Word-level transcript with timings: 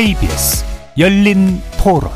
KBS 0.00 0.64
열린 0.96 1.60
토론 1.76 2.10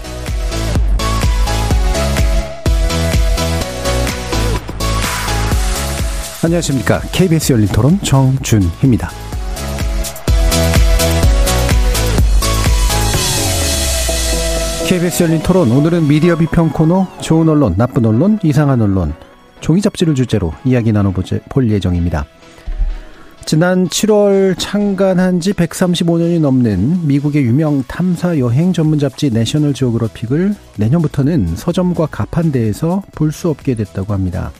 안녕하십니까. 6.43 7.01
KBS 7.13 7.53
열린 7.53 7.69
토론 7.69 8.01
정준희입니다. 8.01 9.11
KBS 14.89 15.25
열린 15.25 15.43
토론 15.43 15.71
오늘은 15.71 16.09
미디어 16.09 16.39
비평 16.39 16.71
코너 16.71 17.07
좋은 17.21 17.47
언론, 17.51 17.75
나쁜 17.77 18.07
언론, 18.07 18.39
이상한 18.43 18.81
언론 18.81 19.13
종이 19.61 19.83
잡지를 19.83 20.15
주제로 20.15 20.55
이야기 20.65 20.91
나눠볼 20.91 21.71
예정입니다. 21.71 22.25
지난 23.47 23.89
7월 23.89 24.55
창간한 24.59 25.39
지 25.41 25.53
135년이 25.53 26.41
넘는 26.41 27.07
미국의 27.07 27.43
유명 27.45 27.83
탐사 27.87 28.39
여행 28.39 28.73
전문 28.73 28.99
잡지 28.99 29.31
내셔널 29.31 29.75
지오그래픽을 29.75 30.55
내년부터는 30.79 31.55
서점과 31.55 32.07
가판대에서 32.07 33.03
볼 33.15 33.33
수 33.33 33.51
없게 33.51 33.75
됐다고 33.75 34.15
합니다. 34.15 34.51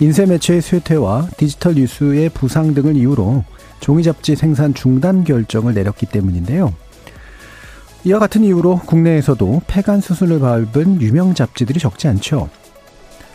인쇄 0.00 0.26
매체의 0.26 0.60
쇠퇴와 0.60 1.28
디지털 1.36 1.74
뉴스의 1.74 2.30
부상 2.30 2.74
등을 2.74 2.96
이유로 2.96 3.44
종이 3.78 4.02
잡지 4.02 4.34
생산 4.34 4.74
중단 4.74 5.22
결정을 5.22 5.72
내렸기 5.74 6.06
때문인데요. 6.06 6.74
이와 8.04 8.18
같은 8.18 8.42
이유로 8.42 8.80
국내에서도 8.86 9.62
폐간 9.68 10.00
수순을 10.00 10.40
밟은 10.40 11.00
유명 11.00 11.34
잡지들이 11.34 11.78
적지 11.78 12.08
않죠. 12.08 12.48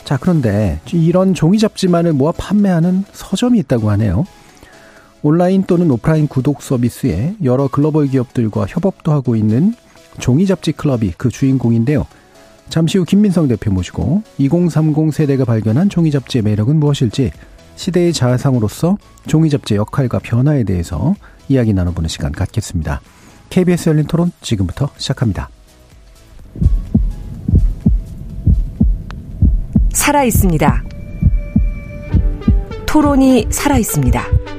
자, 0.04 0.18
그런데 0.20 0.80
이런 0.92 1.34
종이 1.34 1.60
잡지만을 1.60 2.14
모아 2.14 2.32
판매하는 2.34 3.06
서점이 3.14 3.60
있다고 3.60 3.90
하네요. 3.92 4.26
온라인 5.22 5.64
또는 5.64 5.92
오프라인 5.92 6.28
구독 6.28 6.62
서비스에 6.62 7.36
여러 7.44 7.68
글로벌 7.68 8.08
기업들과 8.08 8.66
협업도 8.68 9.12
하고 9.12 9.36
있는 9.36 9.74
종이 10.20 10.46
잡지 10.46 10.72
클럽이 10.72 11.14
그 11.18 11.30
주인공인데요. 11.30 12.06
잠시 12.70 12.98
후 12.98 13.06
김민성 13.06 13.48
대표 13.48 13.72
모시고 13.72 14.24
2030 14.38 15.14
세대가 15.14 15.44
발견한 15.44 15.90
종이 15.90 16.12
잡지의 16.12 16.44
매력은 16.44 16.78
무엇일지 16.78 17.32
시대의 17.76 18.14
자아상으로서 18.14 18.98
종이 19.26 19.50
잡지의 19.50 19.80
역할과 19.80 20.20
변화에 20.20 20.64
대해서 20.64 21.16
이야기 21.48 21.74
나눠보는 21.74 22.08
시간 22.08 22.32
갖겠습니다. 22.32 23.02
KBS 23.50 23.90
열린 23.90 24.06
토론 24.06 24.32
지금부터 24.42 24.90
시작합니다. 24.98 25.50
살아 29.94 30.24
있습니다. 30.24 30.84
토론이 32.86 33.48
살아 33.50 33.78
있습니다. 33.78 34.59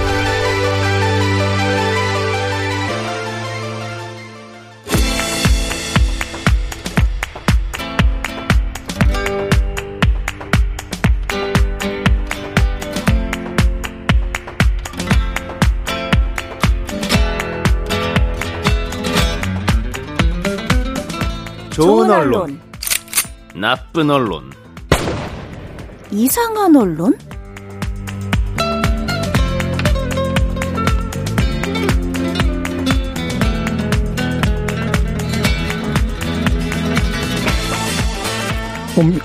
좋은 21.71 22.09
언론, 22.11 22.59
나쁜 23.55 24.09
언론, 24.09 24.51
이상한 26.11 26.75
언론? 26.75 27.17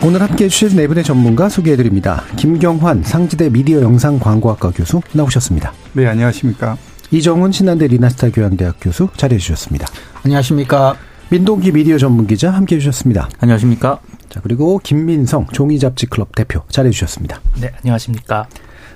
오늘 0.03 0.23
함께 0.23 0.45
해 0.45 0.49
주실 0.49 0.77
네 0.77 0.87
분의 0.87 1.03
전문가 1.03 1.49
소개해 1.49 1.77
드립니다. 1.77 2.23
김경환 2.37 3.03
상지대 3.03 3.51
미디어 3.51 3.83
영상 3.83 4.21
광고학과 4.21 4.71
교수 4.71 5.03
나오셨습니다. 5.13 5.73
네, 5.95 6.07
안녕하십니까. 6.07 6.78
이정훈 7.11 7.51
신한대 7.51 7.89
리나스타 7.89 8.31
교양대학 8.31 8.77
교수 8.81 9.09
자리해 9.17 9.39
주셨습니다. 9.39 9.87
안녕하십니까. 10.23 10.97
민동기 11.28 11.72
미디어 11.72 11.98
전문 11.98 12.28
기자 12.28 12.53
함께 12.53 12.76
해주셨습니다. 12.76 13.28
안녕하십니까. 13.41 13.98
자, 14.28 14.41
그리고 14.41 14.78
김민성 14.78 15.48
종이잡지클럽 15.48 16.37
대표 16.37 16.62
잘해주셨습니다. 16.69 17.41
네, 17.60 17.72
안녕하십니까. 17.81 18.47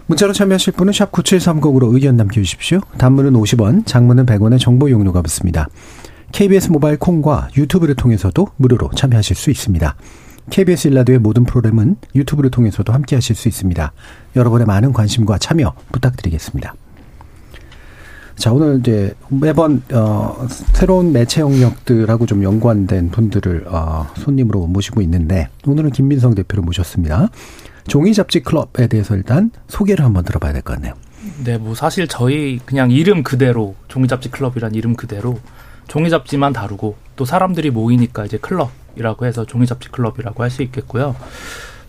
문자로 0.06 0.32
참여하실 0.32 0.74
분은 0.74 0.92
샵 0.92 1.10
9730으로 1.10 1.92
의견 1.92 2.16
남겨주십시오. 2.16 2.80
단문은 2.98 3.32
50원, 3.32 3.84
장문은 3.84 4.26
100원의 4.26 4.60
정보 4.60 4.90
용료가 4.90 5.22
붙습니다. 5.22 5.68
KBS 6.30 6.70
모바일 6.70 6.98
콩과 6.98 7.48
유튜브를 7.56 7.96
통해서도 7.96 8.48
무료로 8.56 8.90
참여하실 8.94 9.34
수 9.34 9.50
있습니다. 9.50 9.96
KBS 10.50 10.88
일라드의 10.88 11.18
모든 11.18 11.44
프로그램은 11.44 11.96
유튜브를 12.14 12.50
통해서도 12.52 12.92
함께 12.92 13.16
하실 13.16 13.34
수 13.34 13.48
있습니다. 13.48 13.92
여러분의 14.36 14.66
많은 14.66 14.92
관심과 14.92 15.38
참여 15.38 15.74
부탁드리겠습니다. 15.90 16.74
자, 18.40 18.52
오늘 18.52 18.78
이제 18.80 19.14
매번, 19.28 19.82
어, 19.92 20.46
새로운 20.72 21.12
매체 21.12 21.42
영역들하고 21.42 22.24
좀 22.24 22.42
연관된 22.42 23.10
분들을, 23.10 23.66
어, 23.68 24.06
손님으로 24.16 24.66
모시고 24.66 25.02
있는데, 25.02 25.48
오늘은 25.66 25.90
김민성 25.90 26.34
대표를 26.34 26.64
모셨습니다. 26.64 27.28
종이 27.86 28.14
잡지 28.14 28.40
클럽에 28.40 28.86
대해서 28.86 29.14
일단 29.14 29.50
소개를 29.68 30.06
한번 30.06 30.24
들어봐야 30.24 30.54
될 30.54 30.62
것 30.62 30.72
같네요. 30.74 30.94
네, 31.44 31.58
뭐 31.58 31.74
사실 31.74 32.08
저희 32.08 32.58
그냥 32.64 32.90
이름 32.90 33.22
그대로, 33.22 33.74
종이 33.88 34.08
잡지 34.08 34.30
클럽이란 34.30 34.74
이름 34.74 34.96
그대로, 34.96 35.38
종이 35.86 36.08
잡지만 36.08 36.54
다루고, 36.54 36.96
또 37.16 37.26
사람들이 37.26 37.68
모이니까 37.70 38.24
이제 38.24 38.38
클럽이라고 38.38 39.26
해서 39.26 39.44
종이 39.44 39.66
잡지 39.66 39.90
클럽이라고 39.90 40.42
할 40.42 40.48
수 40.50 40.62
있겠고요. 40.62 41.14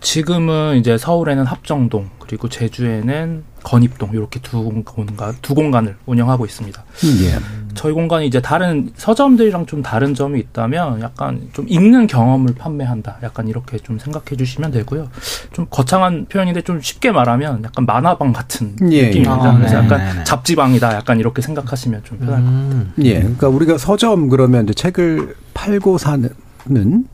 지금은 0.02 0.76
이제 0.76 0.98
서울에는 0.98 1.44
합정동 1.46 2.10
그리고 2.18 2.48
제주에는 2.48 3.44
건입동 3.62 4.10
이렇게 4.12 4.40
두 4.40 4.64
공간 4.84 5.34
두 5.40 5.54
공간을 5.54 5.96
운영하고 6.06 6.44
있습니다. 6.44 6.84
예. 7.24 7.38
저희 7.74 7.92
공간이 7.92 8.26
이제 8.26 8.40
다른 8.42 8.90
서점들이랑 8.96 9.66
좀 9.66 9.82
다른 9.82 10.14
점이 10.14 10.40
있다면 10.40 11.00
약간 11.00 11.48
좀 11.52 11.66
읽는 11.68 12.08
경험을 12.08 12.54
판매한다. 12.54 13.18
약간 13.22 13.48
이렇게 13.48 13.78
좀 13.78 13.98
생각해 13.98 14.36
주시면 14.36 14.72
되고요. 14.72 15.08
좀 15.52 15.66
거창한 15.70 16.26
표현인데 16.28 16.62
좀 16.62 16.80
쉽게 16.80 17.12
말하면 17.12 17.62
약간 17.64 17.86
만화방 17.86 18.32
같은 18.32 18.76
예. 18.90 19.06
느낌입니다. 19.06 19.50
아, 19.50 19.56
그래서 19.56 19.76
약간 19.76 19.98
네네. 19.98 20.24
잡지방이다. 20.24 20.94
약간 20.94 21.20
이렇게 21.20 21.40
생각하시면 21.40 22.02
좀 22.04 22.18
편할 22.18 22.42
것 22.42 22.50
같아요. 22.50 22.86
예. 23.04 23.20
그러니까 23.20 23.48
우리가 23.48 23.78
서점 23.78 24.28
그러면 24.28 24.64
이제 24.64 24.74
책을 24.74 25.36
팔고 25.54 25.98
사는 25.98 26.28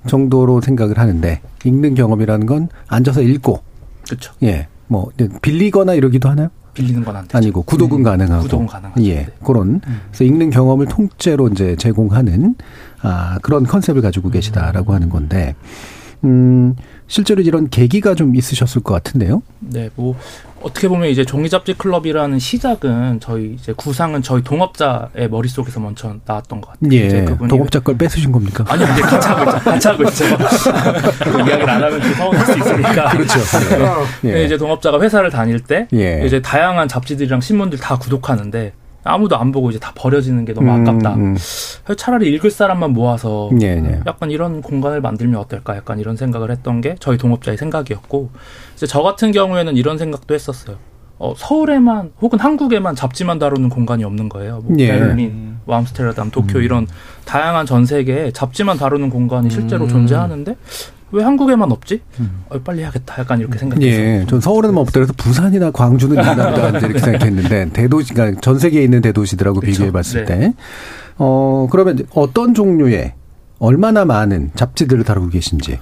정도로 0.07 0.61
생각을 0.61 0.99
하는데 0.99 1.41
읽는 1.65 1.95
경험이라는 1.95 2.47
건 2.47 2.69
앉아서 2.89 3.23
읽고 3.23 3.63
그렇죠. 4.07 4.33
예. 4.43 4.69
뭐 4.87 5.11
빌리거나 5.43 5.95
이러기도 5.95 6.29
하나요? 6.29 6.49
빌리는 6.75 7.05
건. 7.05 7.17
아니고 7.33 7.63
구독은 7.63 7.99
음, 7.99 8.03
가능하고 8.03 8.43
구독은 8.43 8.67
가능하죠. 8.67 9.03
예. 9.05 9.15
네. 9.15 9.27
그런 9.45 9.81
음. 9.87 10.01
그래서 10.09 10.25
읽는 10.25 10.51
경험을 10.51 10.87
통째로 10.87 11.49
이제 11.49 11.77
제공하는 11.77 12.55
아 13.03 13.39
그런 13.43 13.65
컨셉을 13.65 14.01
가지고 14.01 14.31
계시다라고 14.31 14.93
음. 14.93 14.95
하는 14.95 15.09
건데 15.09 15.55
음 16.25 16.75
실제로 17.09 17.43
이런 17.43 17.69
계기가 17.69 18.15
좀 18.15 18.37
있으셨을 18.37 18.83
것 18.83 18.95
같은데요. 18.95 19.43
네, 19.61 19.91
뭐 19.97 20.15
어떻게 20.61 20.89
보면 20.89 21.09
이제 21.09 21.25
종이 21.25 21.49
잡지 21.49 21.73
클럽이라는 21.73 22.39
시작은 22.39 23.21
저희 23.21 23.55
이제 23.55 23.73
구상은 23.77 24.23
저희 24.23 24.43
동업자의 24.43 25.29
머릿속에서 25.31 25.81
먼저 25.81 26.17
나왔던 26.27 26.61
것 26.61 26.73
같아요. 26.73 26.93
예. 26.93 27.25
동업자 27.49 27.81
걸 27.81 27.97
뺏으신 27.97 28.31
겁니까? 28.31 28.65
아니요, 28.69 28.87
근데 28.87 29.03
같이 29.03 29.29
하고 29.29 29.51
있죠. 29.51 29.65
같이 29.65 29.89
하고 29.89 30.05
있죠. 30.05 30.25
이야기를 31.39 31.71
안 31.71 31.83
하면 31.83 32.03
좀 32.03 32.15
서운할 32.15 32.47
수 32.47 32.59
있으니까. 32.59 33.09
그렇죠. 33.11 33.39
네. 34.23 34.35
예. 34.35 34.45
이제 34.45 34.59
동업자가 34.59 35.01
회사를 35.01 35.31
다닐 35.31 35.61
때 35.61 35.89
예. 35.95 36.23
이제 36.27 36.43
다양한 36.43 36.89
잡지들이랑 36.89 37.41
신문들 37.41 37.79
다 37.79 37.97
구독하는데 37.97 38.73
아무도 39.09 39.37
안 39.37 39.53
보고 39.53 39.71
이제 39.71 39.79
다 39.79 39.93
버려지는 39.95 40.45
게 40.45 40.53
너무 40.53 40.71
음, 40.71 40.83
아깝다. 40.83 41.15
음, 41.15 41.37
음. 41.37 41.97
차라리 41.97 42.33
읽을 42.35 42.51
사람만 42.51 42.93
모아서 42.93 43.51
네, 43.53 43.81
네. 43.81 44.01
약간 44.07 44.31
이런 44.31 44.63
공간을 44.63 45.01
만들면 45.01 45.41
어떨까? 45.41 45.77
약간 45.77 45.99
이런 45.99 46.17
생각을 46.17 46.51
했던 46.51 46.81
게 46.81 46.97
저희 47.01 47.19
동업자의 47.19 47.57
생각이었고 47.57 48.31
이제 48.75 48.87
저 48.87 49.03
같은 49.03 49.33
경우에는 49.33 49.77
이런 49.77 49.99
생각도 49.99 50.35
했었어요. 50.35 50.77
어, 51.19 51.35
서울에만 51.37 52.13
혹은 52.21 52.39
한국에만 52.39 52.95
잡지만 52.95 53.39
다루는 53.39 53.71
공간이 53.71 54.05
없는 54.05 54.29
거예요. 54.29 54.61
뭐 54.65 54.77
예. 54.79 54.87
베를린, 54.93 55.59
뭐 55.65 55.75
암스테르담, 55.77 56.31
도쿄 56.31 56.59
음. 56.59 56.65
이런 56.65 56.87
다양한 57.25 57.67
전 57.67 57.85
세계에 57.85 58.31
잡지만 58.31 58.79
다루는 58.79 59.11
공간이 59.11 59.51
실제로 59.51 59.85
음. 59.85 59.89
존재하는데 59.89 60.55
왜 61.11 61.23
한국에만 61.23 61.73
없지? 61.73 62.03
음. 62.21 62.45
어, 62.49 62.59
빨리 62.59 62.81
해야겠다. 62.81 63.19
약간 63.19 63.41
이렇게 63.41 63.59
생각했어요. 63.59 63.91
예, 63.91 64.27
전 64.29 64.41
서울에는 64.41 64.77
없더라도 64.79 65.13
부산이나 65.15 65.71
광주는 65.71 66.15
있나 66.17 66.35
보다 66.51 66.79
이렇게 66.79 66.99
생각했는데 67.01 67.71
대도시, 67.73 68.15
가전 68.15 68.59
세계에 68.59 68.85
있는 68.85 69.01
대도시들하고 69.01 69.61
비교해봤을 69.61 70.25
네. 70.25 70.39
때, 70.39 70.55
어 71.17 71.67
그러면 71.71 72.07
어떤 72.15 72.55
종류의 72.55 73.15
얼마나 73.59 74.05
많은 74.05 74.51
잡지들을 74.55 75.05
다루고 75.05 75.31
계신지. 75.31 75.79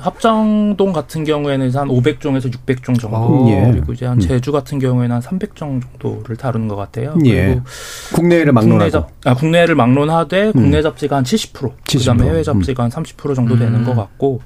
합정동 0.00 0.92
같은 0.92 1.24
경우에는 1.24 1.70
한 1.74 1.88
500종에서 1.88 2.52
600종 2.52 2.98
정도. 2.98 3.16
아, 3.16 3.50
예. 3.50 3.70
그리고 3.70 3.92
이제 3.92 4.06
한 4.06 4.18
제주 4.18 4.50
같은 4.50 4.78
경우에는 4.78 5.16
한 5.16 5.22
300종 5.22 5.56
정도를 5.56 6.36
다루는 6.36 6.68
것 6.68 6.76
같아요. 6.76 7.14
예. 7.26 7.46
그리고 7.46 7.62
국내를 8.14 8.52
국내 8.52 8.52
막론하고. 8.52 8.90
잡, 8.90 9.08
아, 9.24 9.34
국내를 9.34 9.74
막론하되 9.74 10.52
국내 10.52 10.82
잡지가 10.82 11.16
한 11.16 11.24
70%, 11.24 11.74
70%. 11.84 11.98
그다음에 11.98 12.24
해외 12.24 12.42
잡지가 12.42 12.88
한30% 12.88 13.34
정도 13.34 13.58
되는 13.58 13.74
음. 13.74 13.84
것 13.84 13.94
같고 13.94 14.40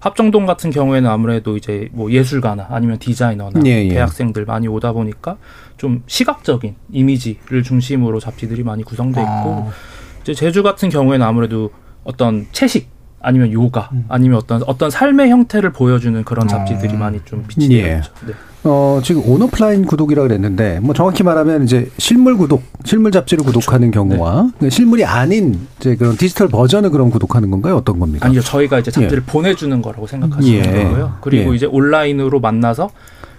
합정동 0.00 0.46
같은 0.46 0.70
경우에는 0.70 1.10
아무래도 1.10 1.56
이제 1.56 1.88
뭐 1.92 2.10
예술가나 2.10 2.68
아니면 2.70 2.98
디자이너나 2.98 3.60
예, 3.66 3.84
예. 3.84 3.88
대학생들 3.88 4.44
많이 4.44 4.68
오다 4.68 4.92
보니까 4.92 5.38
좀 5.76 6.02
시각적인 6.06 6.76
이미지를 6.92 7.62
중심으로 7.62 8.20
잡지들이 8.20 8.62
많이 8.62 8.84
구성돼 8.84 9.20
있고 9.20 9.30
아. 9.30 9.70
이제 10.22 10.34
제주 10.34 10.62
같은 10.62 10.88
경우에는 10.88 11.26
아무래도 11.26 11.70
어떤 12.04 12.46
채식 12.52 12.97
아니면 13.20 13.52
요가 13.52 13.88
음. 13.92 14.04
아니면 14.08 14.38
어떤 14.38 14.62
어떤 14.66 14.90
삶의 14.90 15.30
형태를 15.30 15.72
보여주는 15.72 16.22
그런 16.24 16.46
잡지들이 16.48 16.94
많이 16.96 17.20
좀 17.24 17.44
빛이 17.48 17.72
예. 17.78 17.82
네. 18.26 18.32
어, 18.64 19.00
지금 19.04 19.22
온오프라인 19.24 19.86
구독이라 19.86 20.22
그랬는데, 20.22 20.80
뭐 20.80 20.92
정확히 20.92 21.22
말하면 21.22 21.62
이제 21.62 21.88
실물 21.96 22.36
구독, 22.36 22.64
실물 22.84 23.12
잡지를 23.12 23.44
구독하는 23.44 23.92
경우와 23.92 24.50
그 24.58 24.68
실물이 24.68 25.04
아닌 25.04 25.60
이제 25.78 25.94
그런 25.94 26.16
디지털 26.16 26.48
버전을 26.48 26.90
그럼 26.90 27.10
구독하는 27.10 27.50
건가요? 27.50 27.76
어떤 27.76 28.00
겁니까? 28.00 28.26
아니요, 28.26 28.40
저희가 28.40 28.80
이제 28.80 28.90
잡지를 28.90 29.22
보내 29.26 29.54
주는 29.54 29.80
거라고 29.80 30.06
생각하시면 30.08 30.58
예. 30.58 30.62
되고요. 30.62 31.18
그리고 31.20 31.52
예. 31.52 31.56
이제 31.56 31.66
온라인으로 31.66 32.40
만나서 32.40 32.90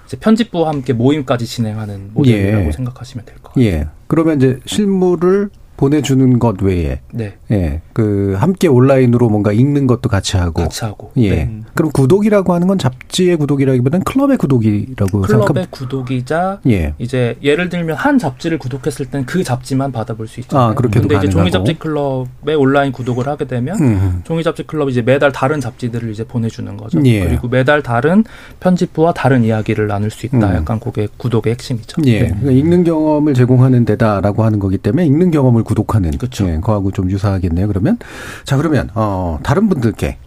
이제 0.08 0.18
편집부와 0.18 0.70
함께 0.70 0.94
모임까지 0.94 1.46
진행하는 1.46 2.12
모델이라고 2.14 2.68
예. 2.68 2.72
생각하시면 2.72 3.26
될 3.26 3.36
것 3.44 3.54
같아요. 3.54 3.66
예. 3.66 3.88
그러면 4.08 4.38
이제 4.38 4.60
실물을 4.66 5.50
보내주는 5.80 6.40
것 6.40 6.62
외에, 6.62 7.00
네, 7.14 7.38
예, 7.52 7.80
그 7.94 8.36
함께 8.38 8.68
온라인으로 8.68 9.30
뭔가 9.30 9.54
읽는 9.54 9.88
것도 9.88 10.10
같이 10.10 10.36
하고, 10.36 10.64
같이 10.64 10.84
하고. 10.84 11.12
예. 11.16 11.30
네. 11.30 11.60
그럼 11.74 11.90
구독이라고 11.94 12.54
하는 12.54 12.68
건 12.68 12.78
잡지의 12.78 13.38
구독이라기보다는 13.38 14.04
클럽의 14.04 14.38
구독이라고 14.38 15.22
클럽의 15.22 15.46
생각. 15.54 15.72
구독이자 15.72 16.60
예. 16.68 16.94
이제 17.00 17.38
예를 17.42 17.70
들면 17.70 17.96
한 17.96 18.18
잡지를 18.18 18.58
구독했을 18.60 19.06
땐 19.06 19.26
그 19.26 19.44
잡지만 19.44 19.94
받아볼 19.94 20.28
수 20.28 20.42
있잖아요. 20.42 20.72
아, 20.72 20.74
그렇게도 20.74 21.08
근데 21.08 21.16
이제 21.16 21.28
가능하고. 21.28 21.50
종이 21.50 21.52
잡지 21.52 21.80
클럽 21.80 22.28
에 22.50 22.54
온라인 22.56 22.92
구독을 22.92 23.28
하게 23.28 23.46
되면 23.46 23.80
음. 23.80 24.22
종이 24.24 24.44
잡지 24.44 24.64
클럽이 24.64 24.92
이제 24.92 25.02
매달 25.02 25.32
다른 25.32 25.62
잡지들을 25.62 26.10
이제 26.12 26.24
보내주는 26.24 26.76
거죠. 26.78 27.00
예. 27.06 27.24
그리고 27.26 27.48
매달 27.48 27.84
다른 27.84 28.24
편집부와 28.60 29.14
다른 29.14 29.44
이야기를 29.44 29.88
나눌 29.88 30.10
수 30.10 30.26
있다. 30.26 30.38
음. 30.38 30.56
약간 30.56 30.80
그게 30.80 31.08
구독의 31.18 31.54
핵심이죠. 31.54 32.02
예. 32.06 32.22
네. 32.22 32.28
그러니까 32.30 32.52
읽는 32.52 32.84
경험을 32.84 33.34
제공하는 33.34 33.86
데다라고 33.86 34.44
하는 34.44 34.60
거기 34.60 34.78
때문에 34.78 35.06
읽는 35.06 35.32
경험을 35.32 35.64
구독하는. 35.64 36.12
그쵸. 36.18 36.50
예, 36.50 36.60
거하고 36.60 36.92
좀 36.92 37.10
유사하겠네요. 37.12 37.68
그러면. 37.68 37.98
자, 38.46 38.58
그러면, 38.58 38.90
어, 38.96 39.38
다른 39.44 39.70
분들께 39.70 40.18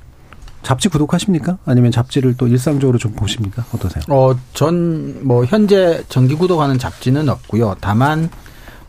잡지 0.62 0.88
구독하십니까? 0.88 1.58
아니면 1.64 1.90
잡지를 1.90 2.34
또 2.36 2.46
일상적으로 2.46 2.96
좀 2.98 3.12
보십니까? 3.12 3.64
어떠세요? 3.74 4.04
어, 4.08 4.34
전 4.52 5.20
뭐 5.22 5.44
현재 5.44 6.02
정기 6.08 6.34
구독하는 6.34 6.78
잡지는 6.78 7.28
없고요. 7.28 7.76
다만 7.80 8.30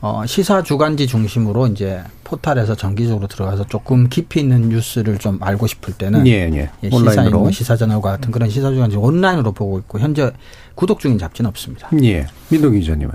어, 0.04 0.26
시사 0.26 0.64
주간지 0.64 1.08
중심으로 1.08 1.68
이제 1.68 2.04
포탈에서 2.26 2.76
정기적으로 2.76 3.26
들어가서 3.28 3.68
조금 3.70 4.10
깊이 4.10 4.42
있는 4.42 4.68
뉴스를 4.68 5.18
좀 5.18 5.38
알고 5.42 5.66
싶을 5.66 5.94
때는 5.94 6.28
예, 6.28 6.52
예. 6.54 6.70
예, 6.84 6.90
온라인으로. 6.92 7.10
시사인, 7.10 7.32
뭐 7.32 7.52
시사저널과 7.52 8.12
같은 8.12 8.32
그런 8.32 8.50
시사 8.50 8.70
주간지 8.72 8.98
온라인으로 8.98 9.54
보고 9.54 9.80
있고 9.80 10.00
현재 10.00 10.30
구독 10.76 11.00
중인 11.00 11.20
잡지는 11.20 11.48
없습니다. 11.48 11.90
예. 12.04 12.28
민동기 12.50 12.82
기자님은. 12.82 13.14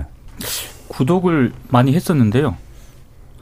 구독을 0.87 1.53
많이 1.67 1.93
했었는데요. 1.93 2.57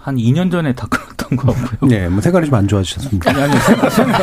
한 0.08 0.16
2년 0.16 0.50
전에 0.50 0.72
다 0.72 0.88
끊었던 0.90 1.38
것 1.38 1.54
같고요. 1.54 1.92
예, 1.92 2.08
뭐 2.08 2.22
생활이 2.22 2.46
좀 2.48 2.56
안 2.58 2.66
좋아지셨습니까? 2.66 3.30
아니, 3.30 3.42
아니, 3.42 3.58
생- 3.60 3.90
생활, 3.90 4.22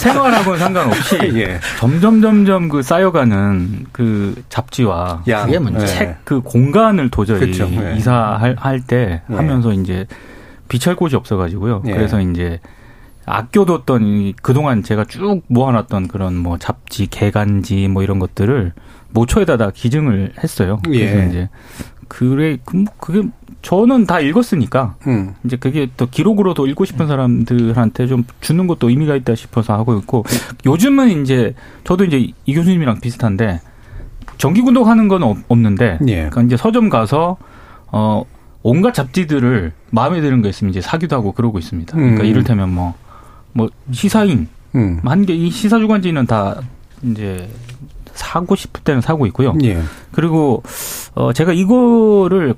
생활 0.00 0.34
하고는 0.34 0.58
상관없이 0.58 1.16
예. 1.38 1.60
점점 1.78 2.20
점점 2.20 2.68
그 2.68 2.82
쌓여가는 2.82 3.86
그 3.92 4.42
잡지와 4.48 5.22
그게 5.44 5.60
문제. 5.60 5.82
예. 5.84 5.86
책그 5.86 6.40
공간을 6.40 7.10
도저히 7.10 7.38
그쵸, 7.38 7.68
예. 7.70 7.94
이사할 7.96 8.56
할때 8.58 9.22
예. 9.30 9.34
하면서 9.36 9.72
이제 9.72 10.06
비찰 10.66 10.96
곳이 10.96 11.14
없어가지고요. 11.14 11.84
예. 11.86 11.92
그래서 11.92 12.20
이제 12.20 12.58
아껴뒀던 13.26 14.02
이 14.04 14.34
그동안 14.42 14.82
제가 14.82 15.04
쭉 15.04 15.42
모아놨던 15.46 16.08
그런 16.08 16.34
뭐 16.36 16.58
잡지, 16.58 17.06
개간지 17.06 17.86
뭐 17.86 18.02
이런 18.02 18.18
것들을 18.18 18.72
모초에다 19.10 19.56
다 19.56 19.70
기증을 19.72 20.32
했어요. 20.42 20.80
그래서 20.84 21.16
예. 21.20 21.28
이제 21.28 21.48
그래 22.08 22.58
그뭐 22.64 22.84
그게 22.98 23.22
저는 23.66 24.06
다 24.06 24.20
읽었으니까 24.20 24.94
음. 25.08 25.34
이제 25.44 25.56
그게 25.56 25.88
또 25.96 26.06
기록으로도 26.06 26.68
읽고 26.68 26.84
싶은 26.84 27.08
사람들한테 27.08 28.06
좀 28.06 28.22
주는 28.40 28.68
것도 28.68 28.90
의미가 28.90 29.16
있다 29.16 29.34
싶어서 29.34 29.72
하고 29.72 29.98
있고 29.98 30.24
요즘은 30.64 31.20
이제 31.22 31.52
저도 31.82 32.04
이제 32.04 32.30
이 32.44 32.54
교수님이랑 32.54 33.00
비슷한데 33.00 33.60
정기 34.38 34.60
구독하는 34.60 35.08
건 35.08 35.24
없- 35.24 35.38
없는데 35.48 35.98
예. 36.06 36.14
그러니까 36.14 36.42
이제 36.42 36.56
서점 36.56 36.88
가서 36.90 37.38
어 37.90 38.22
온갖 38.62 38.94
잡지들을 38.94 39.72
마음에 39.90 40.20
드는 40.20 40.42
거 40.42 40.48
있으면 40.48 40.70
이제 40.70 40.80
사기도 40.80 41.16
하고 41.16 41.32
그러고 41.32 41.58
있습니다. 41.58 41.92
그러니까 41.92 42.22
음. 42.22 42.26
이를테면 42.26 42.70
뭐뭐 42.72 43.68
시사인 43.90 44.46
음. 44.76 45.00
한개 45.04 45.34
이 45.34 45.50
시사 45.50 45.80
주간지는 45.80 46.26
다 46.26 46.60
이제 47.02 47.48
사고 48.14 48.54
싶을 48.54 48.82
때는 48.84 49.00
사고 49.00 49.26
있고요. 49.26 49.54
예. 49.64 49.82
그리고 50.12 50.62
어 51.16 51.32
제가 51.32 51.52
이거를 51.52 52.54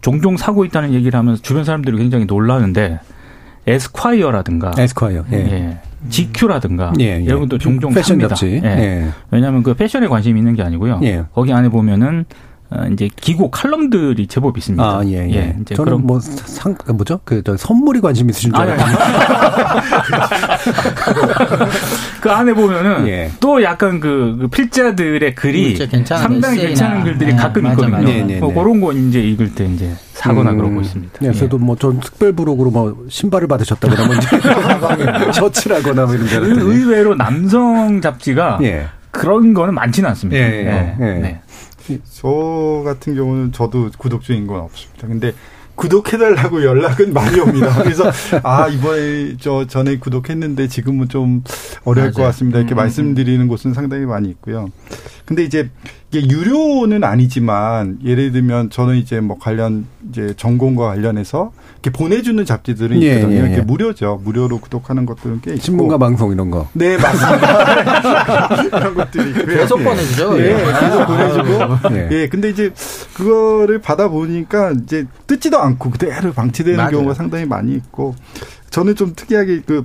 종종 0.00 0.36
사고 0.36 0.64
있다는 0.64 0.92
얘기를 0.94 1.18
하면서 1.18 1.40
주변 1.42 1.64
사람들이 1.64 1.96
굉장히 1.96 2.24
놀라는데 2.24 3.00
에스콰이어라든가 3.66 4.72
에스콰이어. 4.78 5.24
예. 5.32 5.36
예. 5.36 5.78
GQ라든가 6.08 6.94
예, 6.98 7.18
예. 7.18 7.22
이런 7.22 7.40
것도 7.40 7.58
종종 7.58 7.92
패션 7.92 8.18
삽니다. 8.18 8.34
예. 8.46 8.62
예. 8.64 9.08
왜냐하면 9.30 9.62
그 9.62 9.74
패션에 9.74 10.06
관심 10.08 10.36
이 10.36 10.40
있는 10.40 10.54
게 10.54 10.62
아니고요. 10.62 11.00
예. 11.02 11.24
거기 11.34 11.52
안에 11.52 11.68
보면은 11.68 12.24
어, 12.24 12.49
이제 12.92 13.08
기고 13.16 13.50
칼럼들이 13.50 14.28
제법 14.28 14.56
있습니다. 14.56 14.82
아, 14.84 15.02
예, 15.06 15.28
예. 15.28 15.56
이제 15.60 15.74
저는 15.74 15.84
그럼 15.92 16.06
뭐 16.06 16.20
상, 16.20 16.74
그 16.74 16.92
뭐죠? 16.92 17.18
그, 17.24 17.42
저 17.42 17.56
선물이 17.56 18.00
관심 18.00 18.30
있으신 18.30 18.52
줄 18.52 18.62
아니, 18.62 18.70
알았는데. 18.72 19.04
그 22.20 22.30
안에 22.30 22.52
보면은 22.52 23.06
예. 23.08 23.30
또 23.40 23.62
약간 23.62 24.00
그, 24.00 24.36
그 24.40 24.48
필자들의 24.48 25.34
글이 25.34 25.74
괜찮은 25.74 26.22
상당히 26.22 26.56
에세이나. 26.58 26.68
괜찮은 26.68 27.04
글들이 27.04 27.30
네, 27.32 27.36
가끔 27.36 27.62
맞아, 27.62 27.72
있거든요. 27.72 27.96
맞아. 27.96 28.04
네, 28.06 28.22
네, 28.22 28.38
뭐 28.38 28.48
네. 28.50 28.54
그런 28.54 28.80
거 28.80 28.92
이제 28.92 29.20
읽을 29.20 29.54
때 29.54 29.64
이제 29.66 29.90
사거나 30.14 30.50
음, 30.52 30.58
그러고 30.58 30.80
있습니다. 30.80 31.12
네, 31.20 31.28
예. 31.28 31.32
저도 31.32 31.58
뭐 31.58 31.76
전 31.80 31.98
특별 32.00 32.32
부록으로 32.32 32.70
뭐 32.70 33.04
신발을 33.08 33.48
받으셨다거나 33.48 34.06
뭐 34.06 34.14
이제 34.14 34.28
셔츠라거나 35.32 36.04
뭐 36.06 36.14
이런 36.14 36.26
줄 36.28 36.38
알았더니. 36.44 36.60
의외로 36.62 37.14
남성 37.14 38.00
잡지가 38.02 38.58
예. 38.62 38.86
그런 39.10 39.54
거는 39.54 39.74
많지는 39.74 40.08
않습니다. 40.10 40.38
예, 40.40 40.66
예, 40.66 40.94
예. 41.00 41.04
네. 41.18 41.40
저 42.12 42.82
같은 42.84 43.14
경우는 43.14 43.52
저도 43.52 43.90
구독 43.98 44.22
중인 44.22 44.46
건 44.46 44.60
없습니다. 44.60 45.08
근데 45.08 45.32
구독해달라고 45.74 46.62
연락은 46.64 47.12
많이 47.14 47.40
옵니다. 47.40 47.82
그래서 47.82 48.10
아 48.42 48.68
이번에 48.68 49.36
저 49.40 49.66
전에 49.66 49.98
구독했는데 49.98 50.68
지금은 50.68 51.08
좀 51.08 51.42
어려울 51.84 52.08
맞아요. 52.08 52.12
것 52.12 52.22
같습니다. 52.24 52.58
이렇게 52.58 52.74
음, 52.74 52.76
말씀드리는 52.76 53.48
곳은 53.48 53.72
상당히 53.72 54.04
많이 54.04 54.28
있고요. 54.28 54.68
근데 55.24 55.42
이제 55.44 55.70
이게 56.12 56.28
유료는 56.28 57.04
아니지만 57.04 57.98
예를 58.04 58.32
들면 58.32 58.70
저는 58.70 58.96
이제 58.96 59.20
뭐 59.20 59.38
관련 59.38 59.86
이제 60.10 60.34
전공과 60.36 60.86
관련해서 60.88 61.52
이렇게 61.82 61.90
보내주는 61.90 62.44
잡지들은 62.44 63.02
예, 63.02 63.14
있거든요. 63.14 63.36
예, 63.36 63.40
예. 63.40 63.46
이렇게 63.46 63.62
무료죠. 63.62 64.20
무료로 64.22 64.60
구독하는 64.60 65.06
것들은 65.06 65.40
꽤 65.40 65.52
있고. 65.52 65.62
신문과 65.62 65.96
방송 65.96 66.30
이런 66.30 66.50
거. 66.50 66.68
네 66.74 66.98
맞습니다. 66.98 68.68
그런 68.68 68.94
것들이 68.94 69.30
있고요. 69.30 69.46
계속 69.46 69.80
예. 69.80 69.84
보내주죠. 69.84 70.38
예, 70.38 70.44
예. 70.44 70.80
계속 70.80 71.06
보내주고. 71.06 71.88
예. 71.96 72.08
예, 72.12 72.28
근데 72.28 72.50
이제 72.50 72.70
그거를 73.14 73.80
받아 73.80 74.08
보니까 74.08 74.72
이제 74.72 75.06
뜯지도 75.26 75.58
않고 75.58 75.90
그대로 75.90 76.32
방치되는 76.32 76.76
맞아요. 76.76 76.90
경우가 76.90 77.14
상당히 77.14 77.46
많이 77.46 77.72
있고 77.72 78.14
저는 78.68 78.94
좀 78.94 79.14
특이하게 79.16 79.62
그 79.64 79.84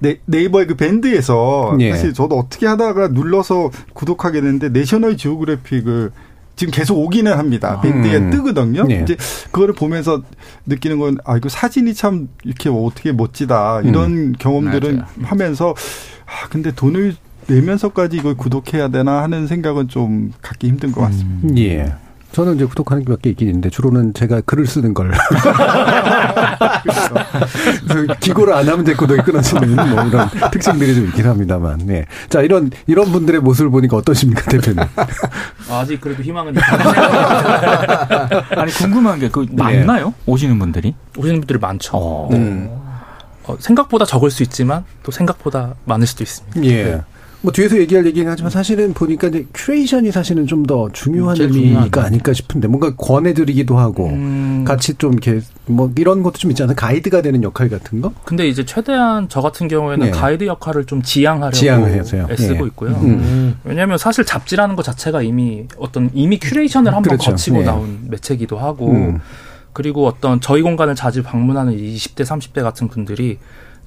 네, 0.00 0.18
네이버의 0.24 0.66
그 0.68 0.74
밴드에서 0.74 1.76
예. 1.80 1.90
사실 1.90 2.14
저도 2.14 2.38
어떻게 2.38 2.66
하다가 2.66 3.08
눌러서 3.08 3.70
구독하게 3.92 4.40
됐는데 4.40 4.70
내셔널 4.70 5.18
지오그래픽을 5.18 6.12
지금 6.56 6.70
계속 6.72 6.98
오기는 6.98 7.32
합니다. 7.32 7.80
밴드에 7.80 8.16
음. 8.16 8.30
뜨거든요. 8.30 8.86
예. 8.90 9.00
이제 9.02 9.16
그거를 9.50 9.74
보면서 9.74 10.22
느끼는 10.66 10.98
건 10.98 11.16
아 11.24 11.36
이거 11.36 11.48
사진이 11.48 11.94
참 11.94 12.28
이렇게 12.44 12.68
어떻게 12.68 13.12
멋지다 13.12 13.80
이런 13.82 14.32
경험들은 14.32 14.96
맞아요. 14.96 15.08
하면서 15.22 15.74
아 16.26 16.48
근데 16.50 16.72
돈을 16.72 17.16
내면서까지 17.48 18.16
이걸 18.18 18.36
구독해야 18.36 18.88
되나 18.88 19.22
하는 19.22 19.46
생각은 19.46 19.88
좀 19.88 20.32
갖기 20.42 20.68
힘든 20.68 20.92
것 20.92 21.00
같습니다. 21.02 21.60
예. 21.60 21.94
저는 22.32 22.56
이제 22.56 22.64
구독하는 22.64 23.04
게 23.04 23.10
몇 23.12 23.20
개 23.22 23.30
있긴 23.30 23.48
있는데 23.48 23.68
주로는 23.70 24.14
제가 24.14 24.40
글을 24.42 24.66
쓰는 24.66 24.94
걸. 24.94 25.12
그래서 27.88 28.14
기고를 28.20 28.54
안 28.54 28.68
하면 28.68 28.84
제 28.84 28.94
구독이 28.94 29.20
끊어지는 29.22 29.74
뭐 29.76 30.04
이런 30.04 30.28
특징들이 30.50 30.94
좀 30.94 31.04
있긴 31.06 31.26
합니다만. 31.26 31.88
예. 31.90 32.06
자, 32.28 32.40
이런, 32.40 32.70
이런 32.86 33.10
분들의 33.12 33.40
모습을 33.40 33.70
보니까 33.70 33.96
어떠십니까, 33.98 34.42
대표님? 34.50 34.84
아직 35.70 36.00
그래도 36.00 36.22
희망은 36.22 36.54
있다. 36.54 38.42
아니 38.60 38.72
궁금한 38.72 39.18
게 39.20 39.30
그 39.30 39.46
예. 39.50 39.54
맞나요? 39.54 40.14
오시는 40.26 40.58
분들이? 40.58 40.94
오시는 41.16 41.40
분들이 41.40 41.58
많죠. 41.58 41.90
어. 41.96 42.28
네. 42.30 42.36
음. 42.38 42.70
어, 43.44 43.56
생각보다 43.58 44.04
적을 44.04 44.30
수 44.30 44.42
있지만 44.44 44.84
또 45.02 45.10
생각보다 45.10 45.74
많을 45.84 46.06
수도 46.06 46.22
있습니다. 46.24 46.64
예. 46.64 47.02
네. 47.42 47.46
뭐 47.46 47.50
뒤에서 47.52 47.76
얘기할 47.76 48.06
얘기는 48.06 48.30
하지만 48.30 48.50
사실은 48.50 48.94
보니까 48.94 49.26
이제 49.28 49.46
큐레이션이 49.52 50.12
사실은 50.12 50.46
좀 50.46 50.62
더 50.62 50.88
중요한 50.92 51.36
의미가. 51.40 52.04
아닐까 52.04 52.32
싶은데 52.32 52.68
뭔가 52.68 52.94
권해드리기도 52.94 53.76
하고 53.76 54.06
음, 54.10 54.64
같이 54.64 54.94
좀 54.94 55.12
이렇게 55.14 55.40
뭐 55.66 55.90
이런 55.98 56.22
것도 56.22 56.38
좀 56.38 56.52
있잖아요. 56.52 56.76
가이드가 56.76 57.20
되는 57.20 57.42
역할 57.42 57.68
같은 57.68 58.00
거. 58.00 58.12
근데 58.24 58.46
이제 58.46 58.64
최대한 58.64 59.28
저 59.28 59.40
같은 59.40 59.66
경우에는 59.66 60.06
네. 60.06 60.10
가이드 60.12 60.44
역할을 60.46 60.84
좀 60.84 61.02
지양하려고 61.02 61.56
지양해서요. 61.56 62.28
애쓰고 62.30 62.64
예. 62.64 62.68
있고요. 62.68 62.90
음. 62.92 63.56
왜냐하면 63.64 63.98
사실 63.98 64.24
잡지라는 64.24 64.76
것 64.76 64.84
자체가 64.84 65.22
이미 65.22 65.66
어떤 65.78 66.10
이미 66.14 66.38
큐레이션을 66.38 66.94
한번 66.94 67.02
그렇죠. 67.02 67.32
거치고 67.32 67.62
예. 67.62 67.64
나온 67.64 68.06
매체기도 68.08 68.56
하고 68.56 68.92
음. 68.92 69.20
그리고 69.72 70.06
어떤 70.06 70.40
저희 70.40 70.62
공간을 70.62 70.94
자주 70.94 71.24
방문하는 71.24 71.76
20대, 71.76 72.24
30대 72.24 72.62
같은 72.62 72.86
분들이 72.88 73.38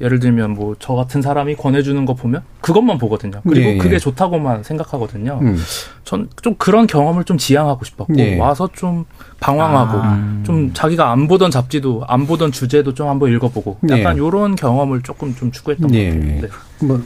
예를 0.01 0.19
들면 0.19 0.51
뭐 0.55 0.75
저 0.79 0.93
같은 0.93 1.21
사람이 1.21 1.55
권해주는 1.55 2.05
거 2.05 2.13
보면 2.13 2.41
그것만 2.61 2.97
보거든요. 2.97 3.41
그리고 3.47 3.69
예, 3.69 3.73
예. 3.73 3.77
그게 3.77 3.97
좋다고만 3.97 4.63
생각하거든요. 4.63 5.39
음. 5.41 5.57
전 6.05 6.29
좀 6.41 6.55
그런 6.57 6.85
경험을 6.87 7.23
좀 7.23 7.37
지양하고 7.37 7.83
싶었고 7.83 8.15
예. 8.19 8.37
와서 8.37 8.69
좀 8.73 9.05
방황하고 9.39 9.97
아. 10.01 10.41
좀 10.45 10.71
자기가 10.73 11.11
안 11.11 11.27
보던 11.27 11.49
잡지도 11.51 12.03
안 12.07 12.27
보던 12.27 12.51
주제도 12.51 12.93
좀 12.93 13.07
한번 13.07 13.33
읽어보고 13.33 13.79
약간 13.89 14.15
예. 14.15 14.19
요런 14.19 14.55
경험을 14.55 15.01
조금 15.01 15.35
좀 15.35 15.51
추구했던 15.51 15.93
예. 15.95 16.09
것 16.09 16.15
같아요. 16.15 16.41
네. 16.41 16.47
뭐 16.85 17.01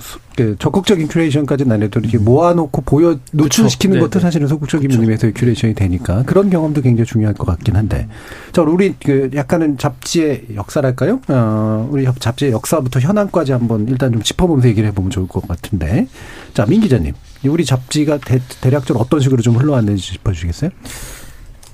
적극적인 0.57 1.07
큐레이션까지는 1.07 1.71
안 1.71 1.83
해도 1.83 1.99
이렇게 1.99 2.17
모아놓고 2.17 2.81
보여 2.81 3.17
노출시키는 3.31 3.95
그쵸. 3.95 4.05
것도 4.05 4.11
네, 4.11 4.19
네. 4.19 4.21
사실은 4.23 4.47
소극적인 4.47 4.91
의미에서의 4.91 5.33
큐레이션이 5.33 5.73
되니까 5.75 6.23
그런 6.23 6.49
경험도 6.49 6.81
굉장히 6.81 7.05
중요할 7.05 7.33
것 7.35 7.45
같긴 7.45 7.75
한데 7.75 8.07
자 8.51 8.61
우리 8.61 8.95
그 9.03 9.29
약간은 9.33 9.77
잡지의 9.77 10.47
역사랄까요? 10.55 11.21
어 11.29 11.87
우리 11.91 12.05
잡지의 12.19 12.51
역사부터 12.51 12.99
현황까지 12.99 13.51
한번 13.51 13.87
일단 13.87 14.11
좀 14.11 14.21
짚어보면서 14.21 14.67
얘기를 14.67 14.87
해보면 14.89 15.11
좋을 15.11 15.27
것 15.27 15.47
같은데 15.47 16.07
자 16.53 16.65
민 16.65 16.81
기자님 16.81 17.13
우리 17.45 17.63
잡지가 17.65 18.17
대, 18.17 18.41
대략적으로 18.61 19.03
어떤 19.03 19.19
식으로 19.19 19.41
좀 19.41 19.55
흘러왔는지 19.55 20.13
짚어주시겠어요? 20.13 20.71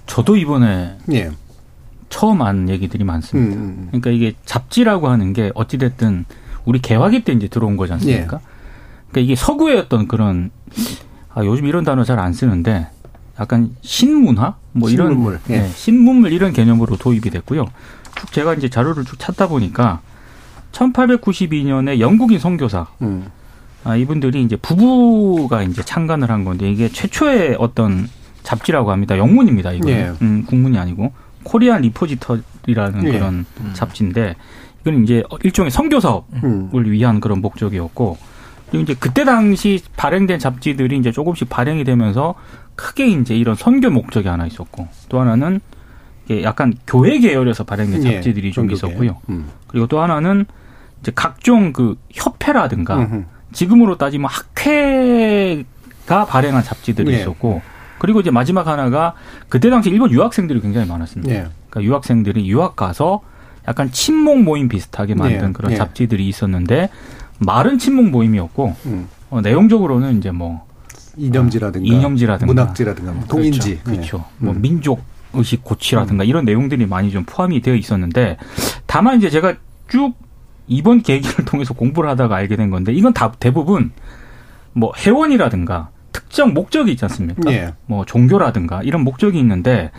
저도 0.06 0.38
이번에 0.38 0.98
예. 1.12 1.32
처음 2.10 2.42
안 2.44 2.70
얘기들이 2.70 3.04
많습니다. 3.04 3.56
음. 3.60 3.88
그러니까 3.88 4.12
이게 4.12 4.34
잡지라고 4.46 5.10
하는 5.10 5.34
게 5.34 5.52
어찌됐든 5.56 6.26
우리 6.66 6.80
개화기 6.80 7.24
때 7.24 7.34
이제 7.34 7.48
들어온 7.48 7.78
거지 7.78 7.94
않습니까? 7.94 8.40
그러니까 9.10 9.22
이게 9.22 9.36
서구의 9.36 9.78
어떤 9.80 10.08
그런 10.08 10.52
아, 11.34 11.44
요즘 11.44 11.66
이런 11.66 11.84
단어 11.84 12.04
잘 12.04 12.20
안 12.20 12.32
쓰는데 12.34 12.88
약간 13.40 13.76
신문화 13.82 14.56
뭐 14.72 14.90
이런 14.90 15.10
신문물, 15.10 15.40
예. 15.50 15.60
네, 15.60 15.70
신문물 15.70 16.32
이런 16.32 16.54
개념으로 16.54 16.96
도입이 16.98 17.30
됐고요. 17.32 17.66
쭉 18.18 18.32
제가 18.32 18.54
이제 18.54 18.70
자료를 18.70 19.04
쭉 19.04 19.20
찾다 19.20 19.48
보니까 19.48 20.00
1892년에 20.72 22.00
영국인 22.00 22.40
선교사 22.40 22.88
음. 23.02 23.30
아, 23.86 23.96
이분들이 23.96 24.42
이제 24.42 24.56
부부가 24.56 25.62
이제 25.62 25.84
창간을 25.84 26.32
한 26.32 26.44
건데 26.44 26.70
이게 26.70 26.90
최초의 26.90 27.56
어떤 27.60 28.10
잡지라고 28.42 28.92
합니다. 28.92 29.18
영문입니다. 29.18 29.74
이거 29.74 29.90
예. 29.92 30.12
음, 30.24 30.44
국문이 30.46 30.78
아니고 30.80 31.14
코리안 31.44 31.84
리포지터리라는 31.84 33.06
예. 33.06 33.12
그런 33.12 33.46
잡지인데 33.74 34.36
이건 34.82 35.04
이제 35.04 35.24
일종의 35.44 35.70
선교 35.70 36.00
사업을 36.00 36.44
음. 36.44 36.72
위한 36.74 37.20
그런 37.20 37.42
목적이었고 37.42 38.18
그리고 38.70 38.84
이제 38.84 38.96
그때 39.00 39.24
당시 39.24 39.80
발행된 39.96 40.40
잡지들이 40.40 40.98
이제 40.98 41.12
조금씩 41.12 41.48
발행이 41.50 41.84
되면서 41.84 42.34
크게 42.76 43.08
이제 43.08 43.36
이런 43.36 43.54
선교 43.56 43.92
목적이 43.92 44.30
하나 44.30 44.48
있었고 44.48 44.88
또 45.10 45.20
하나는 45.20 45.62
약간 46.42 46.74
교회 46.88 47.20
계열에서 47.20 47.66
발행된 47.66 48.04
예. 48.04 48.14
잡지들이 48.14 48.52
좀 48.52 48.68
종교계. 48.68 48.76
있었고요. 48.76 49.18
음. 49.30 49.48
그리고 49.68 49.86
또 49.86 50.02
하나는 50.02 50.48
이제 51.02 51.12
각종 51.14 51.72
그 51.72 51.98
협회라든가. 52.12 53.26
지금으로 53.56 53.98
따지면 53.98 54.30
학회가 54.30 56.26
발행한 56.28 56.64
잡지들이 56.64 57.14
예. 57.14 57.22
있었고 57.22 57.62
그리고 57.98 58.20
이제 58.20 58.30
마지막 58.30 58.68
하나가 58.68 59.16
그때 59.50 59.70
당시 59.70 59.90
일본 59.90 60.12
유학생들이 60.12 60.62
굉장히 60.62 60.88
많았습니다. 60.88 61.34
예. 61.34 61.48
그러니까 61.70 61.84
유학생들이 61.84 62.48
유학 62.48 62.76
가서 62.76 63.22
약간 63.68 63.90
친목 63.92 64.44
모임 64.44 64.68
비슷하게 64.68 65.16
만든 65.16 65.50
예. 65.50 65.54
그런 65.54 65.72
예. 65.72 65.76
잡지들이 65.76 66.28
있었는데 66.28 66.90
말은 67.40 67.80
친목 67.80 68.10
모임이었고 68.10 68.76
음. 68.86 69.08
어, 69.32 69.42
내용적으로는 69.42 70.20
이제 70.20 70.32
뭐 70.32 70.66
이념지라든가 71.18 71.86
이념지라든가 71.86 72.54
문학지라든가 72.54 73.12
뭐 73.14 73.24
동인지 73.28 73.80
그렇죠. 73.84 74.18
예. 74.18 74.46
뭐 74.46 74.54
음. 74.54 74.62
민족 74.62 75.02
의식 75.34 75.64
고취라든가 75.64 76.24
이런 76.24 76.46
내용들이 76.46 76.86
많이 76.86 77.12
좀 77.12 77.24
포함이 77.26 77.62
되어 77.62 77.76
있었는데 77.76 78.38
다만 78.86 79.18
이제 79.18 79.30
제가 79.30 79.56
쭉 79.88 80.14
이번 80.68 81.02
계기를 81.02 81.46
통해서 81.46 81.74
공부를 81.74 82.10
하다가 82.12 82.36
알게 82.36 82.56
된 82.56 82.70
건데 82.70 82.94
이건 82.94 83.14
다 83.14 83.32
대부분 83.40 83.92
뭐 84.74 84.92
회원이라든가 84.98 85.90
특정 86.12 86.54
목적이 86.54 86.92
있지 86.92 87.06
않습니까? 87.06 87.52
예. 87.52 87.74
뭐 87.86 88.06
종교라든가 88.06 88.82
이런 88.84 89.04
목적이 89.04 89.40
있는데 89.40 89.92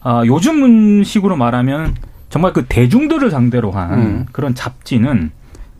아, 0.00 0.22
요즘 0.26 1.02
식으로 1.02 1.36
말하면 1.36 1.94
정말 2.28 2.52
그 2.52 2.64
대중들을 2.68 3.30
상대로 3.30 3.70
한 3.70 3.92
음. 3.92 4.26
그런 4.32 4.54
잡지는 4.54 5.30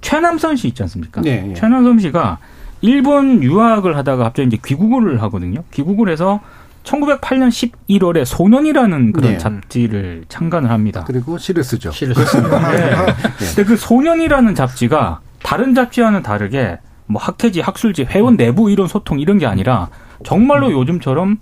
최남선 0.00 0.57
씨 0.57 0.69
있지 0.69 0.83
않습니까? 0.83 1.23
예, 1.25 1.49
예. 1.50 1.55
최남선 1.55 1.99
씨가 1.99 2.38
일본 2.81 3.43
유학을 3.43 3.97
하다가 3.97 4.25
갑자기 4.25 4.49
이제 4.49 4.59
귀국을 4.64 5.23
하거든요. 5.23 5.64
귀국을 5.73 6.11
해서 6.11 6.41
1908년 6.85 7.49
11월에 7.88 8.25
소년이라는 8.25 9.12
그런 9.12 9.33
예. 9.33 9.38
잡지를 9.38 10.25
창간을 10.29 10.71
합니다. 10.71 11.05
그리고 11.07 11.38
시를 11.38 11.64
쓰죠. 11.64 11.91
시를 11.91 12.14
썼습니다. 12.14 12.73
네. 12.73 12.91
근데 13.38 13.64
그 13.64 13.76
소년이라는 13.76 14.55
잡지가 14.55 15.21
다른 15.43 15.75
잡지와는 15.75 16.23
다르게 16.23 16.79
뭐 17.07 17.21
학회지, 17.21 17.61
학술지, 17.61 18.05
회원 18.05 18.37
내부 18.37 18.71
이런 18.71 18.87
소통 18.87 19.19
이런 19.19 19.38
게 19.38 19.47
아니라 19.47 19.88
정말로 20.25 20.73
요즘처럼 20.73 21.38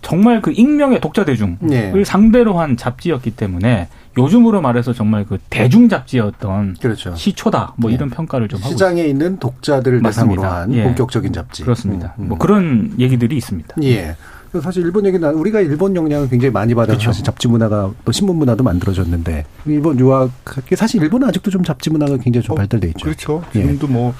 정말 0.00 0.40
그 0.40 0.52
익명의 0.52 1.00
독자 1.00 1.24
대중을 1.24 1.58
예. 1.70 2.04
상대로 2.04 2.58
한 2.58 2.76
잡지였기 2.76 3.32
때문에 3.32 3.88
요즘으로 4.16 4.60
말해서 4.60 4.92
정말 4.92 5.24
그 5.24 5.38
대중 5.50 5.88
잡지였던 5.88 6.76
그렇죠. 6.80 7.14
시초다 7.14 7.74
뭐 7.76 7.90
예. 7.90 7.94
이런 7.94 8.08
평가를 8.10 8.48
좀 8.48 8.60
하고 8.60 8.70
시장에 8.70 9.02
있는 9.04 9.38
독자들을 9.38 10.00
맞습니다. 10.00 10.42
대상으로 10.42 10.54
한 10.54 10.74
예. 10.74 10.84
본격적인 10.84 11.32
잡지. 11.32 11.62
그렇습니다. 11.62 12.14
음, 12.18 12.24
음. 12.24 12.28
뭐 12.28 12.38
그런 12.38 12.94
얘기들이 12.98 13.36
있습니다. 13.36 13.76
예. 13.82 14.16
그래서 14.58 14.62
사실 14.62 14.82
일본 14.84 15.06
얘기는 15.06 15.34
우리가 15.34 15.60
일본 15.60 15.94
영향을 15.94 16.28
굉장히 16.28 16.52
많이 16.52 16.74
받아서 16.74 16.92
그렇죠. 16.98 17.10
사실 17.10 17.24
잡지 17.24 17.48
문화가 17.48 17.90
또 18.04 18.12
신문 18.12 18.36
문화도 18.36 18.64
만들어졌는데 18.64 19.44
일본 19.66 19.98
유학 20.00 20.30
사실 20.76 21.02
일본은 21.02 21.28
아직도 21.28 21.50
좀 21.50 21.62
잡지 21.62 21.90
문화가 21.90 22.16
굉장히 22.16 22.44
좀 22.44 22.54
어, 22.54 22.56
발달돼 22.56 22.88
있죠. 22.88 23.04
그렇죠. 23.04 23.42
예. 23.54 23.62
지금도 23.62 23.86
뭐 23.86 24.14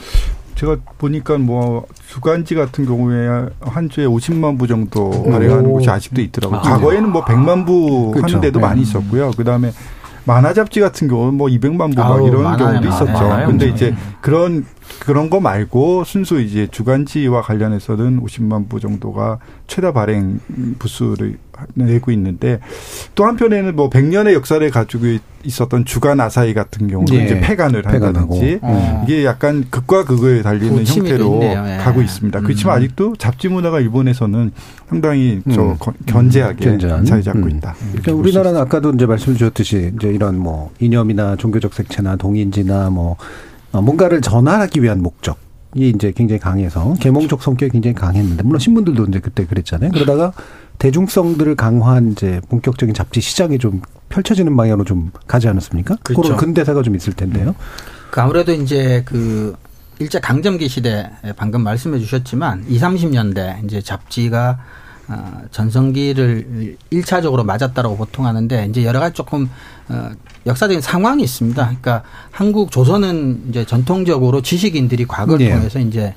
제가 0.55 0.77
보니까 0.99 1.39
뭐 1.39 1.87
주간지 2.09 2.55
같은 2.55 2.87
경우에 2.87 3.49
한 3.61 3.89
주에 3.89 4.07
50만 4.07 4.59
부 4.59 4.67
정도 4.67 5.11
발행하는 5.25 5.67
오. 5.67 5.73
곳이 5.75 5.91
아직도 5.91 6.21
있더라고요. 6.21 6.59
아, 6.61 6.63
과거에는 6.63 7.11
뭐 7.11 7.25
100만 7.25 7.67
부 7.67 8.13
그렇죠. 8.13 8.37
하는 8.37 8.41
데도 8.41 8.61
네. 8.61 8.67
많이 8.67 8.83
있었고요. 8.83 9.33
그다음에 9.33 9.73
만화 10.25 10.53
잡지 10.53 10.81
같은 10.81 11.09
경우는 11.09 11.35
뭐 11.35 11.49
200만 11.49 11.95
부막 11.95 11.99
아우, 12.07 12.27
이런 12.29 12.43
많아요, 12.43 12.81
경우도 12.81 12.89
있었죠. 12.89 13.13
많아요. 13.13 13.47
근데 13.47 13.71
엄청. 13.71 13.75
이제 13.77 13.95
그런 14.21 14.67
그런 15.01 15.31
거 15.31 15.41
말고 15.41 16.05
순수 16.05 16.41
이제 16.41 16.67
주간지와 16.71 17.43
관련해서는 17.43 18.21
50만 18.23 18.69
부 18.69 18.81
정도가 18.81 19.39
최다 19.67 19.93
발행 19.93 20.41
부수를 20.79 21.39
내고 21.75 22.11
있는데 22.13 22.61
또 23.15 23.25
한편에는 23.25 23.75
뭐 23.75 23.91
100년의 23.91 24.33
역사를 24.35 24.69
가지고 24.71 25.07
있었던 25.45 25.85
주간 25.85 26.21
아사히 26.21 26.53
같은 26.55 26.89
경우는 26.89 27.15
예. 27.15 27.25
이제 27.25 27.41
폐간을. 27.41 27.87
한다든지 27.87 28.59
어. 28.63 29.05
이게 29.07 29.25
약간 29.25 29.65
극과 29.71 30.05
극을 30.05 30.43
달리는 30.43 30.85
형태로. 30.85 31.41
예. 31.43 31.79
가고 31.83 32.03
있습니다. 32.03 32.41
그렇지만 32.41 32.77
음. 32.77 32.79
아직도 32.79 33.17
잡지 33.17 33.49
문화가 33.49 33.81
일본에서는 33.81 34.53
상당히 34.89 35.41
저 35.53 35.63
음. 35.63 35.77
건- 35.79 35.95
견제하게 36.07 36.65
견제한. 36.65 37.05
자리 37.05 37.23
잡고 37.23 37.41
음. 37.41 37.51
있다. 37.51 37.75
그러니까 37.93 38.13
우리나라는 38.13 38.61
아까도 38.61 38.91
이제 38.93 39.07
말씀 39.07 39.33
주셨듯이 39.35 39.93
이제 39.97 40.09
이런 40.09 40.39
뭐 40.39 40.71
이념이나 40.81 41.37
종교적 41.37 41.73
색채나 41.75 42.17
동인지나 42.17 42.91
뭐 42.91 43.13
어, 43.13 43.17
뭔가를 43.73 44.21
전하기 44.21 44.83
위한 44.83 45.03
목적 45.03 45.39
이 45.75 45.91
이제 45.91 46.13
굉장히 46.13 46.41
강해서 46.41 46.95
계몽적 46.99 47.43
성격이 47.43 47.73
굉장히 47.73 47.95
강했는데 47.95 48.43
물론 48.43 48.59
신문들도 48.59 49.05
이제 49.07 49.21
그때 49.21 49.47
그랬잖아요. 49.47 49.91
그러다가 49.91 50.33
대중성들을 50.79 51.57
강화한 51.57 52.13
이제 52.13 52.41
본격적인 52.49 52.95
잡지 52.95 53.21
시장이 53.21 53.59
좀 53.59 53.83
펼쳐지는 54.09 54.57
방향으로 54.57 54.85
좀 54.85 55.11
가지 55.27 55.49
않았습니까? 55.49 55.97
그렇죠. 56.03 56.23
그런 56.23 56.37
근대사가 56.37 56.83
좀 56.83 56.95
있을 56.95 57.13
텐데요. 57.13 57.55
그 58.11 58.21
아무래도 58.21 58.53
이제 58.53 59.03
그 59.05 59.55
일제 59.99 60.21
강점기 60.21 60.69
시대 60.69 61.11
방금 61.37 61.63
말씀해 61.63 61.99
주셨지만 61.99 62.65
20, 62.69 62.83
30년대 62.83 63.65
이제 63.65 63.83
잡지가 63.83 64.59
어, 65.09 65.41
전성기를 65.51 66.77
일차적으로 66.91 67.43
맞았다라고 67.45 67.97
보통 67.97 68.27
하는데 68.27 68.67
이제 68.67 68.85
여러 68.85 69.01
가지 69.01 69.15
조금 69.15 69.49
어, 69.89 70.11
역사적인 70.47 70.81
상황이 70.83 71.23
있습니다. 71.23 71.63
그러니까 71.63 72.03
한국 72.31 72.71
조선은 72.71 73.47
이제 73.49 73.65
전통적으로 73.65 74.43
지식인들이 74.43 75.07
과거를 75.07 75.47
예. 75.47 75.53
통해서 75.53 75.79
이제 75.79 76.15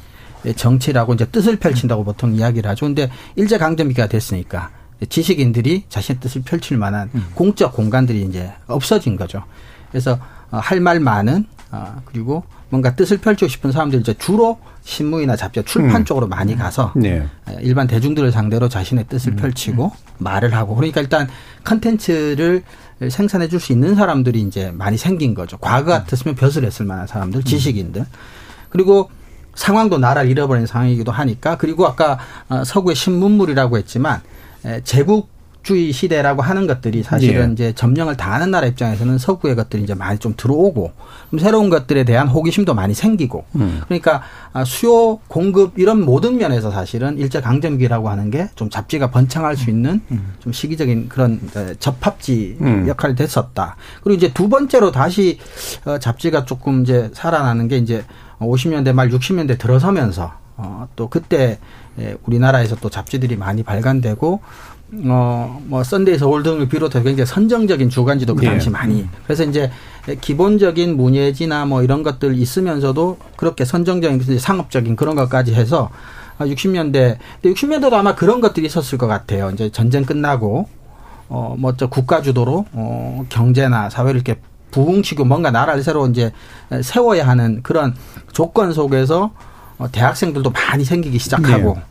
정치라고 0.55 1.13
이제 1.13 1.25
뜻을 1.25 1.57
펼친다고 1.57 2.03
보통 2.03 2.35
이야기를 2.35 2.69
하죠. 2.71 2.85
근데 2.85 3.09
일제 3.35 3.57
강점기가 3.57 4.07
됐으니까 4.07 4.71
지식인들이 5.07 5.85
자신의 5.87 6.19
뜻을 6.19 6.41
펼칠 6.41 6.77
만한 6.77 7.09
공적 7.33 7.73
공간들이 7.73 8.23
이제 8.23 8.51
없어진 8.67 9.15
거죠. 9.15 9.43
그래서 9.89 10.19
어, 10.51 10.57
할말 10.57 10.99
많은 10.99 11.45
아, 11.71 12.01
그리고 12.05 12.43
뭔가 12.71 12.95
뜻을 12.95 13.17
펼치고 13.17 13.49
싶은 13.49 13.71
사람들이 13.71 14.01
이제 14.01 14.13
주로 14.15 14.57
신문이나 14.83 15.35
잡지 15.35 15.61
출판 15.63 16.01
음. 16.01 16.05
쪽으로 16.05 16.27
많이 16.27 16.55
가서 16.55 16.93
네. 16.95 17.27
일반 17.59 17.85
대중들을 17.85 18.31
상대로 18.31 18.69
자신의 18.69 19.05
뜻을 19.09 19.35
펼치고 19.35 19.91
말을 20.17 20.55
하고 20.55 20.73
그러니까 20.75 21.01
일단 21.01 21.27
컨텐츠를 21.65 22.63
생산해 23.09 23.49
줄 23.49 23.59
수 23.59 23.73
있는 23.73 23.95
사람들이 23.95 24.41
이제 24.41 24.71
많이 24.71 24.97
생긴 24.97 25.33
거죠. 25.33 25.57
과거 25.57 25.91
같았으면 25.91 26.35
벼슬 26.35 26.63
했을 26.63 26.85
만한 26.85 27.07
사람들, 27.07 27.43
지식인들. 27.43 28.05
그리고 28.69 29.09
상황도 29.55 29.97
나라를 29.97 30.29
잃어버린 30.29 30.65
상황이기도 30.65 31.11
하니까 31.11 31.57
그리고 31.57 31.85
아까 31.85 32.17
어, 32.47 32.63
서구의 32.63 32.95
신문물이라고 32.95 33.77
했지만 33.77 34.21
에, 34.65 34.81
제국 34.83 35.29
주의 35.63 35.91
시대라고 35.91 36.41
하는 36.41 36.67
것들이 36.67 37.03
사실은 37.03 37.49
예. 37.49 37.53
이제 37.53 37.73
점령을 37.73 38.17
당하는 38.17 38.51
나라 38.51 38.67
입장에서는 38.67 39.17
서구의 39.17 39.55
것들이 39.55 39.83
이제 39.83 39.93
많이 39.93 40.17
좀 40.17 40.33
들어오고 40.37 40.91
새로운 41.39 41.69
것들에 41.69 42.03
대한 42.03 42.27
호기심도 42.27 42.73
많이 42.73 42.93
생기고 42.93 43.45
그러니까 43.85 44.23
아, 44.53 44.65
수요 44.65 45.17
공급 45.27 45.77
이런 45.77 46.03
모든 46.03 46.37
면에서 46.37 46.71
사실은 46.71 47.17
일제 47.17 47.41
강점기라고 47.41 48.09
하는 48.09 48.29
게 48.31 48.49
좀 48.55 48.69
잡지가 48.69 49.09
번창할 49.11 49.55
수 49.55 49.69
있는 49.69 50.01
좀 50.39 50.51
시기적인 50.53 51.09
그런 51.09 51.39
에, 51.55 51.73
접합지 51.79 52.57
음. 52.61 52.87
역할이 52.87 53.15
됐었다. 53.15 53.75
그리고 54.03 54.17
이제 54.17 54.31
두 54.33 54.49
번째로 54.49 54.91
다시 54.91 55.39
어, 55.85 55.97
잡지가 55.97 56.45
조금 56.45 56.81
이제 56.83 57.09
살아나는 57.13 57.67
게 57.67 57.77
이제 57.77 58.03
50년대 58.39 58.93
말 58.93 59.09
60년대 59.09 59.57
들어서면서 59.57 60.33
어, 60.57 60.87
또 60.95 61.07
그때 61.09 61.59
에, 61.99 62.15
우리나라에서 62.25 62.75
또 62.75 62.89
잡지들이 62.89 63.35
많이 63.35 63.63
발간되고 63.63 64.41
어, 64.93 65.61
뭐, 65.67 65.83
썬데이 65.83 66.17
서울 66.17 66.43
등을 66.43 66.67
비롯해서 66.67 67.03
굉장히 67.03 67.25
선정적인 67.25 67.89
주간지도 67.89 68.35
그 68.35 68.43
예. 68.43 68.49
당시 68.49 68.69
많이. 68.69 69.07
그래서 69.25 69.43
이제 69.43 69.71
기본적인 70.19 70.97
문예지나 70.97 71.65
뭐 71.65 71.81
이런 71.81 72.03
것들 72.03 72.35
있으면서도 72.35 73.17
그렇게 73.37 73.63
선정적인 73.63 74.37
상업적인 74.37 74.97
그런 74.97 75.15
것까지 75.15 75.53
해서 75.53 75.89
60년대, 76.39 77.17
60년대도 77.43 77.93
아마 77.93 78.15
그런 78.15 78.41
것들이 78.41 78.65
있었을 78.65 78.97
것 78.97 79.07
같아요. 79.07 79.51
이제 79.51 79.69
전쟁 79.69 80.03
끝나고, 80.03 80.67
어, 81.29 81.55
뭐, 81.57 81.77
저 81.77 81.87
국가 81.87 82.21
주도로, 82.21 82.65
어, 82.73 83.25
경제나 83.29 83.89
사회를 83.89 84.15
이렇게 84.15 84.41
부흥시키고 84.71 85.25
뭔가 85.25 85.51
나라를 85.51 85.83
새로 85.83 86.07
이제 86.07 86.31
세워야 86.81 87.27
하는 87.27 87.61
그런 87.61 87.93
조건 88.31 88.71
속에서 88.73 89.31
어, 89.77 89.91
대학생들도 89.91 90.49
많이 90.51 90.83
생기기 90.83 91.17
시작하고, 91.17 91.75
네. 91.75 91.81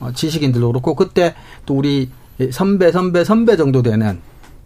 어, 0.00 0.12
지식인들도 0.12 0.68
그렇고, 0.68 0.94
그때 0.94 1.34
또 1.66 1.74
우리 1.74 2.10
선배, 2.50 2.90
선배, 2.92 3.24
선배 3.24 3.56
정도 3.56 3.82
되는 3.82 4.20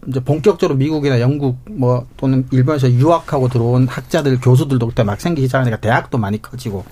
이제 0.06 0.20
본격적으로 0.20 0.76
미국이나 0.76 1.20
영국 1.20 1.58
뭐 1.68 2.06
또는 2.16 2.46
일본에서 2.50 2.90
유학하고 2.90 3.48
들어온 3.48 3.86
학자들, 3.88 4.40
교수들도 4.40 4.86
그때 4.86 5.02
막 5.02 5.20
생기기 5.20 5.48
시작하니까 5.48 5.78
대학도 5.78 6.18
많이 6.18 6.40
커지고. 6.40 6.84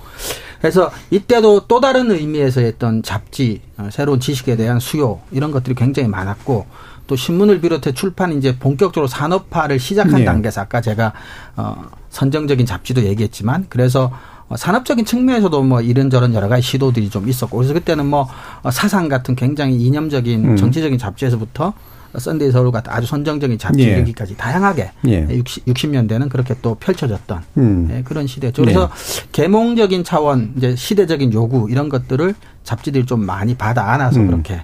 그래서 0.60 0.90
이때도 1.10 1.66
또 1.68 1.80
다른 1.80 2.10
의미에서 2.10 2.62
했던 2.62 3.02
잡지, 3.02 3.60
어, 3.76 3.88
새로운 3.92 4.20
지식에 4.20 4.56
대한 4.56 4.80
수요, 4.80 5.20
이런 5.30 5.50
것들이 5.50 5.74
굉장히 5.74 6.08
많았고, 6.08 6.66
또 7.06 7.16
신문을 7.16 7.60
비롯해 7.60 7.92
출판이 7.92 8.36
이제 8.36 8.58
본격적으로 8.58 9.06
산업화를 9.06 9.78
시작한 9.78 10.16
네. 10.16 10.24
단계에서 10.24 10.62
아까 10.62 10.80
제가 10.80 11.12
어 11.56 11.84
선정적인 12.10 12.66
잡지도 12.66 13.04
얘기했지만 13.04 13.66
그래서 13.68 14.06
어, 14.06 14.35
산업적인 14.54 15.04
측면에서도 15.04 15.62
뭐 15.62 15.80
이런저런 15.80 16.34
여러 16.34 16.48
가지 16.48 16.62
시도들이 16.62 17.10
좀 17.10 17.28
있었고 17.28 17.56
그래서 17.56 17.74
그때는 17.74 18.06
뭐 18.06 18.28
어, 18.62 18.70
사상 18.70 19.08
같은 19.08 19.34
굉장히 19.34 19.76
이념적인 19.76 20.50
음. 20.50 20.56
정치적인 20.56 20.98
잡지에서부터 20.98 21.72
썬데이 22.18 22.50
서울 22.50 22.70
같은 22.70 22.92
아주 22.92 23.06
선정적인 23.06 23.58
잡지 23.58 23.82
예. 23.82 23.98
여기까지 23.98 24.36
다양하게 24.36 24.90
예. 25.08 25.28
60, 25.30 25.66
60년대는 25.66 26.28
그렇게 26.28 26.54
또 26.62 26.74
펼쳐졌던 26.76 27.42
음. 27.58 27.88
예, 27.92 28.02
그런 28.02 28.26
시대죠. 28.26 28.62
그래서 28.62 28.90
계몽적인 29.32 30.04
차원, 30.04 30.54
이제 30.56 30.74
시대적인 30.76 31.32
요구 31.32 31.68
이런 31.70 31.88
것들을 31.88 32.34
잡지들이 32.64 33.06
좀 33.06 33.24
많이 33.24 33.54
받아 33.54 33.92
안아서 33.92 34.20
음. 34.20 34.28
그렇게 34.28 34.62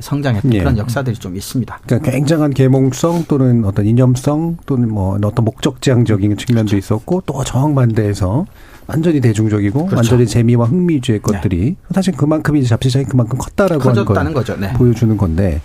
성장했던 0.00 0.54
예. 0.54 0.58
그런 0.60 0.78
역사들이 0.78 1.16
좀 1.16 1.36
있습니다. 1.36 1.80
그러니까 1.86 2.10
굉장한 2.10 2.52
계몽성 2.52 3.24
또는 3.28 3.64
어떤 3.64 3.86
이념성 3.86 4.58
또는 4.66 4.90
뭐 4.90 5.18
어떤 5.22 5.44
목적지향적인 5.44 6.36
측면도 6.36 6.76
있었고 6.76 7.22
또 7.26 7.44
정반대에서 7.44 8.46
완전히 8.86 9.20
대중적이고 9.20 9.86
그렇죠. 9.86 9.96
완전히 9.96 10.26
재미와 10.26 10.66
흥미 10.66 10.96
위주의 10.96 11.20
것들이 11.20 11.76
사실 11.92 12.14
그만큼 12.14 12.56
이제 12.56 12.68
잡지장이 12.68 13.04
그만큼 13.06 13.38
컸다라고 13.38 13.82
커졌다는 13.82 14.32
거죠. 14.32 14.56
네. 14.56 14.72
보여주는 14.74 15.16
건데 15.16 15.60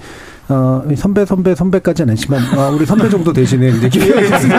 어, 0.50 0.84
선배 0.98 1.26
선배 1.26 1.56
선배까지는 1.56 2.12
아니지만 2.12 2.42
아, 2.58 2.70
우리 2.70 2.86
선배 2.86 3.10
정도 3.10 3.32
되시는 3.32 3.78
이제 3.78 3.90
교수님. 3.90 4.58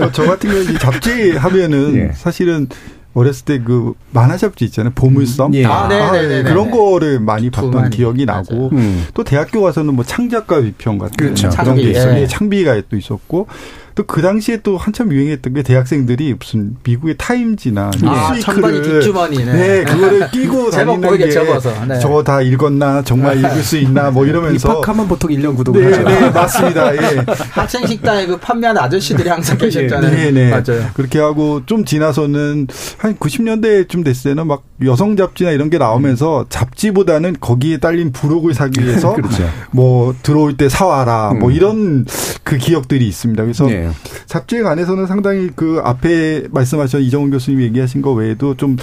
어, 0.00 0.10
저 0.12 0.24
같은 0.24 0.50
경우는 0.50 0.74
이 0.74 0.78
잡지 0.78 1.32
하면은 1.32 1.96
예. 1.96 2.12
사실은 2.14 2.68
어렸을 3.14 3.44
때 3.44 3.58
그 3.64 3.94
만화 4.10 4.36
잡지 4.36 4.64
있잖아요. 4.66 4.92
보물섬. 4.94 5.54
예. 5.54 5.64
아, 5.64 5.88
네, 5.88 5.98
네, 6.10 6.28
네, 6.28 6.42
네. 6.42 6.48
그런 6.50 6.70
거를 6.70 7.20
많이 7.20 7.48
봤던. 7.50 7.90
기억이 7.90 8.26
나고 8.26 8.70
음. 8.72 9.06
또 9.14 9.22
대학교 9.24 9.62
가서는 9.62 9.94
뭐 9.94 10.04
창작가 10.04 10.60
비평 10.60 10.98
같은 10.98 11.16
그렇죠. 11.16 11.48
그런 11.50 11.76
게 11.76 11.82
창비, 11.82 11.90
있어요. 11.90 12.14
예. 12.16 12.22
예, 12.22 12.26
창비가 12.26 12.82
또 12.90 12.96
있었고 12.96 13.46
또 13.94 14.04
그 14.14 14.22
당시에 14.22 14.58
또 14.62 14.76
한참 14.76 15.10
유행했던 15.12 15.54
게 15.54 15.62
대학생들이 15.64 16.36
무슨 16.38 16.76
미국의 16.84 17.16
타임지나 17.18 17.90
아, 18.04 18.32
뉴스위크를 18.32 18.82
뒷주머니네. 18.82 19.52
네, 19.52 19.84
그거를 19.84 20.30
끼고 20.30 20.70
다니는 20.70 21.18
게 21.18 21.30
적어서, 21.30 21.72
네. 21.84 21.98
저거 21.98 22.22
다 22.22 22.40
읽었나 22.40 23.02
정말 23.02 23.38
읽을 23.38 23.60
수 23.62 23.76
있나 23.76 24.12
뭐 24.12 24.24
이러면서 24.24 24.70
입학하면 24.70 25.08
보통 25.08 25.30
1년 25.30 25.56
구독을 25.56 25.90
네, 25.90 25.96
하죠. 25.96 26.08
네, 26.08 26.30
맞습니다. 26.30 26.94
예. 26.94 27.24
학생 27.50 27.84
식당에 27.86 28.26
그 28.26 28.38
판매하는 28.38 28.80
아저씨들이 28.80 29.28
항상 29.28 29.58
계셨잖아요. 29.58 30.14
네, 30.14 30.30
네. 30.30 30.50
맞아요. 30.50 30.88
그렇게 30.94 31.18
하고 31.18 31.62
좀 31.66 31.84
지나서는 31.84 32.68
한 32.98 33.16
90년대쯤 33.16 34.04
됐을 34.04 34.30
때는 34.30 34.46
막 34.46 34.62
여성 34.84 35.16
잡지나 35.16 35.50
이런 35.50 35.70
게 35.70 35.78
나오면서 35.78 36.46
잡지보다는 36.50 37.36
거기에 37.40 37.78
딸린 37.78 38.12
부록을 38.12 38.54
사기 38.54 38.84
위해서 38.84 39.14
그렇죠. 39.16 39.44
뭐 39.72 40.14
들어올 40.22 40.56
때 40.56 40.68
사와라 40.68 41.32
뭐 41.34 41.48
음. 41.48 41.54
이런 41.54 42.06
그 42.44 42.58
기억들이 42.58 43.08
있습니다. 43.08 43.42
그래서 43.42 43.66
네. 43.66 43.83
잡지에 44.26 44.62
관해서는 44.62 45.06
상당히 45.06 45.50
그 45.54 45.80
앞에 45.84 46.44
말씀하신 46.50 47.00
이정훈 47.00 47.30
교수님 47.30 47.60
얘기하신 47.62 48.02
거 48.02 48.12
외에도 48.12 48.56
좀 48.56 48.76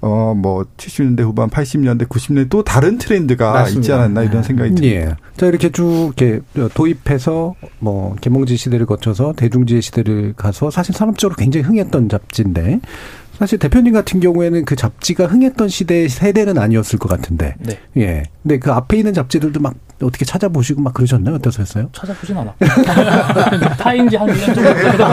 어, 0.00 0.32
뭐, 0.36 0.64
70년대 0.76 1.22
후반, 1.22 1.50
80년대, 1.50 2.08
90년대 2.08 2.48
또 2.50 2.62
다른 2.62 2.98
트렌드가 2.98 3.52
맞습니다. 3.52 3.80
있지 3.80 3.92
않았나 3.92 4.22
이런 4.22 4.42
네. 4.42 4.42
생각이 4.46 4.74
듭니다. 4.76 4.96
예. 4.96 5.16
자, 5.36 5.46
이렇게 5.46 5.70
쭉 5.70 6.12
이렇게 6.16 6.40
도입해서 6.74 7.56
뭐 7.80 8.14
계몽지 8.20 8.56
시대를 8.56 8.86
거쳐서 8.86 9.32
대중지의 9.36 9.82
시대를 9.82 10.34
가서 10.36 10.70
사실 10.70 10.94
산업적으로 10.94 11.34
굉장히 11.36 11.66
흥했던 11.66 12.08
잡지인데 12.08 12.80
사실 13.38 13.58
대표님 13.58 13.92
같은 13.92 14.18
경우에는 14.18 14.64
그 14.64 14.74
잡지가 14.74 15.26
흥했던 15.26 15.68
시대 15.68 16.08
세대는 16.08 16.58
아니었을 16.58 16.98
것 16.98 17.08
같은데. 17.08 17.54
네. 17.60 17.78
예. 17.96 18.24
근데 18.42 18.58
그 18.58 18.72
앞에 18.72 18.96
있는 18.96 19.14
잡지들도 19.14 19.60
막 19.60 19.74
어떻게 20.02 20.24
찾아보시고 20.24 20.80
막 20.80 20.92
그러셨나요? 20.92 21.36
어떠셨어요? 21.36 21.90
찾아보진 21.92 22.36
않아. 22.36 22.54
타임지 23.78 24.16
한 24.16 24.28
1년 24.28 24.54
정도 24.54 24.74
구독 24.74 25.08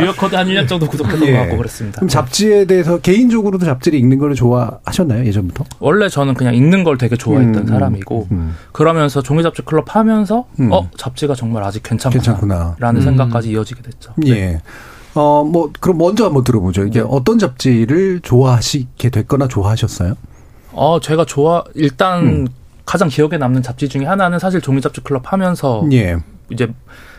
뉴요커도 0.00 0.36
한 0.36 0.46
1년 0.48 0.68
정도 0.68 0.88
구독했던 0.88 1.28
예. 1.28 1.32
것 1.32 1.38
같고 1.38 1.56
그랬습니다. 1.58 1.96
그럼 1.96 2.08
잡지에 2.08 2.64
대해서 2.64 2.98
개인적으로도 2.98 3.64
잡지를 3.64 3.98
읽는 4.00 4.18
걸 4.18 4.34
좋아하셨나요? 4.34 5.24
예전부터? 5.24 5.64
원래 5.78 6.08
저는 6.08 6.34
그냥 6.34 6.56
읽는 6.56 6.82
걸 6.82 6.98
되게 6.98 7.16
좋아했던 7.16 7.62
음, 7.62 7.66
사람이고 7.68 8.26
음. 8.32 8.56
그러면서 8.72 9.22
종이 9.22 9.44
잡지 9.44 9.62
클럽 9.62 9.94
하면서 9.94 10.46
음. 10.58 10.72
어 10.72 10.90
잡지가 10.96 11.36
정말 11.36 11.62
아직 11.62 11.84
괜찮구나, 11.84 12.22
괜찮구나. 12.22 12.76
라는 12.80 13.00
음. 13.00 13.04
생각까지 13.04 13.50
이어지게 13.50 13.82
됐죠. 13.82 14.14
예. 14.26 14.60
어, 15.14 15.44
뭐, 15.44 15.70
그럼 15.80 15.98
먼저 15.98 16.24
한번 16.24 16.42
들어보죠. 16.44 16.84
이게 16.86 17.00
어떤 17.00 17.38
잡지를 17.38 18.20
좋아하시게 18.20 19.10
됐거나 19.10 19.48
좋아하셨어요? 19.48 20.14
어 20.74 21.00
제가 21.00 21.26
좋아 21.26 21.62
일단 21.74 22.24
음. 22.26 22.46
가장 22.86 23.08
기억에 23.08 23.36
남는 23.36 23.62
잡지 23.62 23.88
중에 23.90 24.06
하나는 24.06 24.38
사실 24.38 24.60
종이잡지 24.62 25.02
클럽 25.02 25.30
하면서 25.30 25.84
예. 25.92 26.16
이제 26.50 26.66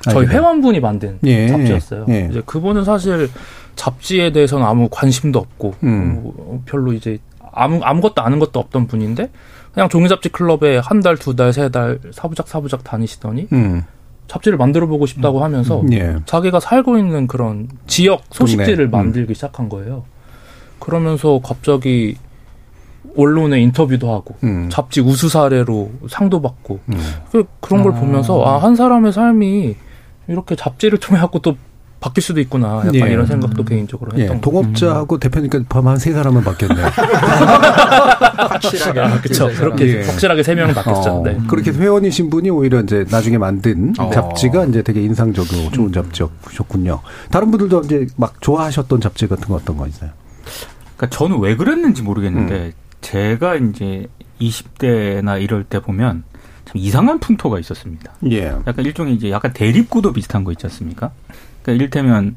저희. 0.01 0.25
회원분이 0.25 0.79
만든 0.79 1.19
예. 1.23 1.47
잡지였어요. 1.47 2.05
예. 2.09 2.27
이제 2.31 2.41
그분은 2.47 2.83
사실 2.83 3.29
잡지에 3.75 4.31
대해서는 4.31 4.65
아무 4.65 4.89
관심도 4.89 5.37
없고 5.39 5.75
음. 5.83 6.21
어, 6.35 6.61
별로 6.65 6.93
이제 6.93 7.19
아무 7.51 7.79
아무것도 7.83 8.23
아는 8.23 8.39
것도 8.39 8.59
없던 8.59 8.87
분인데 8.87 9.29
그냥 9.73 9.87
종이잡지 9.87 10.29
클럽에 10.29 10.79
한 10.79 11.01
달, 11.01 11.15
두 11.15 11.35
달, 11.35 11.53
세 11.53 11.69
달 11.69 11.99
사부작 12.11 12.47
사부작 12.47 12.83
다니시더니 12.83 13.47
음. 13.53 13.83
잡지를 14.27 14.57
만들어 14.57 14.87
보고 14.87 15.05
싶다고 15.05 15.43
하면서 15.43 15.83
예. 15.91 16.15
자기가 16.25 16.59
살고 16.59 16.97
있는 16.97 17.27
그런 17.27 17.67
지역 17.87 18.21
소식지를 18.31 18.89
동네. 18.89 19.03
음. 19.03 19.05
만들기 19.07 19.33
시작한 19.35 19.69
거예요. 19.69 20.05
그러면서 20.79 21.39
갑자기 21.43 22.15
언론에 23.15 23.61
인터뷰도 23.61 24.11
하고 24.11 24.35
음. 24.43 24.69
잡지 24.71 25.01
우수 25.01 25.29
사례로 25.29 25.91
상도 26.09 26.41
받고 26.41 26.79
음. 26.89 26.99
그- 27.31 27.45
그런 27.59 27.83
걸 27.83 27.93
보면서 27.93 28.43
아 28.43 28.57
한 28.57 28.75
사람의 28.75 29.11
삶이 29.13 29.75
이렇게 30.27 30.55
잡지를 30.55 30.99
통해 30.99 31.19
갖고 31.21 31.39
또 31.39 31.55
바뀔 32.03 32.21
수도 32.21 32.41
있구나. 32.41 32.79
약간 32.79 32.95
예. 32.95 32.99
이런 32.99 33.25
생각도 33.25 33.63
개인적으로 33.63 34.11
예, 34.17 34.23
했던 34.23 34.41
것 34.41 34.51
동업자하고 34.51 35.19
대표니까 35.19 35.61
포함한 35.69 35.99
세 35.99 36.11
사람은 36.11 36.43
바뀌었네요. 36.43 36.85
확실하게. 38.35 38.99
아, 38.99 39.21
그렇죠. 39.21 39.47
그렇게 39.47 39.99
예. 39.99 40.03
확실하게 40.03 40.43
세 40.43 40.53
명이 40.53 40.73
바뀌었죠. 40.73 41.09
어, 41.09 41.23
네. 41.23 41.37
그렇게 41.47 41.71
회원이신 41.71 42.29
분이 42.29 42.49
오히려 42.49 42.81
이제 42.81 43.05
나중에 43.09 43.37
만든 43.37 43.93
어. 43.97 44.11
잡지가 44.11 44.65
이제 44.65 44.81
되게 44.81 45.01
인상적이고 45.01 45.71
좋은 45.71 45.93
잡지였군요. 45.93 46.99
다른 47.31 47.51
분들도 47.51 47.83
이제 47.85 48.05
막 48.17 48.41
좋아하셨던 48.41 48.99
잡지 48.99 49.29
같은 49.29 49.47
거 49.47 49.55
어떤 49.55 49.77
거 49.77 49.87
있어요? 49.87 50.09
그러니까 50.97 51.17
저는 51.17 51.39
왜 51.39 51.55
그랬는지 51.55 52.01
모르겠는데 52.01 52.53
음. 52.53 52.71
제가 52.99 53.55
이제 53.55 54.07
20대나 54.41 55.41
이럴 55.41 55.63
때 55.63 55.79
보면 55.79 56.25
참 56.65 56.73
이상한 56.75 57.19
풍토가 57.19 57.59
있었습니다. 57.59 58.11
예. 58.29 58.47
약간 58.67 58.83
일종의 58.83 59.13
이제 59.15 59.31
약간 59.31 59.53
대립구도 59.53 60.11
비슷한 60.11 60.43
거 60.43 60.51
있지 60.51 60.65
않습니까? 60.65 61.11
그러니까 61.63 61.71
이를테면 61.73 62.35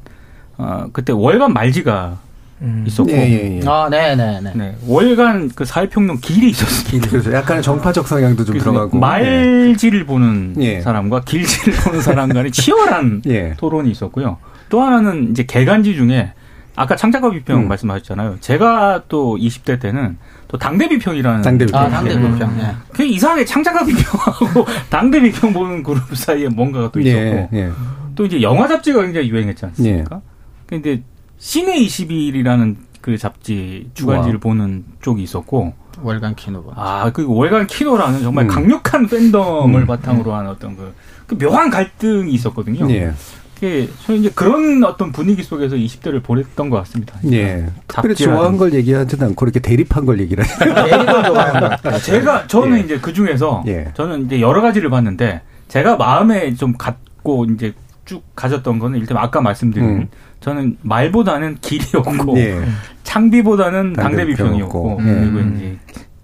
어 0.57 0.87
그때 0.91 1.13
월간 1.13 1.53
말지가 1.53 2.17
음. 2.61 2.83
있었고 2.87 3.11
예, 3.11 3.15
예, 3.29 3.59
예. 3.61 3.67
아, 3.67 3.87
네 3.89 4.15
네 4.15 4.41
네. 4.41 4.51
네, 4.55 4.75
월간 4.87 5.51
그 5.53 5.63
사회평론 5.65 6.19
길이 6.19 6.49
있었습니다. 6.49 7.09
그래서 7.11 7.31
약간의 7.31 7.61
정파적 7.61 8.07
성향도 8.07 8.43
좀 8.45 8.57
들어가고. 8.57 8.97
말지를 8.97 10.05
보는 10.05 10.55
예. 10.59 10.81
사람과 10.81 11.21
길지를 11.21 11.73
보는 11.85 12.01
사람 12.01 12.29
간의 12.33 12.51
치열한 12.51 13.21
예. 13.29 13.53
토론이 13.57 13.91
있었고요. 13.91 14.37
또 14.69 14.81
하나는 14.81 15.29
이제 15.31 15.43
개간지 15.45 15.95
중에 15.95 16.33
아까 16.75 16.95
창작가 16.95 17.29
비평 17.29 17.61
음. 17.61 17.67
말씀하셨잖아요. 17.67 18.37
제가 18.41 19.03
또 19.07 19.37
20대 19.39 19.79
때는 19.79 20.17
또 20.47 20.57
당대 20.57 20.87
비평이라는 20.89 21.41
당대 21.43 21.65
비평. 21.65 21.79
아, 21.81 21.89
당대 21.89 22.15
네. 22.15 22.21
비평. 22.21 22.59
예. 22.59 22.71
그 22.93 23.03
이상하게 23.03 23.45
창작과 23.45 23.85
비평하고 23.85 24.65
당대 24.89 25.19
비평 25.21 25.53
보는 25.53 25.83
그룹 25.83 26.15
사이에 26.15 26.47
뭔가가 26.49 26.89
또 26.91 26.99
있었고 26.99 27.19
예, 27.19 27.49
예. 27.53 27.71
또 28.17 28.25
이제 28.25 28.41
영화 28.41 28.67
잡지가 28.67 29.01
굉장히 29.03 29.29
유행했지 29.29 29.65
않습니까? 29.65 30.21
근데 30.65 31.03
씨네21이라는 31.37 32.75
그 32.99 33.17
잡지 33.17 33.89
주간지를 33.93 34.35
우와. 34.35 34.39
보는 34.41 34.83
쪽이 35.01 35.23
있었고 35.23 35.73
월간 36.01 36.35
키노파. 36.35 36.73
아, 36.75 37.11
그 37.11 37.25
월간 37.27 37.67
키노라는 37.67 38.21
정말 38.21 38.45
음. 38.45 38.47
강력한 38.49 39.07
팬덤을 39.07 39.81
음. 39.81 39.87
바탕으로 39.87 40.33
한 40.33 40.47
어떤 40.47 40.75
그, 40.75 40.93
그 41.25 41.37
묘한 41.37 41.69
갈등이 41.69 42.31
있었거든요. 42.33 42.89
예. 42.91 43.13
그게 43.55 43.89
저는 44.05 44.21
이제 44.21 44.31
그런 44.35 44.83
어떤 44.83 45.11
분위기 45.11 45.41
속에서 45.41 45.75
20대를 45.75 46.21
보냈던 46.21 46.69
것 46.69 46.77
같습니다. 46.77 47.15
예. 47.31 47.65
특별히. 47.87 48.15
좋아한 48.15 48.57
걸 48.57 48.73
얘기하지는 48.73 49.27
않고 49.27 49.45
이렇게 49.45 49.59
대립한 49.59 50.05
걸 50.05 50.19
얘기를 50.19 50.43
거. 50.43 51.97
제가 51.99 52.45
저는 52.47 52.77
예. 52.77 52.83
이제 52.83 52.99
그 52.99 53.13
중에서 53.13 53.63
예. 53.67 53.91
저는 53.95 54.25
이제 54.25 54.41
여러 54.41 54.61
가지를 54.61 54.91
봤는데 54.91 55.41
제가 55.69 55.95
마음에 55.97 56.53
좀 56.53 56.73
갖고 56.77 57.45
이제 57.45 57.73
쭉 58.07 58.23
가졌던 58.35 58.79
거는 58.79 58.99
일단 58.99 59.17
아까 59.17 59.41
말씀드린 59.41 59.87
음. 59.87 60.07
저는 60.39 60.77
말보다는 60.81 61.57
길이었고 61.61 62.37
예. 62.39 62.59
창비보다는 63.03 63.93
당대 63.93 64.01
당대 64.17 64.25
비평이었고 64.25 64.97
비평이었고. 64.97 64.97
그리고 64.97 65.37
음. 65.39 65.55
이제 65.57 65.77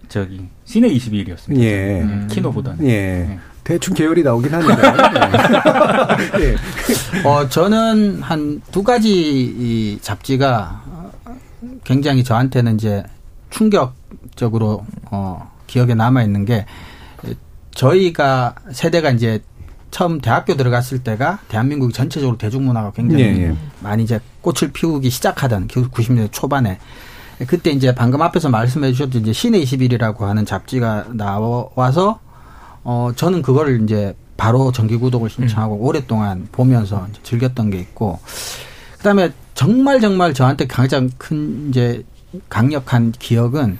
저기 0.07 0.47
시내 0.65 0.89
21이었습니다. 0.89 1.59
예. 1.59 2.01
음. 2.01 2.27
키노보다는. 2.31 2.85
예. 2.87 2.91
네. 3.27 3.39
대충 3.65 3.93
계열이 3.95 4.23
나오긴 4.23 4.53
하는데. 4.53 4.81
예. 6.39 6.45
예. 6.51 7.27
어, 7.27 7.47
저는 7.49 8.21
한 8.21 8.61
두 8.71 8.83
가지 8.83 9.11
이 9.11 9.99
잡지가 10.01 10.81
어, 10.85 11.11
굉장히 11.83 12.23
저한테는 12.23 12.75
이제 12.75 13.03
충격적으로 13.49 14.85
어, 15.11 15.51
기억에 15.67 15.93
남아 15.95 16.23
있는 16.23 16.45
게 16.45 16.65
저희가 17.71 18.55
세대가 18.71 19.09
이제 19.11 19.41
처음 19.93 20.19
대학교 20.19 20.55
들어갔을 20.55 21.03
때가 21.03 21.37
대한민국이 21.47 21.93
전체적으로 21.93 22.35
대중문화가 22.37 22.91
굉장히 22.93 23.23
예, 23.23 23.43
예. 23.43 23.55
많이 23.79 24.03
이제 24.03 24.19
꽃을 24.41 24.71
피우기 24.73 25.11
시작하던 25.11 25.67
90년대 25.67 26.29
초반에 26.31 26.79
그때 27.47 27.69
이제 27.69 27.93
방금 27.93 28.23
앞에서 28.23 28.49
말씀해 28.49 28.91
주셨듯이 28.91 29.21
이제 29.21 29.33
시내 29.33 29.61
21이라고 29.61 30.21
하는 30.21 30.45
잡지가 30.47 31.09
나와서 31.13 32.19
어 32.83 33.11
저는 33.15 33.43
그거를 33.43 33.83
이제 33.83 34.15
바로 34.35 34.71
정기 34.71 34.97
구독을 34.97 35.29
신청하고 35.29 35.75
오랫동안 35.75 36.47
보면서 36.51 37.07
즐겼던 37.21 37.69
게 37.69 37.79
있고 37.79 38.19
그다음에 38.97 39.31
정말 39.53 40.01
정말 40.01 40.33
저한테 40.33 40.65
가장 40.65 41.11
큰 41.19 41.69
이제 41.69 42.03
강력한 42.49 43.11
기억은 43.11 43.77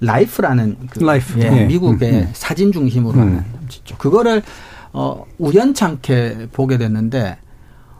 라이프라는 0.00 0.76
그 0.90 1.02
라이프. 1.02 1.40
예, 1.40 1.62
예. 1.62 1.64
미국의 1.64 2.10
음, 2.10 2.18
음. 2.18 2.30
사진 2.34 2.72
중심으로 2.72 3.18
하는 3.18 3.42
잡지죠. 3.66 3.96
그거를 3.96 4.42
어 4.98 5.24
우연찮게 5.38 6.48
보게 6.52 6.78
됐는데 6.78 7.36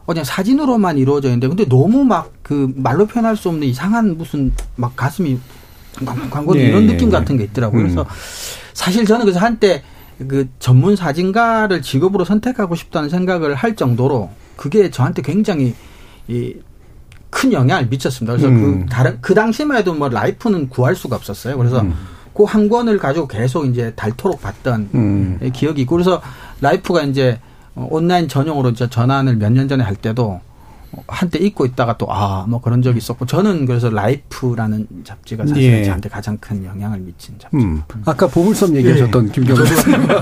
어, 0.03 0.07
그냥 0.07 0.25
사진으로만 0.25 0.97
이루어져 0.99 1.29
있는데 1.29 1.49
근데 1.49 1.65
너무 1.69 2.05
막 2.05 2.33
그 2.47 2.73
말로 2.77 3.07
표현할 3.07 3.37
수 3.37 3.49
없는 3.49 3.67
이상한 3.67 4.17
무슨 4.17 4.53
막 4.77 4.95
가슴이 4.95 5.37
광고 6.31 6.57
예, 6.57 6.69
이런 6.69 6.85
예, 6.85 6.93
느낌 6.93 7.09
예. 7.09 7.11
같은 7.11 7.37
게 7.37 7.43
있더라고요. 7.43 7.81
음. 7.81 7.85
그래서 7.87 8.07
사실 8.73 9.05
저는 9.05 9.25
그래서 9.25 9.41
한때 9.41 9.83
그 10.29 10.49
전문 10.61 10.95
사진가를 10.95 11.83
직업으로 11.83 12.25
선택하고 12.25 12.77
싶다는 12.77 13.09
생각을 13.09 13.57
할 13.57 13.75
정도로 13.75 14.31
그게 14.57 14.93
저한테 14.93 15.23
굉장히 15.23 15.75
이 16.29 16.55
큰 17.37 17.53
영향을 17.53 17.89
미쳤습니다. 17.89 18.33
그래서 18.33 18.49
음. 18.49 18.87
그 18.87 18.87
다른 18.89 19.19
그 19.21 19.35
당시만 19.35 19.77
해도 19.77 19.93
뭐 19.93 20.09
라이프는 20.09 20.71
구할 20.71 20.95
수가 20.95 21.17
없었어요. 21.17 21.59
그래서 21.59 21.83
음. 21.83 21.95
그 22.33 22.52
한 22.52 22.71
권을 22.71 22.97
가지고 22.97 23.27
계속 23.27 23.67
이제 23.67 23.93
닳도록 23.95 24.41
봤던 24.41 24.89
음. 24.95 25.39
예, 25.43 25.51
기억이 25.51 25.83
있고 25.83 25.97
그래서 25.97 26.23
라이프가 26.61 27.03
이제 27.03 27.38
어, 27.75 27.87
온라인 27.90 28.29
전용으로 28.29 28.71
이제 28.71 28.88
전환을 28.88 29.37
몇 29.37 29.51
년 29.53 29.69
전에 29.69 29.85
할 29.85 29.95
때도 29.97 30.40
어, 30.92 31.03
한때 31.09 31.38
잊고 31.38 31.66
있다가 31.66 31.97
또 31.99 32.07
아 32.11 32.47
뭐 32.49 32.61
그런 32.61 32.81
적이 32.83 32.99
있었고 32.99 33.27
저는 33.27 33.66
그래서 33.66 33.90
라이프라는 33.90 34.87
잡지가 35.05 35.47
사실 35.47 35.62
예. 35.62 35.85
저한테 35.85 36.09
가장 36.09 36.38
큰 36.38 36.64
영향을 36.64 37.01
미친 37.01 37.35
잡지. 37.38 37.57
음. 37.57 37.83
아까 38.05 38.27
보물섬 38.29 38.75
얘기하셨던 38.77 39.33
김경호 39.33 39.62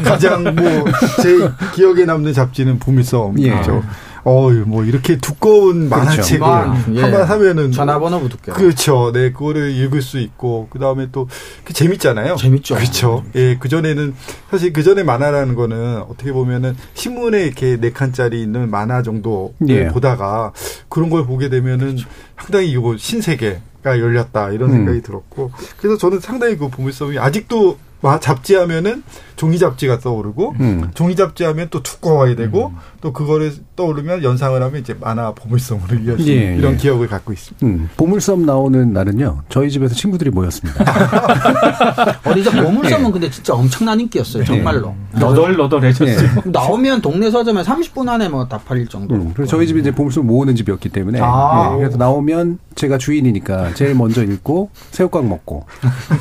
가장 0.02 0.42
뭐 0.42 0.84
제 1.22 1.36
기억에 1.74 2.04
남는 2.04 2.32
잡지는 2.32 2.78
보물섬이죠. 2.78 3.82
어유 4.26 4.64
뭐 4.66 4.84
이렇게 4.84 5.16
두꺼운 5.18 5.88
만화책을 5.90 6.42
아, 6.46 6.82
예. 6.94 7.00
한번 7.00 7.22
하면은 7.24 7.72
전화번호부 7.72 8.28
두께요. 8.30 8.54
그렇죠. 8.54 9.12
네, 9.12 9.32
그거를 9.32 9.70
읽을 9.72 10.00
수 10.00 10.18
있고 10.18 10.68
그 10.70 10.78
다음에 10.78 11.10
또그 11.12 11.72
재밌잖아요. 11.74 12.36
재밌죠. 12.36 12.74
그렇죠. 12.76 13.24
예, 13.34 13.56
그 13.58 13.68
전에는 13.68 14.14
사실 14.50 14.72
그 14.72 14.82
전에 14.82 15.02
만화라는 15.02 15.54
거는 15.54 15.98
어떻게 16.08 16.32
보면은 16.32 16.74
신문에 16.94 17.44
이렇게 17.44 17.78
네 17.78 17.92
칸짜리 17.92 18.40
있는 18.42 18.70
만화 18.70 19.02
정도 19.02 19.54
예. 19.68 19.88
보다가 19.88 20.52
그런 20.88 21.10
걸 21.10 21.26
보게 21.26 21.48
되면은 21.50 21.98
상당히 22.38 22.70
이거 22.70 22.96
신세계가 22.96 23.98
열렸다 24.00 24.50
이런 24.52 24.70
음. 24.70 24.76
생각이 24.76 25.02
들었고 25.02 25.50
그래서 25.76 25.98
저는 25.98 26.20
상당히 26.20 26.56
그 26.56 26.68
보물섬이 26.68 27.18
아직도 27.18 27.72
마- 27.72 27.76
잡지 28.20 28.54
하면은 28.54 29.02
종이 29.36 29.58
잡지가 29.58 29.98
떠오르고 29.98 30.54
음. 30.60 30.90
종이 30.94 31.16
잡지 31.16 31.42
하면 31.44 31.66
또 31.70 31.82
두꺼워야 31.82 32.36
되고 32.36 32.72
또 33.00 33.12
그거를 33.12 33.52
떠오르면 33.74 34.22
연상을 34.22 34.62
하면 34.62 34.80
이제 34.80 34.94
만화 35.00 35.32
보물섬으로 35.32 35.96
이어지는 35.96 36.28
예, 36.28 36.56
이런 36.56 36.74
예. 36.74 36.76
기억을 36.76 37.08
갖고 37.08 37.32
있습니다. 37.32 37.66
음. 37.66 37.88
보물섬 37.96 38.46
나오는 38.46 38.92
날은요. 38.92 39.42
저희 39.48 39.70
집에서 39.70 39.94
친구들이 39.94 40.30
모였습니다. 40.30 40.84
어디서 42.24 42.50
보물섬은 42.52 43.10
근데 43.10 43.28
진짜 43.30 43.54
엄청난 43.54 43.98
인기였어요. 44.00 44.44
정말로. 44.44 44.94
너덜너덜해졌어요. 45.12 46.28
예. 46.46 46.50
나오면 46.50 47.00
동네 47.02 47.30
서점에 47.30 47.62
30분 47.62 48.08
안에 48.08 48.28
뭐 48.28 48.44
다 48.44 48.58
팔릴 48.58 48.86
정도로. 48.88 49.20
음, 49.22 49.32
그래서 49.34 49.50
저희 49.56 49.66
집이 49.66 49.80
이제 49.80 49.90
보물섬 49.90 50.26
모으는 50.26 50.54
집이었기 50.54 50.90
때문에 50.90 51.18
아. 51.22 51.72
예, 51.74 51.78
그래서 51.78 51.96
나오면 51.96 52.58
제가 52.74 52.98
주인이니까 52.98 53.72
제일 53.74 53.94
먼저 53.94 54.22
읽고 54.22 54.68
새우깡 54.90 55.28
먹고 55.28 55.64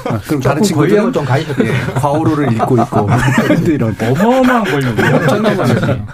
아, 0.10 0.20
그럼 0.26 0.42
다른 0.42 0.64
친구들은 0.64 1.12
좀 1.12 1.26
가지셨겠어요. 1.26 1.73
과오로를 1.96 2.54
읽고 2.54 2.78
있고 2.78 3.08
이런 3.68 3.96
어마어마한 4.00 4.64
권력이에요. 4.64 5.16
엄청난 5.16 5.58
권력이에요. 5.58 6.08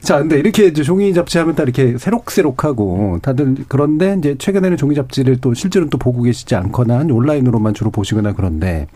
자, 0.00 0.18
근데 0.18 0.38
이렇게 0.38 0.66
이제 0.66 0.82
종이 0.82 1.14
잡지 1.14 1.38
하면 1.38 1.54
딱 1.54 1.62
이렇게 1.62 1.96
새록새록하고 1.96 3.20
다들 3.22 3.56
그런데 3.68 4.14
이제 4.18 4.34
최근에는 4.38 4.76
종이 4.76 4.94
잡지를 4.94 5.38
또 5.40 5.54
실제로 5.54 5.88
또 5.88 5.96
보고 5.96 6.22
계시지 6.22 6.54
않거나 6.54 7.06
온라인으로만 7.10 7.72
주로 7.72 7.90
보시거나 7.90 8.32
그런데 8.32 8.86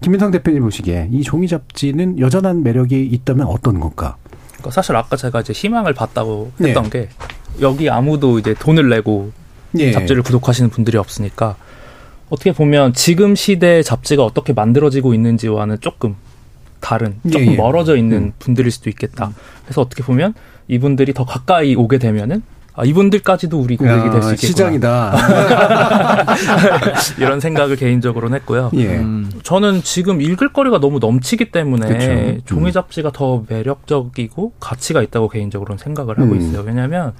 김민상 0.00 0.30
대표님 0.30 0.62
보시기에 0.62 1.08
이 1.10 1.22
종이 1.22 1.48
잡지는 1.48 2.18
여전한 2.18 2.62
매력이 2.62 3.04
있다면 3.04 3.46
어떤 3.46 3.80
건가? 3.80 4.16
그러니까 4.52 4.70
사실 4.70 4.94
아까 4.94 5.16
제가 5.16 5.40
이제 5.40 5.52
희망을 5.52 5.92
봤다고 5.92 6.52
네. 6.58 6.68
했던 6.68 6.88
게 6.88 7.08
여기 7.60 7.90
아무도 7.90 8.38
이제 8.38 8.54
돈을 8.58 8.88
내고 8.88 9.32
예. 9.78 9.92
잡지를 9.92 10.22
구독하시는 10.22 10.70
분들이 10.70 10.98
없으니까 10.98 11.56
어떻게 12.30 12.52
보면 12.52 12.94
지금 12.94 13.34
시대 13.34 13.82
잡지가 13.82 14.24
어떻게 14.24 14.52
만들어지고 14.52 15.14
있는지와는 15.14 15.78
조금 15.80 16.16
다른 16.80 17.16
예, 17.26 17.30
조금 17.30 17.52
예. 17.52 17.56
멀어져 17.56 17.96
있는 17.96 18.18
음. 18.18 18.32
분들일 18.38 18.70
수도 18.70 18.90
있겠다. 18.90 19.32
그래서 19.64 19.80
어떻게 19.80 20.02
보면 20.02 20.34
이분들이 20.68 21.12
더 21.14 21.24
가까이 21.24 21.74
오게 21.74 21.98
되면은 21.98 22.42
아, 22.76 22.84
이분들까지도 22.84 23.56
우리 23.56 23.76
고객이 23.76 24.10
될수 24.10 24.28
야, 24.30 24.32
있겠구나. 24.32 24.36
시장이다. 24.36 25.14
이런 27.18 27.38
생각을 27.38 27.76
개인적으로는 27.76 28.36
했고요. 28.38 28.70
예. 28.74 28.98
음. 28.98 29.30
저는 29.44 29.82
지금 29.82 30.20
읽을 30.20 30.52
거리가 30.52 30.80
너무 30.80 30.98
넘치기 30.98 31.52
때문에 31.52 31.86
그쵸. 31.86 32.10
음. 32.10 32.40
종이 32.44 32.72
잡지가 32.72 33.12
더 33.12 33.44
매력적이고 33.48 34.54
가치가 34.58 35.02
있다고 35.02 35.28
개인적으로는 35.28 35.78
생각을 35.78 36.18
하고 36.18 36.32
음. 36.32 36.40
있어요. 36.40 36.62
왜냐하면 36.66 37.12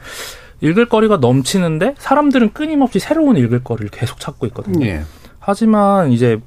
읽을 0.60 0.86
거리가 0.88 1.18
넘치는데 1.18 1.94
사람들은 1.98 2.52
끊임없이 2.52 2.98
새로운 2.98 3.36
읽을 3.36 3.64
거리를 3.64 3.90
계속 3.90 4.20
찾고 4.20 4.46
있거든요. 4.46 4.84
예. 4.86 5.02
하지만 5.38 6.12
이제 6.12 6.40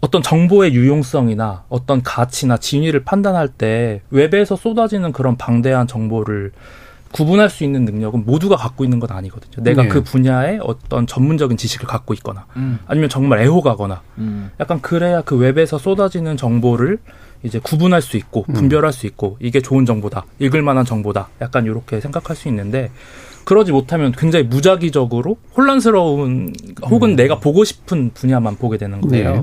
어떤 0.00 0.22
정보의 0.22 0.72
유용성이나 0.74 1.64
어떤 1.68 2.02
가치나 2.02 2.56
진위를 2.56 3.04
판단할 3.04 3.48
때 3.48 4.00
웹에서 4.10 4.56
쏟아지는 4.56 5.12
그런 5.12 5.36
방대한 5.36 5.86
정보를 5.86 6.52
구분할 7.12 7.50
수 7.50 7.64
있는 7.64 7.84
능력은 7.84 8.24
모두가 8.24 8.56
갖고 8.56 8.84
있는 8.84 9.00
건 9.00 9.10
아니거든요. 9.10 9.64
내가 9.64 9.82
네. 9.82 9.88
그 9.88 10.02
분야에 10.02 10.58
어떤 10.62 11.06
전문적인 11.06 11.56
지식을 11.56 11.86
갖고 11.86 12.14
있거나 12.14 12.46
음. 12.56 12.78
아니면 12.86 13.08
정말 13.08 13.40
애호가거나 13.40 14.00
음. 14.18 14.50
약간 14.60 14.80
그래야 14.80 15.20
그 15.20 15.36
웹에서 15.36 15.76
쏟아지는 15.76 16.36
정보를 16.36 16.98
이제 17.42 17.58
구분할 17.58 18.00
수 18.00 18.16
있고 18.16 18.44
분별할 18.44 18.92
수 18.92 19.06
있고 19.06 19.36
이게 19.40 19.60
좋은 19.60 19.86
정보다 19.86 20.24
읽을 20.38 20.62
만한 20.62 20.84
정보다 20.84 21.28
약간 21.40 21.64
이렇게 21.64 22.00
생각할 22.00 22.36
수 22.36 22.48
있는데 22.48 22.90
그러지 23.44 23.72
못하면 23.72 24.12
굉장히 24.12 24.44
무작위적으로 24.44 25.38
혼란스러운 25.56 26.52
혹은 26.82 27.16
내가 27.16 27.40
보고 27.40 27.64
싶은 27.64 28.10
분야만 28.14 28.56
보게 28.56 28.78
되는 28.78 29.00
거예요. 29.00 29.34
네. 29.34 29.42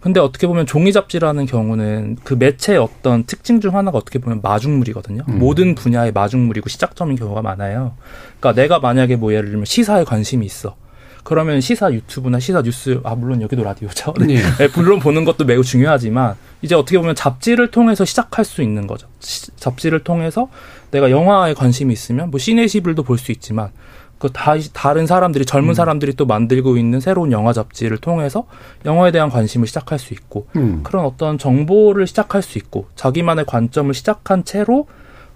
근데 0.00 0.20
어떻게 0.20 0.46
보면 0.46 0.66
종이 0.66 0.92
잡지라는 0.92 1.46
경우는 1.46 2.18
그 2.22 2.34
매체의 2.34 2.78
어떤 2.78 3.24
특징 3.24 3.60
중 3.60 3.74
하나가 3.74 3.98
어떻게 3.98 4.20
보면 4.20 4.40
마중물이거든요. 4.40 5.22
음. 5.28 5.38
모든 5.38 5.74
분야의 5.74 6.12
마중물이고 6.12 6.68
시작점인 6.68 7.16
경우가 7.16 7.42
많아요. 7.42 7.94
그러니까 8.38 8.60
내가 8.60 8.78
만약에 8.78 9.16
뭐 9.16 9.32
예를 9.32 9.48
들면 9.50 9.64
시사에 9.64 10.04
관심이 10.04 10.46
있어. 10.46 10.76
그러면 11.24 11.60
시사 11.60 11.92
유튜브나 11.92 12.38
시사 12.38 12.62
뉴스 12.62 13.00
아 13.02 13.16
물론 13.16 13.42
여기도 13.42 13.64
라디오죠. 13.64 14.14
예. 14.28 14.36
네, 14.58 14.68
물론 14.76 15.00
보는 15.00 15.24
것도 15.24 15.44
매우 15.44 15.64
중요하지만 15.64 16.36
이제 16.62 16.74
어떻게 16.74 16.98
보면 16.98 17.14
잡지를 17.14 17.70
통해서 17.70 18.04
시작할 18.04 18.44
수 18.44 18.62
있는 18.62 18.86
거죠. 18.86 19.06
시- 19.20 19.50
잡지를 19.56 20.02
통해서 20.04 20.48
내가 20.90 21.10
영화에 21.10 21.54
관심이 21.54 21.92
있으면 21.92 22.30
뭐 22.30 22.38
시네시블도 22.38 23.02
볼 23.02 23.18
수 23.18 23.32
있지만 23.32 23.70
그 24.18 24.30
다, 24.32 24.54
다른 24.72 25.06
사람들이 25.06 25.44
젊은 25.44 25.74
사람들이 25.74 26.14
또 26.14 26.24
만들고 26.24 26.78
있는 26.78 27.00
새로운 27.00 27.32
영화 27.32 27.52
잡지를 27.52 27.98
통해서 27.98 28.46
영화에 28.86 29.12
대한 29.12 29.28
관심을 29.28 29.66
시작할 29.66 29.98
수 29.98 30.14
있고 30.14 30.46
음. 30.56 30.80
그런 30.82 31.04
어떤 31.04 31.36
정보를 31.36 32.06
시작할 32.06 32.40
수 32.40 32.56
있고 32.56 32.88
자기만의 32.96 33.44
관점을 33.44 33.92
시작한 33.92 34.42
채로 34.44 34.86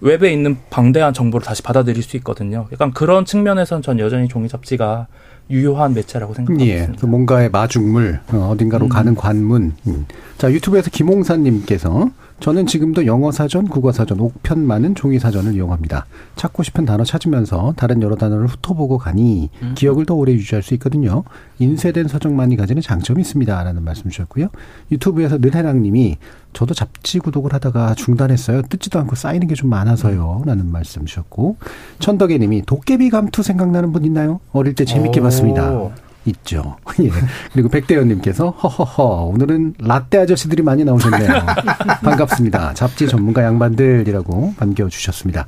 웹에 0.00 0.32
있는 0.32 0.56
방대한 0.70 1.12
정보를 1.12 1.44
다시 1.44 1.60
받아들일 1.62 2.02
수 2.02 2.16
있거든요. 2.16 2.68
약간 2.72 2.90
그런 2.92 3.26
측면에서는 3.26 3.82
전 3.82 3.98
여전히 3.98 4.28
종이 4.28 4.48
잡지가 4.48 5.08
유효한 5.50 5.94
매체라고 5.94 6.34
생각하고 6.34 6.64
예. 6.66 6.88
그 6.98 7.06
뭔가의 7.06 7.50
마중물, 7.50 8.20
어, 8.32 8.50
어딘가로 8.52 8.88
가는 8.88 9.14
관문. 9.14 9.72
음. 9.86 10.06
자, 10.38 10.50
유튜브에서 10.52 10.90
김홍사님께서 10.90 12.10
저는 12.40 12.64
지금도 12.64 13.04
영어 13.04 13.30
사전, 13.30 13.68
국어 13.68 13.92
사전, 13.92 14.18
옥편 14.18 14.66
많은 14.66 14.94
종이 14.94 15.18
사전을 15.18 15.54
이용합니다. 15.54 16.06
찾고 16.36 16.62
싶은 16.62 16.86
단어 16.86 17.04
찾으면서 17.04 17.74
다른 17.76 18.00
여러 18.00 18.16
단어를 18.16 18.46
훑어보고 18.46 18.96
가니 18.96 19.50
기억을 19.74 20.06
더 20.06 20.14
오래 20.14 20.32
유지할 20.32 20.62
수 20.62 20.72
있거든요. 20.74 21.22
인쇄된 21.58 22.08
서적만이 22.08 22.56
가지는 22.56 22.80
장점이 22.80 23.20
있습니다라는 23.20 23.84
말씀 23.84 24.08
주셨고요. 24.08 24.48
유튜브에서 24.90 25.36
늘해랑님이 25.36 26.16
저도 26.54 26.72
잡지 26.72 27.18
구독을 27.18 27.52
하다가 27.52 27.94
중단했어요. 27.94 28.62
뜯지도 28.62 28.98
않고 29.00 29.16
쌓이는 29.16 29.46
게 29.46 29.54
좀 29.54 29.68
많아서요 29.68 30.42
라는 30.46 30.66
말씀 30.72 31.04
주셨고 31.04 31.56
천덕애님이 31.98 32.62
도깨비 32.62 33.10
감투 33.10 33.42
생각나는 33.42 33.92
분 33.92 34.06
있나요? 34.06 34.40
어릴 34.52 34.74
때 34.74 34.86
재밌게 34.86 35.20
오. 35.20 35.24
봤습니다. 35.24 35.90
있죠. 36.26 36.76
예. 37.02 37.10
그리고 37.52 37.68
백대현님께서 37.68 38.50
허허허 38.50 39.24
오늘은 39.26 39.74
라떼 39.78 40.18
아저씨들이 40.18 40.62
많이 40.62 40.84
나오셨네요. 40.84 41.28
반갑습니다. 42.04 42.74
잡지 42.74 43.08
전문가 43.08 43.42
양반들이라고 43.42 44.54
반겨주셨습니다. 44.56 45.46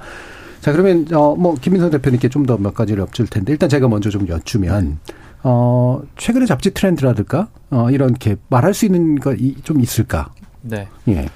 자 0.61 0.73
그러면 0.73 1.07
어뭐 1.13 1.57
김민성 1.61 1.91
대표님께 1.91 2.29
좀 2.29 2.47
더 2.47 2.57
몇 2.57 2.75
가지를 2.75 3.03
엿줄 3.03 3.27
텐데 3.27 3.53
일단 3.53 3.69
제가 3.69 3.89
먼저 3.89 4.11
좀 4.11 4.29
여쭈면 4.29 4.99
어 5.45 6.01
최근의 6.17 6.47
잡지 6.47 6.73
트렌드라든가 6.73 7.49
어 7.71 7.91
이렇게 7.91 8.37
말할 8.49 8.73
수 8.75 8.87
있는 8.87 9.19
거 9.19 9.35
좀 9.65 9.81
있을까? 9.81 10.31
네. 10.63 10.87
예. 11.09 11.29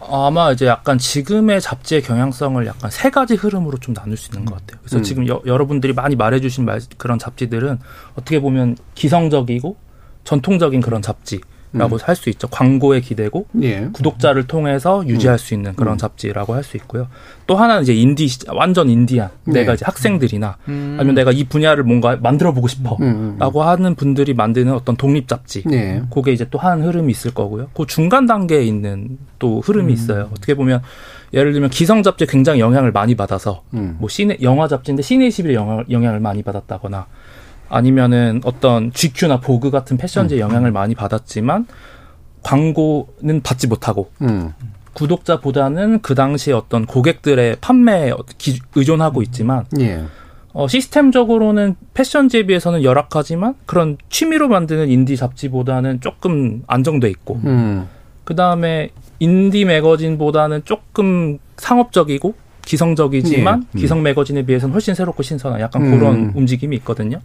아마 0.00 0.52
이제 0.52 0.66
약간 0.66 0.96
지금의 0.98 1.60
잡지의 1.60 2.02
경향성을 2.02 2.64
약간 2.66 2.90
세 2.90 3.10
가지 3.10 3.34
흐름으로 3.34 3.78
좀 3.78 3.94
나눌 3.94 4.16
수 4.16 4.28
있는 4.30 4.44
것 4.44 4.54
같아요. 4.56 4.78
그래서 4.82 4.98
음. 4.98 5.02
지금 5.02 5.28
여, 5.28 5.42
여러분들이 5.44 5.92
많이 5.92 6.14
말해주신 6.16 6.64
말, 6.64 6.80
그런 6.96 7.18
잡지들은 7.18 7.78
어떻게 8.12 8.40
보면 8.40 8.76
기성적이고 8.94 9.76
전통적인 10.24 10.80
그런 10.80 11.02
잡지 11.02 11.40
라고 11.72 11.98
할수 12.00 12.30
있죠. 12.30 12.48
광고에 12.48 13.00
기대고 13.00 13.46
예. 13.62 13.88
구독자를 13.92 14.46
통해서 14.46 15.06
유지할 15.06 15.38
수 15.38 15.52
있는 15.54 15.74
그런 15.74 15.94
음. 15.94 15.98
잡지라고 15.98 16.54
할 16.54 16.62
수 16.64 16.76
있고요. 16.78 17.08
또 17.46 17.56
하나는 17.56 17.82
이제 17.82 17.94
인디 17.94 18.26
시- 18.28 18.40
완전 18.48 18.88
인디안 18.88 19.30
네. 19.44 19.52
내가 19.60 19.74
이제 19.74 19.84
학생들이나 19.86 20.56
음. 20.68 20.96
아니면 20.98 21.14
내가 21.14 21.30
이 21.32 21.44
분야를 21.44 21.84
뭔가 21.84 22.16
만들어 22.20 22.52
보고 22.52 22.68
싶어라고 22.68 23.02
음, 23.04 23.36
음. 23.40 23.60
하는 23.62 23.94
분들이 23.94 24.34
만드는 24.34 24.72
어떤 24.72 24.96
독립 24.96 25.28
잡지. 25.28 25.62
네. 25.64 26.02
그게 26.12 26.32
이제 26.32 26.46
또 26.50 26.58
한 26.58 26.82
흐름이 26.82 27.10
있을 27.12 27.32
거고요. 27.32 27.68
그 27.74 27.86
중간 27.86 28.26
단계에 28.26 28.62
있는 28.64 29.18
또 29.38 29.60
흐름이 29.60 29.92
있어요. 29.92 30.28
어떻게 30.32 30.54
보면 30.54 30.82
예를 31.32 31.52
들면 31.52 31.70
기성 31.70 32.02
잡지에 32.02 32.26
굉장히 32.28 32.60
영향을 32.60 32.90
많이 32.92 33.14
받아서 33.14 33.62
음. 33.74 33.96
뭐 34.00 34.08
시네 34.08 34.38
영화 34.42 34.66
잡지인데 34.66 35.02
시네21에 35.02 35.52
영향, 35.54 35.84
영향을 35.90 36.20
많이 36.20 36.42
받았다거나 36.42 37.06
아니면은 37.68 38.40
어떤 38.44 38.92
GQ나 38.92 39.40
보그 39.40 39.70
같은 39.70 39.96
패션지에 39.96 40.38
영향을 40.40 40.72
많이 40.72 40.94
받았지만 40.94 41.66
광고는 42.42 43.42
받지 43.42 43.66
못하고 43.66 44.10
음. 44.22 44.52
구독자보다는 44.94 46.00
그 46.02 46.14
당시 46.14 46.52
어떤 46.52 46.86
고객들의 46.86 47.56
판매에 47.60 48.12
기- 48.38 48.60
의존하고 48.74 49.22
있지만 49.22 49.64
예. 49.80 50.04
어, 50.52 50.66
시스템적으로는 50.66 51.76
패션지에 51.94 52.44
비해서는 52.46 52.82
열악하지만 52.82 53.54
그런 53.66 53.96
취미로 54.08 54.48
만드는 54.48 54.88
인디 54.88 55.16
잡지보다는 55.16 56.00
조금 56.00 56.62
안정돼 56.66 57.08
있고 57.10 57.40
음. 57.44 57.86
그 58.24 58.34
다음에 58.34 58.90
인디 59.20 59.64
매거진보다는 59.64 60.62
조금 60.64 61.38
상업적이고 61.56 62.34
기성적이지만 62.68 63.62
예. 63.62 63.78
음. 63.78 63.80
기성 63.80 64.02
매거진에 64.02 64.42
비해서는 64.42 64.74
훨씬 64.74 64.94
새롭고 64.94 65.22
신선한 65.22 65.58
약간 65.60 65.86
음. 65.86 65.98
그런 65.98 66.32
움직임이 66.34 66.76
있거든요. 66.76 67.20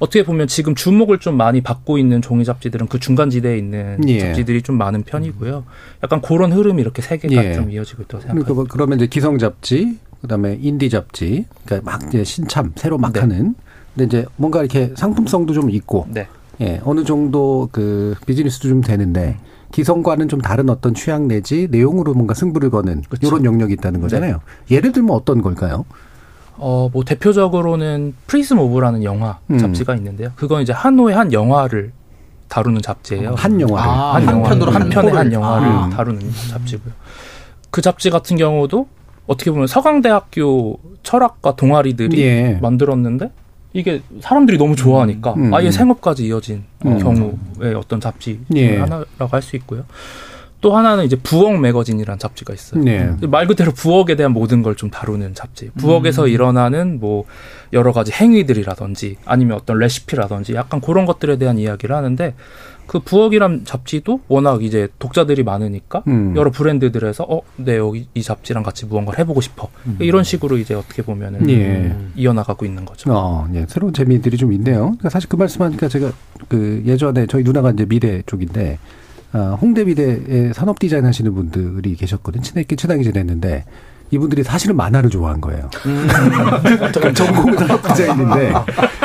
어떻게 0.00 0.24
보면 0.24 0.48
지금 0.48 0.74
주목을 0.74 1.18
좀 1.18 1.36
많이 1.36 1.60
받고 1.60 1.96
있는 1.96 2.20
종이 2.20 2.44
잡지들은 2.44 2.88
그 2.88 2.98
중간 2.98 3.30
지대에 3.30 3.56
있는 3.56 4.00
예. 4.08 4.18
잡지들이 4.18 4.62
좀 4.62 4.76
많은 4.76 5.04
편이고요. 5.04 5.64
약간 6.02 6.20
그런 6.20 6.52
흐름이 6.52 6.82
이렇게 6.82 7.02
세 7.02 7.18
개가 7.18 7.44
예. 7.44 7.54
좀 7.54 7.70
이어지고 7.70 8.02
있다고 8.02 8.22
그러니까 8.22 8.26
생각합니다. 8.26 8.54
뭐 8.54 8.66
그러면 8.68 8.98
이제 8.98 9.06
기성 9.06 9.38
잡지, 9.38 9.98
그다음에 10.22 10.58
인디 10.60 10.90
잡지, 10.90 11.44
그러니까 11.64 11.88
막 11.92 12.02
이제 12.08 12.24
신참 12.24 12.72
새로 12.74 12.98
막 12.98 13.12
네. 13.12 13.20
하는. 13.20 13.54
근데 13.94 14.06
이제 14.06 14.26
뭔가 14.36 14.60
이렇게 14.60 14.92
상품성도 14.96 15.52
좀 15.52 15.70
있고, 15.70 16.06
네. 16.08 16.26
예, 16.60 16.80
어느 16.84 17.04
정도 17.04 17.68
그 17.70 18.16
비즈니스도 18.26 18.68
좀 18.68 18.80
되는데 18.80 19.36
기성과는 19.72 20.28
좀 20.28 20.40
다른 20.40 20.68
어떤 20.68 20.94
취향 20.94 21.28
내지 21.28 21.68
내용으로 21.70 22.14
뭔가 22.14 22.34
승부를 22.34 22.70
거는 22.70 23.02
그쵸. 23.08 23.28
이런 23.28 23.44
영역이 23.44 23.72
있다는 23.74 24.00
거잖아요. 24.00 24.40
예를 24.70 24.92
들면 24.92 25.14
어떤 25.14 25.42
걸까요? 25.42 25.84
어, 26.56 26.88
뭐 26.92 27.04
대표적으로는 27.04 28.14
프리즘 28.26 28.58
오브라는 28.58 29.04
영화 29.04 29.38
음. 29.50 29.58
잡지가 29.58 29.94
있는데요. 29.96 30.30
그건 30.36 30.62
이제 30.62 30.72
한 30.72 30.93
호에 30.93 31.14
한 31.14 31.32
영화를 31.32 31.92
다루는 32.48 32.82
잡지예요. 32.82 33.34
한 33.36 33.60
영화를. 33.60 33.88
아, 33.90 34.14
한 34.14 34.26
한 34.26 34.42
편으로 34.42 34.72
한 34.72 34.80
한 34.80 34.88
편의 34.90 35.10
한 35.12 35.18
호를. 35.26 35.32
영화를 35.32 35.68
아. 35.68 35.88
다루는 35.90 36.20
잡지고요. 36.50 36.92
그 37.70 37.80
잡지 37.80 38.10
같은 38.10 38.36
경우도 38.36 38.88
어떻게 39.28 39.52
보면 39.52 39.68
서강대학교 39.68 40.78
철학과 41.04 41.54
동아리들이 41.54 42.20
예. 42.20 42.58
만들었는데 42.60 43.30
이게 43.72 44.02
사람들이 44.20 44.58
너무 44.58 44.74
좋아하니까 44.76 45.34
음. 45.34 45.54
아예 45.54 45.70
생업까지 45.70 46.26
이어진 46.26 46.64
음. 46.84 46.98
경우의 46.98 47.74
어떤 47.76 48.00
잡지 48.00 48.40
예. 48.54 48.78
하나라고 48.78 49.28
할 49.30 49.42
수 49.42 49.56
있고요. 49.56 49.84
또 50.60 50.76
하나는 50.76 51.04
이제 51.04 51.16
부엌 51.16 51.58
매거진이라는 51.58 52.18
잡지가 52.18 52.52
있어요. 52.52 52.82
네. 52.84 53.16
말 53.22 53.46
그대로 53.46 53.72
부엌에 53.72 54.14
대한 54.16 54.32
모든 54.32 54.62
걸 54.62 54.74
좀 54.76 54.90
다루는 54.90 55.34
잡지. 55.34 55.70
부엌에서 55.78 56.24
음. 56.24 56.28
일어나는 56.28 57.00
뭐 57.00 57.24
여러 57.72 57.92
가지 57.92 58.12
행위들이라든지 58.12 59.16
아니면 59.24 59.56
어떤 59.56 59.78
레시피라든지 59.78 60.54
약간 60.54 60.82
그런 60.82 61.06
것들에 61.06 61.38
대한 61.38 61.56
이야기를 61.58 61.96
하는데 61.96 62.34
그 62.90 62.98
부엌이란 62.98 63.64
잡지도 63.64 64.18
워낙 64.26 64.64
이제 64.64 64.88
독자들이 64.98 65.44
많으니까 65.44 66.02
음. 66.08 66.34
여러 66.34 66.50
브랜드들에서 66.50 67.22
어, 67.22 67.40
네 67.54 67.76
여기 67.76 68.08
이 68.14 68.20
잡지랑 68.20 68.64
같이 68.64 68.84
무언가를 68.84 69.20
해보고 69.20 69.40
싶어. 69.40 69.68
이런 70.00 70.24
식으로 70.24 70.58
이제 70.58 70.74
어떻게 70.74 71.00
보면은 71.00 71.42
음. 71.42 71.50
예. 71.50 71.96
이어나가고 72.20 72.66
있는 72.66 72.84
거죠. 72.84 73.12
어, 73.12 73.46
예, 73.54 73.64
새로운 73.68 73.92
재미들이 73.92 74.36
좀 74.36 74.52
있네요. 74.54 74.80
그러니까 74.80 75.08
사실 75.08 75.28
그 75.28 75.36
말씀하니까 75.36 75.86
제가 75.86 76.10
그 76.48 76.82
예전에 76.84 77.28
저희 77.28 77.44
누나가 77.44 77.70
이제 77.70 77.86
미대 77.86 78.24
쪽인데 78.26 78.80
아, 79.30 79.56
홍대 79.60 79.84
미대에 79.84 80.52
산업 80.52 80.80
디자인 80.80 81.04
하시는 81.04 81.32
분들이 81.32 81.94
계셨거든요. 81.94 82.42
친하게 82.42 82.74
친하게 82.74 83.04
지냈는데 83.04 83.66
이분들이 84.10 84.42
사실은 84.42 84.76
만화를 84.76 85.08
좋아한 85.10 85.40
거예요. 85.40 85.70
그러니까 85.82 87.12
전공 87.12 87.56
산업 87.56 87.82
디자인인데 87.82 88.52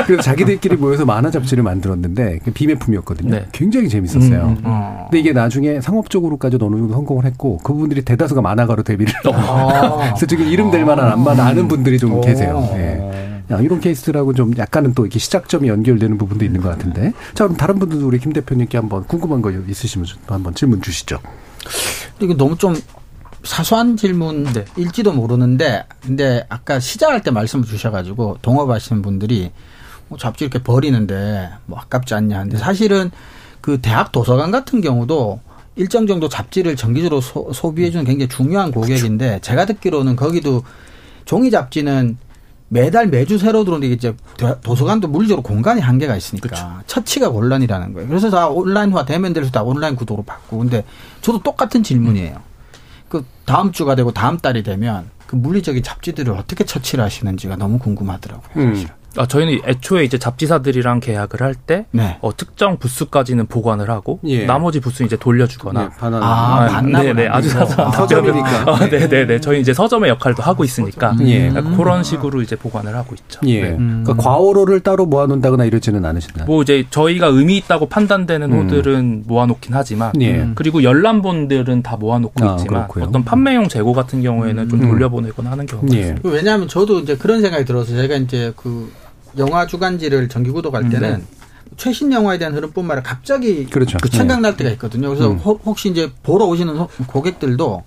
그래서 0.05 0.21
자기들끼리 0.21 0.77
모여서 0.77 1.05
만화 1.05 1.29
잡지를 1.29 1.63
만들었는데 1.63 2.39
그 2.43 2.51
비매품이었거든요. 2.51 3.29
네. 3.29 3.45
굉장히 3.51 3.87
재밌었어요. 3.89 4.41
음, 4.41 4.57
음. 4.57 4.61
어. 4.63 5.07
근데 5.09 5.19
이게 5.19 5.33
나중에 5.33 5.79
상업적으로까지 5.81 6.57
어느 6.61 6.75
정도 6.77 6.93
성공을 6.93 7.25
했고 7.25 7.57
그분들이 7.59 8.03
대다수가 8.03 8.41
만화가로 8.41 8.83
데뷔를. 8.83 9.13
아. 9.33 9.97
그래서 10.09 10.25
지금 10.25 10.45
이름 10.47 10.71
될 10.71 10.85
만한 10.85 11.11
안만 11.11 11.39
아는 11.39 11.67
분들이 11.67 11.97
좀 11.99 12.21
계세요. 12.21 12.67
예. 12.73 13.25
야, 13.51 13.59
이런 13.59 13.79
케이스라고 13.79 14.33
좀 14.33 14.57
약간은 14.57 14.95
또 14.95 15.05
이렇게 15.05 15.19
시작점이 15.19 15.67
연결되는 15.67 16.17
부분도 16.17 16.43
있는 16.45 16.61
것 16.61 16.69
같은데. 16.69 17.13
자, 17.35 17.43
그럼 17.43 17.57
다른 17.57 17.77
분들도 17.77 18.07
우리 18.07 18.17
김 18.17 18.33
대표님께 18.33 18.77
한번 18.77 19.03
궁금한 19.03 19.43
거 19.43 19.51
있으시면 19.51 20.05
좀 20.05 20.19
한번 20.27 20.55
질문 20.55 20.81
주시죠. 20.81 21.19
이거 22.19 22.35
너무 22.35 22.57
좀 22.57 22.75
사소한 23.45 23.95
질문일지도 23.95 25.13
모르는데, 25.13 25.85
근데 26.01 26.45
아까 26.49 26.79
시작할 26.79 27.21
때 27.21 27.31
말씀을 27.31 27.65
주셔가지고 27.65 28.39
동업하시는 28.41 29.01
분들이 29.01 29.51
뭐 30.07 30.17
잡지 30.17 30.43
이렇게 30.43 30.61
버리는데 30.61 31.49
뭐 31.65 31.79
아깝지 31.79 32.13
않냐. 32.13 32.41
근데 32.41 32.57
사실은 32.57 33.11
그 33.61 33.79
대학 33.81 34.11
도서관 34.11 34.51
같은 34.51 34.81
경우도 34.81 35.39
일정 35.75 36.07
정도 36.07 36.29
잡지를 36.29 36.75
정기적으로 36.75 37.21
소, 37.21 37.51
소비해주는 37.51 38.05
굉장히 38.05 38.29
중요한 38.29 38.71
고객인데 38.71 39.39
제가 39.41 39.65
듣기로는 39.65 40.15
거기도 40.15 40.63
종이 41.25 41.51
잡지는 41.51 42.17
매달 42.67 43.07
매주 43.07 43.37
새로 43.37 43.63
들어오는데 43.63 43.93
이제 43.93 44.15
도서관도 44.63 45.07
물리적으로 45.07 45.43
공간이 45.43 45.81
한계가 45.81 46.15
있으니까 46.15 46.49
그쵸. 46.49 46.67
처치가 46.87 47.29
곤란이라는 47.29 47.93
거예요. 47.93 48.07
그래서 48.07 48.29
다 48.29 48.47
온라인화 48.47 49.05
되면 49.05 49.33
될수록 49.33 49.53
다 49.53 49.63
온라인 49.63 49.95
구도로 49.95 50.23
바꾸고 50.23 50.59
근데 50.59 50.83
저도 51.21 51.41
똑같은 51.41 51.83
질문이에요. 51.83 52.37
그 53.15 53.25
다음 53.45 53.71
주가 53.71 53.95
되고 53.95 54.11
다음 54.11 54.37
달이 54.37 54.63
되면 54.63 55.09
그 55.25 55.37
물리적인 55.37 55.83
잡지들을 55.83 56.33
어떻게 56.33 56.65
처치를 56.65 57.01
하시는지가 57.05 57.55
너무 57.55 57.79
궁금하더라고요. 57.79 58.65
음. 58.65 58.85
아, 59.17 59.25
저희는 59.25 59.59
애초에 59.65 60.03
이제 60.03 60.17
잡지사들이랑 60.17 60.99
계약을 60.99 61.41
할때 61.41 61.85
네. 61.91 62.17
어, 62.21 62.35
특정 62.35 62.77
부수까지는 62.77 63.47
보관을 63.47 63.89
하고 63.89 64.19
예. 64.25 64.45
나머지 64.45 64.79
부수는 64.79 65.07
이제 65.07 65.17
돌려주거나 65.17 65.81
네, 65.81 65.89
아, 65.99 66.67
아 66.71 66.81
네, 66.81 67.13
네, 67.13 67.27
아주 67.27 67.49
사소한 67.49 67.91
서점이니까. 67.91 68.65
아, 68.67 68.89
네, 68.89 69.07
네, 69.07 69.25
네. 69.25 69.39
저희 69.39 69.61
이제 69.61 69.73
서점의 69.73 70.09
역할도 70.09 70.43
하고 70.43 70.63
있으니까 70.63 71.11
음. 71.13 71.27
예. 71.27 71.49
그런 71.75 72.03
식으로 72.03 72.41
이제 72.41 72.55
보관을 72.55 72.95
하고 72.95 73.15
있죠. 73.15 73.39
예. 73.45 73.61
네. 73.61 73.69
음. 73.71 74.03
그러니까 74.05 74.23
과호로를 74.23 74.81
따로 74.81 75.05
모아놓는다거나 75.05 75.65
이러지는 75.65 76.05
않으신가요? 76.05 76.45
뭐 76.45 76.61
이제 76.61 76.85
저희가 76.89 77.27
의미 77.27 77.57
있다고 77.57 77.87
판단되는 77.87 78.51
음. 78.51 78.63
호들은 78.65 79.23
모아놓긴 79.27 79.73
하지만 79.73 80.11
예. 80.21 80.49
그리고 80.55 80.83
열람본들은 80.83 81.83
다 81.83 81.95
모아놓고 81.97 82.45
아, 82.45 82.53
있지만 82.53 82.83
그렇고요. 82.83 83.05
어떤 83.05 83.23
판매용 83.23 83.67
재고 83.67 83.93
같은 83.93 84.21
경우에는 84.21 84.69
좀 84.69 84.81
음. 84.81 84.89
돌려보내거나 84.89 85.51
하는 85.51 85.65
경우가 85.65 85.95
예. 85.95 85.99
있습니다. 85.99 86.29
왜냐하면 86.29 86.67
저도 86.67 86.99
이제 86.99 87.15
그런 87.15 87.41
생각이 87.41 87.65
들어서 87.65 87.95
제가 87.95 88.15
이제 88.15 88.53
그 88.55 88.91
영화 89.37 89.65
주간지를 89.67 90.29
정기 90.29 90.51
구독할 90.51 90.89
때는 90.89 91.17
네. 91.19 91.23
최신 91.77 92.11
영화에 92.11 92.37
대한 92.37 92.53
흐름뿐만 92.53 92.97
아니라 92.97 93.09
갑자기 93.09 93.65
그렇죠. 93.65 93.97
그 94.01 94.09
생각날 94.09 94.55
때가 94.55 94.69
있거든요. 94.71 95.09
그래서 95.09 95.31
음. 95.31 95.37
혹시 95.37 95.89
이제 95.89 96.11
보러 96.23 96.45
오시는 96.45 96.87
고객들도 97.07 97.83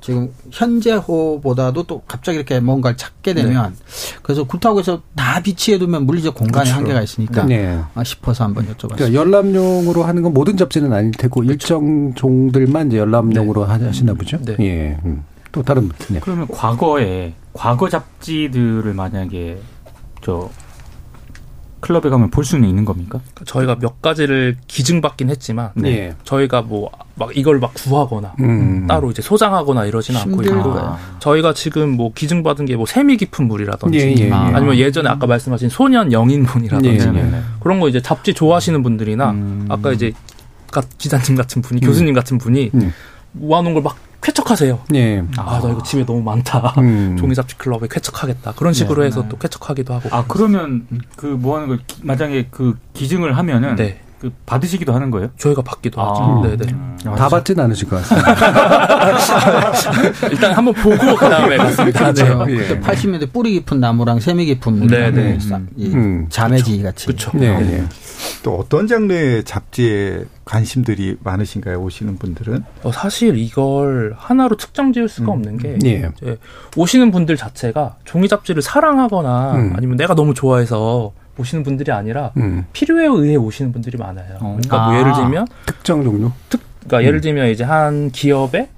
지금 0.00 0.32
현재 0.50 0.92
호보다도 0.94 1.82
또 1.82 2.02
갑자기 2.08 2.36
이렇게 2.36 2.58
뭔가를 2.58 2.96
찾게 2.96 3.34
되면 3.34 3.72
네. 3.72 3.78
그래서 4.22 4.44
그렇다고 4.44 4.78
해서 4.78 5.02
다 5.14 5.40
비치해 5.42 5.78
두면 5.78 6.06
물리적 6.06 6.34
공간의 6.34 6.64
그렇죠. 6.72 6.76
한계가 6.78 7.02
있으니까 7.02 7.44
네. 7.44 7.78
아, 7.94 8.02
싶어서 8.02 8.44
한번 8.44 8.66
여쭤봤습니다. 8.66 8.96
그러니까 8.96 9.12
열람용으로 9.12 10.02
하는 10.02 10.22
건 10.22 10.32
모든 10.32 10.56
잡지는 10.56 10.92
아닐 10.92 11.10
테고 11.12 11.40
그렇죠. 11.40 11.52
일정 11.52 12.14
종들만 12.14 12.88
이제 12.88 12.96
열람용으로 12.98 13.66
네. 13.66 13.84
하시나 13.86 14.14
보죠. 14.14 14.38
네. 14.42 14.56
예. 14.60 14.98
음. 15.04 15.22
또 15.52 15.62
다른 15.62 15.88
분. 15.88 16.14
네. 16.14 16.20
그러면 16.22 16.46
과거에 16.48 17.34
과거 17.52 17.88
잡지들을 17.88 18.94
만약에 18.94 19.58
저 20.22 20.48
클럽에 21.80 22.10
가면 22.10 22.30
볼 22.30 22.44
수는 22.44 22.68
있는 22.68 22.84
겁니까? 22.84 23.20
저희가 23.44 23.76
몇 23.80 24.00
가지를 24.02 24.56
기증받긴 24.66 25.30
했지만 25.30 25.70
네. 25.74 26.14
저희가 26.24 26.62
뭐 26.62 26.90
막 27.20 27.36
이걸 27.36 27.58
막 27.60 27.74
구하거나 27.74 28.32
음. 28.40 28.86
따로 28.86 29.10
이제 29.10 29.20
소장하거나 29.20 29.84
이러지는 29.84 30.18
않고 30.22 30.42
있고 30.42 30.72
아. 30.78 30.98
저희가 31.18 31.52
지금 31.52 31.90
뭐 31.90 32.12
기증받은 32.14 32.64
게 32.64 32.76
뭐 32.76 32.86
세미 32.86 33.18
깊은 33.18 33.46
물이라든지 33.46 33.98
예, 33.98 34.14
예, 34.16 34.28
예. 34.28 34.32
아니면 34.32 34.76
예전에 34.78 35.10
아까 35.10 35.26
말씀하신 35.26 35.68
소년 35.68 36.12
영인문이라든지 36.12 36.88
예, 37.14 37.18
예. 37.18 37.40
그런 37.60 37.78
거 37.78 37.90
이제 37.90 38.00
잡지 38.00 38.32
좋아하시는 38.32 38.82
분들이나 38.82 39.32
음. 39.32 39.66
아까 39.68 39.92
이제 39.92 40.12
기자님 40.96 41.36
같은 41.36 41.60
분이 41.60 41.80
음. 41.82 41.86
교수님 41.86 42.14
같은 42.14 42.38
분이 42.38 42.70
음. 42.72 42.90
모아놓은 43.32 43.74
걸 43.74 43.82
막 43.82 43.96
쾌척하세요. 44.22 44.80
네. 44.90 45.22
아, 45.38 45.60
나 45.62 45.70
이거 45.70 45.82
집에 45.82 46.04
너무 46.04 46.20
많다. 46.22 46.74
음. 46.78 47.16
종이 47.18 47.34
잡지 47.34 47.56
클럽에 47.56 47.88
쾌척하겠다. 47.90 48.52
그런 48.52 48.72
식으로 48.74 49.00
네. 49.02 49.06
해서 49.06 49.26
또 49.28 49.38
쾌척하기도 49.38 49.94
하고. 49.94 50.08
아, 50.12 50.24
그러면 50.28 50.86
그뭐 51.16 51.56
하는 51.56 51.68
걸 51.68 51.78
만약에 52.02 52.48
그 52.50 52.76
기증을 52.92 53.36
하면은 53.38 53.76
네. 53.76 54.00
그 54.20 54.30
받으시기도 54.44 54.92
하는 54.92 55.10
거예요? 55.10 55.30
저희가 55.38 55.62
받기도 55.62 55.98
아. 56.02 56.10
하죠. 56.10 56.40
네네. 56.42 56.56
네. 56.66 56.72
음. 56.74 56.98
다 57.16 57.30
받진 57.30 57.58
않으실 57.58 57.88
것 57.88 57.96
같습니다. 57.96 58.34
일단 60.30 60.52
한번 60.52 60.74
보고 60.74 61.16
그 61.16 61.26
다음에 61.26 61.56
맞습니다. 61.56 62.00
그렇죠. 62.12 62.44
네. 62.44 62.52
예. 62.58 62.78
80년대 62.80 63.32
뿌리 63.32 63.52
깊은 63.52 63.80
나무랑 63.80 64.20
세미 64.20 64.44
깊은 64.44 64.78
물. 64.80 64.88
네네. 64.88 65.38
음. 65.78 66.26
자매지 66.28 66.82
같이. 66.82 67.06
그렇죠. 67.06 67.30
네. 67.32 67.58
네. 67.58 67.84
또 68.42 68.56
어떤 68.56 68.86
장르의 68.86 69.44
잡지에 69.44 70.24
관심들이 70.44 71.16
많으신가요? 71.22 71.78
오시는 71.80 72.16
분들은? 72.16 72.64
어, 72.82 72.92
사실 72.92 73.36
이걸 73.36 74.14
하나로 74.16 74.56
특정 74.56 74.92
지을 74.92 75.08
수가 75.08 75.32
음. 75.32 75.36
없는 75.36 75.58
게 75.58 75.78
예. 75.84 76.10
오시는 76.76 77.10
분들 77.10 77.36
자체가 77.36 77.96
종이 78.04 78.28
잡지를 78.28 78.62
사랑하거나 78.62 79.52
음. 79.56 79.72
아니면 79.76 79.96
내가 79.96 80.14
너무 80.14 80.34
좋아해서 80.34 81.12
오시는 81.38 81.64
분들이 81.64 81.92
아니라 81.92 82.32
음. 82.36 82.66
필요에 82.72 83.06
의해 83.06 83.36
오시는 83.36 83.72
분들이 83.72 83.96
많아요. 83.98 84.36
어. 84.40 84.58
그러니까 84.58 84.76
뭐 84.76 84.86
아. 84.86 84.90
뭐 84.90 84.98
예를 84.98 85.12
들면 85.12 85.46
특정 85.66 86.02
종류? 86.02 86.30
특 86.48 86.60
그러니까 86.86 87.06
예를 87.06 87.18
음. 87.18 87.22
들면 87.22 87.48
이제 87.50 87.64
한 87.64 88.10
기업에 88.10 88.68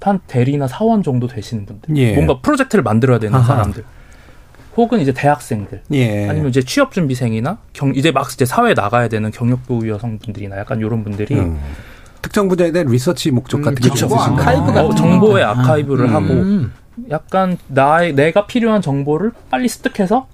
한 0.00 0.18
대리나 0.26 0.66
사원 0.66 1.02
정도 1.02 1.28
되시는 1.28 1.64
분들, 1.64 1.96
예. 1.96 2.14
뭔가 2.14 2.40
프로젝트를 2.40 2.82
만들어야 2.82 3.18
되는 3.20 3.36
아하. 3.36 3.46
사람들. 3.46 3.84
혹은 4.76 5.00
이제 5.00 5.12
대학생들 5.12 5.82
예. 5.92 6.28
아니면 6.28 6.48
이제 6.48 6.62
취업 6.62 6.92
준비생이나 6.92 7.58
경 7.72 7.92
이제 7.94 8.10
막 8.10 8.30
이제 8.32 8.44
사회에 8.44 8.74
나가야 8.74 9.08
되는 9.08 9.30
경력부 9.30 9.88
여성분들이나 9.88 10.58
약간 10.58 10.78
이런 10.80 11.04
분들이 11.04 11.34
음. 11.34 11.58
특정 12.22 12.48
분야에 12.48 12.72
대한 12.72 12.88
리서치 12.88 13.30
목적 13.30 13.58
음, 13.58 13.62
같은 13.62 13.76
게 13.76 13.90
정보 13.90 14.18
아카이브 14.18 14.78
어, 14.78 14.94
정보의 14.94 15.44
아카이브를 15.44 16.06
음. 16.06 16.14
하고 16.14 16.70
약간 17.10 17.58
나의 17.68 18.14
내가 18.14 18.46
필요한 18.46 18.80
정보를 18.80 19.32
빨리 19.50 19.68
습득해서 19.68 20.28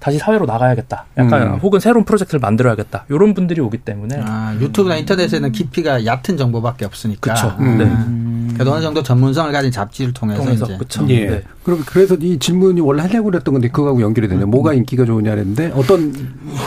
다시 0.00 0.18
사회로 0.18 0.46
나가야겠다. 0.46 1.04
약간 1.18 1.42
음. 1.42 1.58
혹은 1.58 1.78
새로운 1.78 2.04
프로젝트를 2.04 2.40
만들어야겠다. 2.40 3.04
이런 3.10 3.34
분들이 3.34 3.60
오기 3.60 3.78
때문에 3.78 4.20
아, 4.24 4.56
유튜브나 4.58 4.96
인터넷에는 4.96 5.52
깊이가 5.52 6.06
얕은 6.06 6.38
정보밖에 6.38 6.86
없으니까. 6.86 7.34
그렇죠. 7.34 7.56
음. 8.50 8.52
네. 8.52 8.54
그래도 8.54 8.72
어느 8.72 8.82
정도 8.82 9.02
전문성을 9.02 9.52
가진 9.52 9.70
잡지를 9.70 10.12
통해서, 10.12 10.42
통해서 10.42 10.64
이제. 10.66 10.76
그렇죠. 10.76 11.06
예. 11.08 11.26
네. 11.26 11.42
그럼 11.62 11.82
그래서 11.86 12.16
이 12.16 12.38
질문이 12.38 12.80
원래 12.80 13.02
하려고 13.02 13.30
그랬던 13.30 13.54
건데 13.54 13.68
그거하고 13.68 14.00
연결이 14.00 14.28
되네요. 14.28 14.46
음. 14.46 14.50
뭐가 14.50 14.74
인기가 14.74 15.04
좋으냐는데 15.04 15.72
어떤 15.74 16.12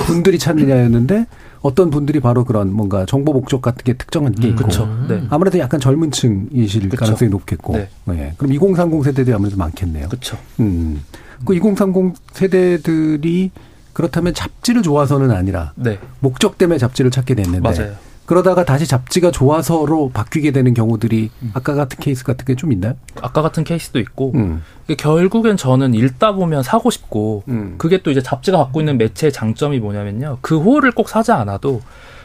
분들이 0.07 0.39
찾느냐였는데 0.39 1.27
어떤 1.61 1.89
분들이 1.89 2.19
바로 2.19 2.43
그런 2.43 2.73
뭔가 2.73 3.05
정보 3.05 3.31
목적 3.33 3.61
같은 3.61 3.83
게 3.83 3.93
특정한 3.93 4.33
게 4.33 4.49
있고 4.49 4.65
음. 4.83 5.05
네. 5.07 5.23
아무래도 5.29 5.59
약간 5.59 5.79
젊은 5.79 6.11
층이실 6.11 6.89
그쵸. 6.89 6.97
가능성이 6.99 7.29
높겠고 7.31 7.73
네. 7.77 7.89
네. 8.05 8.33
그럼 8.37 8.53
2030 8.53 9.03
세대들이 9.03 9.33
아무래도 9.33 9.57
많겠네요. 9.57 10.09
그렇죠. 10.09 10.37
음. 10.59 11.01
그 11.45 11.55
2030 11.55 12.15
세대들이 12.33 13.51
그렇다면 13.93 14.33
잡지를 14.33 14.81
좋아서는 14.81 15.31
아니라 15.31 15.71
네. 15.75 15.99
목적 16.19 16.57
때문에 16.57 16.77
잡지를 16.77 17.11
찾게 17.11 17.35
됐는데 17.35 17.59
맞아요. 17.59 17.93
그러다가 18.33 18.65
다시 18.65 18.87
잡지가 18.87 19.29
좋아서로 19.29 20.09
바뀌게 20.11 20.49
되는 20.51 20.73
경우들이 20.73 21.29
음. 21.43 21.51
아까 21.53 21.75
같은 21.75 21.99
케이스 21.99 22.23
같은 22.23 22.45
게 22.45 22.55
좀 22.55 22.71
있나요? 22.71 22.95
아까 23.21 23.41
같은 23.43 23.63
케이스도 23.63 23.99
있고 23.99 24.31
음. 24.33 24.63
결국엔 24.97 25.55
저는 25.57 25.93
읽다 25.93 26.31
보면 26.33 26.63
사고 26.63 26.89
싶고 26.89 27.43
음. 27.47 27.75
그게 27.77 28.01
또 28.01 28.09
이제 28.09 28.21
잡지가 28.23 28.57
갖고 28.57 28.79
있는 28.81 28.97
매체의 28.97 29.31
장점이 29.31 29.77
뭐냐면요 29.79 30.39
그 30.41 30.59
호를 30.59 30.91
꼭 30.93 31.09
사지 31.09 31.31
않아도 31.31 31.81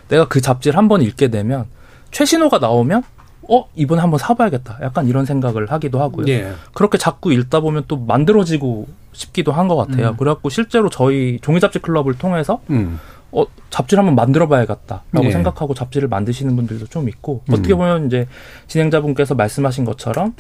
내가 0.09 0.27
그 0.29 0.41
잡지를 0.41 0.79
한 0.79 0.89
번 0.89 1.03
읽게 1.03 1.29
되면 1.29 1.67
최신호가 2.11 2.59
나오면 2.59 3.03
어 3.51 3.67
이번에 3.75 4.01
한번 4.01 4.19
사봐야겠다 4.19 4.79
약간 4.83 5.07
이런 5.07 5.27
생각을 5.27 5.71
하기도 5.71 6.01
하고요 6.01 6.27
예. 6.29 6.53
그렇게 6.73 6.97
자꾸 6.97 7.33
읽다 7.35 7.61
보면 7.61 7.85
또 7.89 7.97
만들어지고 7.99 8.87
싶기도 9.13 9.53
한 9.53 9.69
것 9.69 9.77
같아요 9.77 10.11
음. 10.11 10.17
그래갖고 10.17 10.49
실제로 10.49 10.89
저희 10.89 11.39
종이 11.43 11.61
잡지 11.61 11.79
클럽을 11.79 12.15
통해서 12.17 12.61
음. 12.71 12.99
어, 13.33 13.45
잡지를 13.71 14.01
한번 14.01 14.15
만들어봐야겠다라고 14.15 15.23
네. 15.23 15.31
생각하고 15.31 15.75
잡지를 15.75 16.09
만드시는 16.09 16.57
분들도 16.57 16.87
좀 16.87 17.09
있고 17.09 17.43
음. 17.49 17.55
어떻게 17.55 17.75
보면 17.75 18.07
이제 18.07 18.27
진행자분께서 18.67 19.35
말씀하신 19.35 19.85
것처럼 19.85 20.35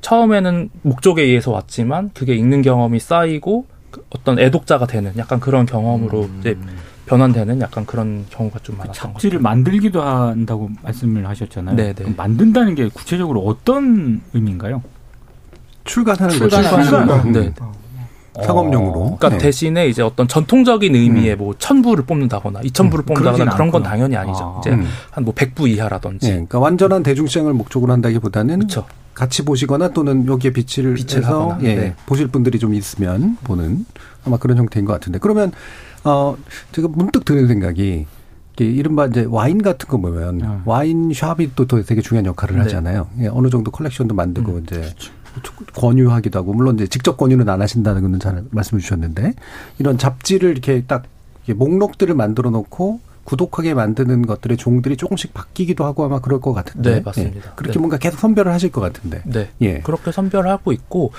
처음에는 0.00 0.70
목적에 0.82 1.22
의해서 1.22 1.50
왔지만 1.50 2.10
그게 2.14 2.34
읽는 2.34 2.62
경험이 2.62 3.00
쌓이고 3.00 3.66
그 3.90 4.04
어떤 4.10 4.38
애독자가 4.38 4.86
되는 4.86 5.12
약간 5.16 5.40
그런 5.40 5.66
경험으로 5.66 6.24
음. 6.24 6.36
이제 6.40 6.56
변환되는 7.06 7.60
약간 7.62 7.86
그런 7.86 8.26
경우가 8.28 8.58
좀 8.60 8.76
많았던 8.76 9.12
것 9.14 9.20
잡지를 9.20 9.40
만들기도 9.40 10.02
한다고 10.02 10.68
말씀을 10.82 11.26
하셨잖아요. 11.26 11.74
네네. 11.74 11.94
네. 11.94 12.14
만든다는 12.14 12.74
게 12.74 12.88
구체적으로 12.88 13.40
어떤 13.40 14.20
의미인가요? 14.34 14.82
출간하는 15.84 16.38
거죠. 16.38 16.62
출간. 16.62 17.32
네. 17.32 17.52
상업용으로. 18.44 19.16
그러니까 19.18 19.28
네. 19.30 19.38
대신에 19.38 19.88
이제 19.88 20.02
어떤 20.02 20.28
전통적인 20.28 20.94
의미의 20.94 21.34
음. 21.34 21.38
뭐 21.38 21.54
천부를 21.58 22.04
뽑는다거나 22.04 22.60
이천부를 22.62 23.04
음, 23.04 23.06
뽑는다거나 23.06 23.52
그런 23.52 23.70
건 23.70 23.82
당연히 23.82 24.16
아니죠. 24.16 24.56
아. 24.56 24.60
이제 24.60 24.70
음. 24.70 24.86
한뭐 25.10 25.32
백부 25.34 25.68
이하라든지. 25.68 26.26
네, 26.26 26.32
그러니까 26.32 26.58
완전한 26.58 27.02
대중시장을 27.02 27.52
목적으로 27.52 27.92
한다기보다는 27.92 28.60
그쵸. 28.60 28.84
같이 29.14 29.44
보시거나 29.44 29.88
또는 29.88 30.26
여기에 30.26 30.52
비치를 30.52 30.94
비치를 30.94 31.24
해서 31.24 31.50
하거나, 31.50 31.58
예, 31.62 31.74
네. 31.74 31.94
보실 32.06 32.28
분들이 32.28 32.58
좀 32.58 32.72
있으면 32.72 33.36
보는 33.42 33.84
아마 34.24 34.36
그런 34.36 34.56
형태인 34.58 34.86
것 34.86 34.92
같은데 34.92 35.18
그러면 35.18 35.50
어 36.04 36.36
제가 36.70 36.86
문득 36.88 37.24
드는 37.24 37.48
생각이 37.48 38.06
이른바 38.64 39.06
이제 39.06 39.26
와인 39.28 39.62
같은 39.62 39.88
거 39.88 39.98
보면 39.98 40.40
음. 40.40 40.62
와인 40.64 41.12
샵이 41.12 41.50
또 41.54 41.66
되게 41.66 42.00
중요한 42.00 42.26
역할을 42.26 42.56
네. 42.56 42.62
하잖아요. 42.62 43.08
예, 43.20 43.26
어느 43.28 43.50
정도 43.50 43.70
컬렉션도 43.70 44.14
만들고 44.14 44.52
음, 44.52 44.64
이제 44.64 44.94
권유하기도 45.74 46.38
하고 46.38 46.52
물론 46.52 46.76
이제 46.76 46.86
직접 46.86 47.16
권유는 47.16 47.48
안 47.48 47.60
하신다는 47.62 48.02
거는 48.02 48.20
잘 48.20 48.44
말씀해 48.50 48.80
주셨는데 48.80 49.34
이런 49.78 49.98
잡지를 49.98 50.50
이렇게 50.50 50.84
딱 50.86 51.04
목록들을 51.46 52.14
만들어 52.14 52.50
놓고 52.50 53.00
구독하게 53.28 53.74
만드는 53.74 54.24
것들의 54.24 54.56
종들이 54.56 54.96
조금씩 54.96 55.34
바뀌기도 55.34 55.84
하고 55.84 56.02
아마 56.02 56.18
그럴 56.18 56.40
것 56.40 56.54
같은데 56.54 56.94
네, 56.94 57.00
맞습니다. 57.00 57.36
예, 57.36 57.52
그렇게 57.56 57.74
네. 57.74 57.78
뭔가 57.78 57.98
계속 57.98 58.18
선별을 58.20 58.50
하실 58.50 58.72
것 58.72 58.80
같은데 58.80 59.20
네. 59.26 59.50
예. 59.60 59.80
그렇게 59.80 60.12
선별하고 60.12 60.72
있고 60.72 61.12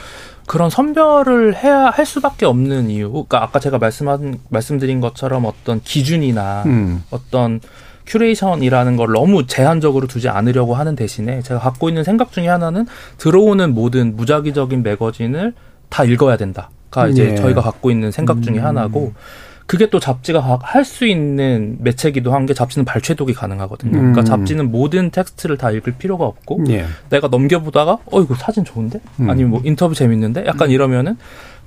그런 0.47 0.72
선별을 0.72 1.55
해야 1.55 1.91
할 1.91 2.07
수밖에 2.07 2.47
없는 2.47 2.89
이유. 2.89 3.11
그러니까 3.11 3.43
아까 3.43 3.59
제가 3.59 3.78
말씀한 3.78 4.39
말씀드린 4.49 5.01
것처럼 5.01 5.45
어떤 5.45 5.82
기준이나 5.82 6.63
음. 6.65 7.03
어떤 7.11 7.61
큐레이션이라는 8.10 8.95
걸 8.97 9.14
너무 9.14 9.45
제한적으로 9.47 10.07
두지 10.07 10.28
않으려고 10.30 10.76
하는 10.76 10.95
대신에 10.95 11.41
제가 11.41 11.60
갖고 11.60 11.88
있는 11.89 12.03
생각 12.03 12.32
중에 12.32 12.47
하나는 12.47 12.86
들어오는 13.18 13.74
모든 13.74 14.16
무작위적인 14.16 14.84
매거진을 14.84 15.53
다 15.89 16.03
읽어야 16.03 16.36
된다가 16.38 17.07
이제 17.07 17.32
예. 17.32 17.36
저희가 17.36 17.62
갖고 17.62 17.91
있는 17.91 18.12
생각 18.12 18.41
중에 18.41 18.57
음. 18.60 18.66
하나고 18.66 19.14
그게 19.68 19.88
또 19.91 19.99
잡지가 19.99 20.60
할 20.64 20.84
수 20.84 21.05
있는 21.05 21.78
매체기도 21.82 22.34
한 22.34 22.47
게 22.47 22.55
잡지는 22.55 22.86
발췌독이 22.86 23.34
가능하거든요. 23.36 23.91
음. 23.91 24.14
그러니까 24.14 24.24
잡지는 24.24 24.72
모든 24.72 25.12
텍스트를 25.12 25.57
다 25.57 25.70
읽을 25.70 25.93
필요가 25.99 26.26
없고 26.26 26.64
예. 26.70 26.86
내가 27.12 27.28
넘겨보다가 27.28 27.99
어 28.12 28.22
이거 28.22 28.34
사진 28.34 28.66
좋은데 28.66 28.99
음. 29.20 29.30
아니면 29.30 29.51
뭐 29.51 29.62
인터뷰 29.64 29.93
재밌는데 29.93 30.45
약간 30.47 30.72
이러면은 30.72 31.18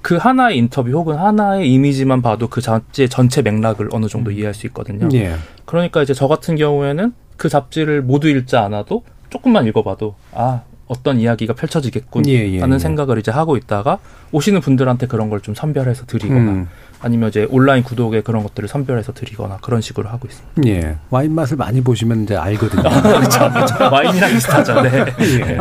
그 0.03 0.16
하나의 0.16 0.59
인터뷰 0.59 0.90
혹은 0.90 1.16
하나의 1.16 1.72
이미지만 1.72 2.22
봐도 2.22 2.48
그 2.48 2.61
잡지의 2.61 3.09
전체 3.09 3.40
맥락을 3.42 3.88
어느 3.92 4.07
정도 4.09 4.30
이해할 4.30 4.53
수 4.53 4.66
있거든요. 4.66 5.09
예. 5.14 5.36
그러니까 5.64 6.03
이제 6.03 6.12
저 6.12 6.26
같은 6.28 6.57
경우에는 6.57 7.12
그 7.36 7.48
잡지를 7.48 8.03
모두 8.03 8.28
읽지 8.28 8.57
않아도 8.57 9.05
조금만 9.30 9.66
읽어봐도 9.66 10.14
아 10.32 10.62
어떤 10.88 11.18
이야기가 11.20 11.55
펼쳐지겠군 11.55 12.26
예, 12.28 12.32
예, 12.53 12.61
하는 12.61 12.74
예. 12.74 12.78
생각을 12.78 13.18
이제 13.18 13.30
하고 13.30 13.57
있다가 13.57 13.98
오시는 14.32 14.61
분들한테 14.61 15.07
그런 15.07 15.30
걸 15.30 15.40
좀 15.40 15.55
선별해서 15.55 16.05
드리거나 16.07 16.38
음. 16.40 16.68
아니면 17.00 17.30
이제 17.30 17.46
온라인 17.50 17.82
구독에 17.82 18.20
그런 18.20 18.42
것들을 18.42 18.68
선별해서 18.68 19.12
드리거나 19.12 19.59
그런 19.62 19.80
식으로 19.80 20.09
하고 20.09 20.28
있습니다. 20.28 20.62
예. 20.68 20.96
와인 21.11 21.34
맛을 21.34 21.57
많이 21.57 21.80
보시면 21.80 22.24
이제 22.24 22.36
알거든요. 22.36 22.82
와인이랑 23.90 24.30
비슷하죠. 24.32 24.82
네. 24.82 25.05
예. 25.20 25.59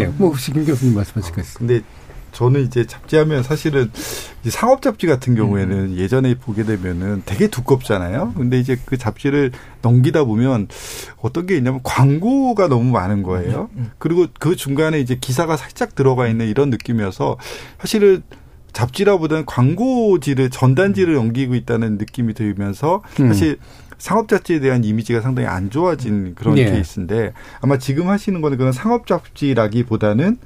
예. 0.00 0.04
뭐 0.16 0.28
혹시 0.28 0.52
김 0.52 0.64
교수님 0.66 0.94
말씀하실 0.94 1.34
거 1.34 1.40
있어요? 1.40 1.80
저는 2.40 2.62
이제 2.62 2.86
잡지하면 2.86 3.42
사실은 3.42 3.90
이제 4.40 4.48
상업 4.48 4.80
잡지 4.80 5.06
같은 5.06 5.34
경우에는 5.34 5.98
예전에 5.98 6.36
보게 6.36 6.62
되면은 6.64 7.24
되게 7.26 7.48
두껍잖아요. 7.48 8.32
근데 8.34 8.58
이제 8.58 8.78
그 8.86 8.96
잡지를 8.96 9.52
넘기다 9.82 10.24
보면 10.24 10.68
어떤 11.20 11.44
게 11.44 11.54
있냐면 11.58 11.80
광고가 11.82 12.68
너무 12.68 12.90
많은 12.92 13.22
거예요. 13.24 13.68
그리고 13.98 14.26
그 14.38 14.56
중간에 14.56 15.00
이제 15.00 15.18
기사가 15.20 15.58
살짝 15.58 15.94
들어가 15.94 16.28
있는 16.28 16.48
이런 16.48 16.70
느낌이어서 16.70 17.36
사실은 17.78 18.22
잡지라보다는 18.72 19.44
광고지를 19.44 20.48
전단지를 20.48 21.16
넘기고 21.16 21.54
있다는 21.56 21.98
느낌이 21.98 22.32
들면서 22.32 23.02
음. 23.20 23.28
사실 23.28 23.58
상업 24.00 24.28
잡지에 24.28 24.60
대한 24.60 24.82
이미지가 24.82 25.20
상당히 25.20 25.46
안 25.46 25.70
좋아진 25.70 26.34
그런 26.34 26.56
예. 26.56 26.64
케이스인데 26.64 27.34
아마 27.60 27.76
지금 27.76 28.08
하시는 28.08 28.40
거는 28.40 28.56
그런 28.56 28.72
상업 28.72 29.06
잡지라기보다는 29.06 30.38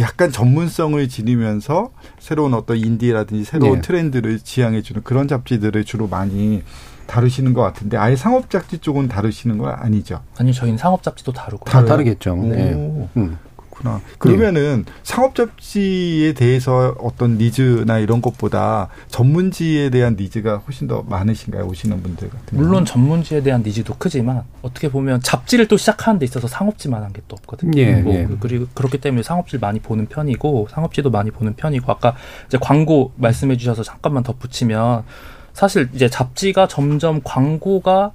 약간 0.00 0.30
전문성을 0.30 1.08
지니면서 1.08 1.90
새로운 2.18 2.54
어떤 2.54 2.76
인디라든지 2.76 3.44
새로운 3.44 3.78
예. 3.78 3.80
트렌드를 3.80 4.38
지향해주는 4.38 5.02
그런 5.02 5.28
잡지들을 5.28 5.84
주로 5.84 6.06
많이 6.08 6.62
다루시는 7.06 7.54
것 7.54 7.62
같은데 7.62 7.96
아예 7.96 8.16
상업 8.16 8.50
잡지 8.50 8.78
쪽은 8.78 9.08
다루시는 9.08 9.58
거 9.58 9.68
아니죠? 9.68 10.20
아니 10.38 10.52
저희는 10.52 10.78
상업 10.78 11.02
잡지도 11.02 11.32
다루고 11.32 11.64
다 11.64 11.84
다르겠죠. 11.84 12.34
오. 12.34 12.54
예. 12.54 13.08
음. 13.16 13.38
그렇구나. 13.78 14.00
그러면은 14.18 14.84
상업 15.02 15.34
잡지에 15.34 16.32
대해서 16.32 16.94
어떤 16.98 17.38
needs나 17.38 17.98
이런 17.98 18.20
것보다 18.20 18.88
전문지에 19.08 19.90
대한 19.90 20.16
needs가 20.18 20.58
훨씬 20.58 20.88
더 20.88 21.02
많으신가요? 21.02 21.64
오시는 21.66 22.02
분들 22.02 22.30
같은 22.30 22.46
경우는? 22.50 22.68
물론 22.68 22.84
전문지에 22.84 23.42
대한 23.42 23.62
needs도 23.62 23.94
크지만 23.98 24.42
어떻게 24.62 24.90
보면 24.90 25.20
잡지를 25.20 25.68
또 25.68 25.76
시작하는 25.76 26.18
데 26.18 26.24
있어서 26.24 26.48
상업지만한 26.48 27.12
게 27.12 27.18
또 27.28 27.36
없거든요. 27.40 27.78
예, 27.80 27.96
뭐 27.96 28.14
예. 28.14 28.26
그리고 28.40 28.66
그렇기 28.74 28.98
때문에 28.98 29.22
상업지를 29.22 29.60
많이 29.60 29.78
보는 29.80 30.06
편이고 30.06 30.68
상업지도 30.70 31.10
많이 31.10 31.30
보는 31.30 31.54
편이고 31.54 31.90
아까 31.92 32.16
이제 32.46 32.58
광고 32.60 33.12
말씀해 33.16 33.56
주셔서 33.56 33.82
잠깐만 33.82 34.22
덧붙이면 34.22 35.04
사실 35.52 35.88
이제 35.94 36.08
잡지가 36.08 36.68
점점 36.68 37.20
광고가 37.22 38.12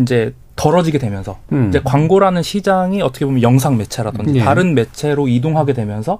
이제 0.00 0.34
덜어지게 0.58 0.98
되면서 0.98 1.38
음. 1.52 1.68
이제 1.68 1.80
광고라는 1.82 2.42
시장이 2.42 3.00
어떻게 3.00 3.24
보면 3.24 3.42
영상 3.42 3.76
매체라든지 3.78 4.40
예. 4.40 4.44
다른 4.44 4.74
매체로 4.74 5.28
이동하게 5.28 5.72
되면서 5.72 6.18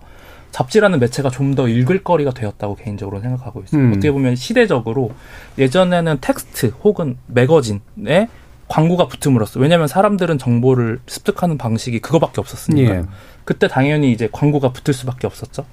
잡지라는 0.52 0.98
매체가 1.00 1.28
좀 1.30 1.54
더 1.54 1.66
읽을 1.68 2.04
거리가 2.04 2.30
되었다고 2.30 2.76
개인적으로 2.76 3.20
생각하고 3.20 3.62
있어요. 3.64 3.82
음. 3.82 3.90
어떻게 3.90 4.12
보면 4.12 4.36
시대적으로 4.36 5.10
예전에는 5.58 6.18
텍스트 6.20 6.72
혹은 6.84 7.18
매거진에 7.26 8.28
광고가 8.68 9.08
붙음으로써 9.08 9.58
왜냐하면 9.60 9.88
사람들은 9.88 10.38
정보를 10.38 11.00
습득하는 11.06 11.58
방식이 11.58 12.00
그거밖에 12.00 12.40
없었으니까 12.40 12.94
예. 12.94 13.02
그때 13.44 13.66
당연히 13.66 14.12
이제 14.12 14.28
광고가 14.30 14.70
붙을 14.72 14.94
수밖에 14.94 15.26
없었죠. 15.26 15.64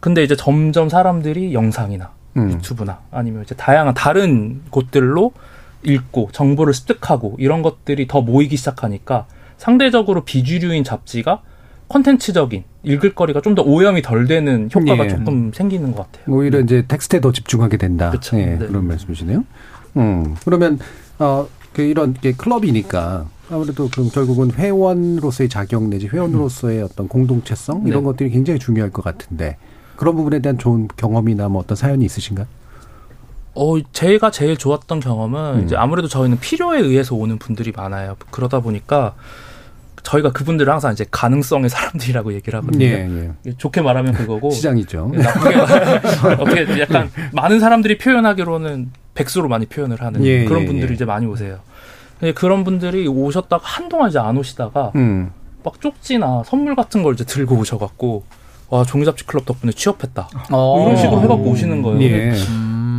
근데 0.00 0.22
이제 0.22 0.34
점점 0.36 0.88
사람들이 0.88 1.52
영상이나 1.52 2.12
음. 2.38 2.52
유튜브나 2.52 3.00
아니면 3.10 3.42
이제 3.42 3.54
다양한 3.54 3.92
다른 3.94 4.62
곳들로 4.70 5.32
읽고 5.82 6.30
정보를 6.32 6.74
습득하고 6.74 7.36
이런 7.38 7.62
것들이 7.62 8.06
더 8.06 8.20
모이기 8.20 8.56
시작하니까 8.56 9.26
상대적으로 9.56 10.24
비주류인 10.24 10.84
잡지가 10.84 11.42
콘텐츠적인 11.88 12.64
읽을 12.84 13.14
거리가 13.14 13.40
좀 13.40 13.54
더 13.54 13.62
오염이 13.62 14.00
덜 14.02 14.26
되는 14.26 14.70
효과가 14.72 15.04
예. 15.04 15.08
조금 15.08 15.52
생기는 15.52 15.92
것 15.92 16.10
같아요. 16.12 16.34
오히려 16.34 16.60
이제 16.60 16.84
텍스트에 16.86 17.20
더 17.20 17.32
집중하게 17.32 17.76
된다. 17.76 18.10
그쵸. 18.10 18.38
예, 18.38 18.46
네. 18.56 18.58
그런 18.58 18.86
말씀이시네요. 18.86 19.44
음. 19.96 20.36
그러면 20.44 20.78
어, 21.18 21.48
그 21.72 21.82
이런 21.82 22.14
게 22.14 22.32
클럽이니까 22.32 23.26
아무래도 23.50 23.88
그럼 23.90 24.08
결국은 24.10 24.52
회원으로서의 24.52 25.48
자격 25.48 25.82
내지 25.88 26.06
회원으로서의 26.06 26.82
어떤 26.82 27.08
공동체성 27.08 27.82
이런 27.86 28.02
네. 28.02 28.04
것들이 28.04 28.30
굉장히 28.30 28.60
중요할 28.60 28.90
것 28.90 29.02
같은데 29.02 29.56
그런 29.96 30.14
부분에 30.14 30.38
대한 30.38 30.56
좋은 30.56 30.88
경험이나 30.96 31.48
뭐 31.48 31.60
어떤 31.60 31.76
사연이 31.76 32.04
있으신가요? 32.04 32.46
어, 33.62 33.78
제가 33.92 34.30
제일 34.30 34.56
좋았던 34.56 35.00
경험은 35.00 35.54
음. 35.60 35.64
이제 35.64 35.76
아무래도 35.76 36.08
저희는 36.08 36.40
필요에 36.40 36.80
의해서 36.80 37.14
오는 37.14 37.38
분들이 37.38 37.72
많아요. 37.76 38.16
그러다 38.30 38.60
보니까 38.60 39.14
저희가 40.02 40.32
그분들을 40.32 40.72
항상 40.72 40.92
이제 40.92 41.04
가능성의 41.10 41.68
사람들이라고 41.68 42.32
얘기를 42.32 42.58
하거든요. 42.60 42.84
예, 42.86 43.30
좋게 43.58 43.82
말하면 43.82 44.14
그거고 44.14 44.48
예. 44.50 44.54
시장이죠. 44.54 45.12
나쁘게 45.14 45.56
말- 45.56 46.40
어떻게 46.40 46.80
약간 46.80 47.10
많은 47.34 47.60
사람들이 47.60 47.98
표현하기로는 47.98 48.92
백수로 49.14 49.48
많이 49.48 49.66
표현을 49.66 50.00
하는 50.00 50.24
예, 50.24 50.46
그런 50.46 50.62
예, 50.62 50.66
분들이 50.66 50.90
예. 50.92 50.94
이제 50.94 51.04
많이 51.04 51.26
오세요. 51.26 51.58
그런 52.34 52.64
분들이 52.64 53.06
오셨다가 53.08 53.62
한동안 53.62 54.08
이제 54.08 54.18
안 54.18 54.38
오시다가 54.38 54.92
음. 54.94 55.32
막 55.62 55.78
쪽지나 55.82 56.44
선물 56.46 56.76
같은 56.76 57.02
걸 57.02 57.12
이제 57.12 57.24
들고 57.24 57.56
오셔갖고 57.56 58.24
와 58.70 58.84
종이잡지 58.84 59.26
클럽 59.26 59.44
덕분에 59.44 59.72
취업했다 59.72 60.28
어. 60.50 60.82
이런 60.82 60.96
식으로 60.96 61.20
해갖고 61.22 61.42
오시는 61.44 61.82
거예요. 61.82 62.00
예. 62.02 62.32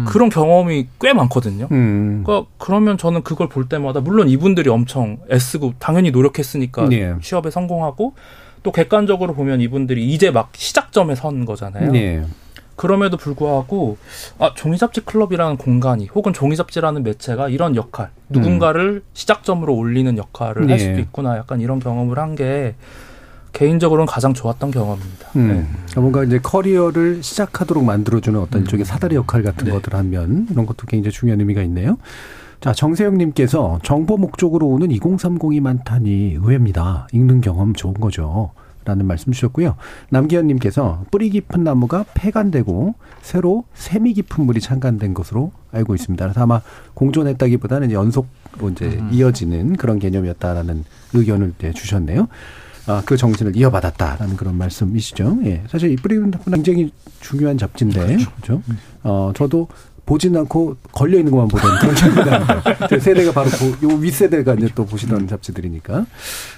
음. 0.02 0.06
그런 0.06 0.30
경험이 0.30 0.88
꽤 1.00 1.14
많거든요. 1.14 1.68
음. 1.72 2.24
그러니까 2.26 2.50
그러면 2.58 2.98
저는 2.98 3.24
그걸 3.24 3.48
볼 3.50 3.68
때마다 3.68 4.00
물론 4.00 4.30
이분들이 4.30 4.70
엄청 4.70 5.18
애쓰고 5.32 5.74
당연히 5.80 6.12
노력했으니까 6.12 6.92
예. 6.92 7.16
취업에 7.22 7.50
성공하고 7.50 8.14
또 8.64 8.72
객관적으로 8.72 9.34
보면 9.34 9.62
이분들이 9.62 10.08
이제 10.10 10.32
막 10.32 10.50
시작점에 10.54 11.16
선 11.16 11.46
거잖아요. 11.46 11.94
예. 11.96 12.24
그럼에도 12.76 13.16
불구하고 13.18 13.98
아 14.40 14.54
종이잡지 14.56 15.02
클럽이라는 15.02 15.58
공간이 15.58 16.08
혹은 16.08 16.34
종이잡지라는 16.34 17.04
매체가 17.04 17.50
이런 17.50 17.76
역할 17.76 18.10
누군가를 18.30 19.04
시작점으로 19.14 19.76
올리는 19.76 20.18
역할을 20.18 20.64
할 20.64 20.72
예. 20.72 20.78
수도 20.80 21.00
있구나 21.00 21.38
약간 21.38 21.62
이런 21.62 21.80
경험을 21.80 22.18
한게 22.18 22.76
개인적으로는 23.54 24.06
가장 24.06 24.34
좋았던 24.34 24.72
경험입니다. 24.72 25.30
음. 25.36 25.48
네. 25.48 25.54
그러니까 25.74 26.02
뭔가 26.02 26.24
이제 26.24 26.40
커리어를 26.40 27.24
시작하도록 27.24 27.84
만들어주는 27.84 28.40
어떤 28.40 28.62
일종의 28.62 28.86
사다리 28.86 29.16
역할 29.16 29.44
같은 29.44 29.66
네. 29.66 29.72
것들 29.72 29.94
하면 29.94 30.48
이런 30.50 30.66
것도 30.66 30.88
굉장히 30.88 31.12
중요한 31.12 31.40
의미가 31.40 31.62
있네요. 31.64 31.98
자, 32.60 32.74
정세영님께서 32.74 33.80
정보 33.84 34.18
목적으로 34.18 34.68
오는 34.68 34.88
2030이 34.90 35.60
많다니 35.62 36.38
의외입니다. 36.40 37.08
읽는 37.12 37.42
경험 37.42 37.74
좋은 37.74 37.96
거죠. 37.96 38.52
라는 38.84 39.06
말씀 39.06 39.32
주셨고요. 39.32 39.76
남기현님께서 40.10 41.06
뿌리 41.12 41.30
깊은 41.30 41.64
나무가 41.64 42.04
폐간되고 42.16 42.96
새로 43.22 43.64
세미 43.76 44.14
깊은 44.14 44.44
물이 44.44 44.60
창간된 44.60 45.14
것으로 45.14 45.52
알고 45.72 45.94
있습니다. 45.94 46.26
그래서 46.26 46.42
아마 46.42 46.62
공존했다기보다는 46.96 47.92
연속으로 47.92 48.70
이제 48.72 49.00
이어지는 49.12 49.76
그런 49.78 50.00
개념이었다라는 50.00 50.84
의견을 51.14 51.54
이제 51.60 51.72
주셨네요. 51.74 52.28
아, 52.88 53.02
그 53.06 53.16
정신을 53.18 53.56
이어받았다라는 53.56 54.36
그런 54.38 54.58
말씀이시죠. 54.58 55.40
예. 55.46 55.64
사실 55.68 55.92
이 55.92 55.96
뿌리는 55.96 56.32
굉장히 56.52 56.92
중요한 57.20 57.58
잡지인데, 57.58 58.18
그렇죠? 58.42 58.62
어, 59.04 59.32
저도 59.36 59.68
보진 60.04 60.36
않고 60.36 60.76
걸려 60.92 61.20
있는 61.20 61.32
것만 61.32 61.48
보던 61.48 61.80
그런 61.80 61.96
잡지다. 61.96 62.88
제 62.90 63.00
세대가 63.00 63.32
바로 63.32 63.50
그, 63.52 63.88
요 63.88 63.96
윗세대가 63.98 64.56
이제 64.56 64.68
또 64.76 64.86
보시던 64.86 65.28
잡지들이니까. 65.28 66.06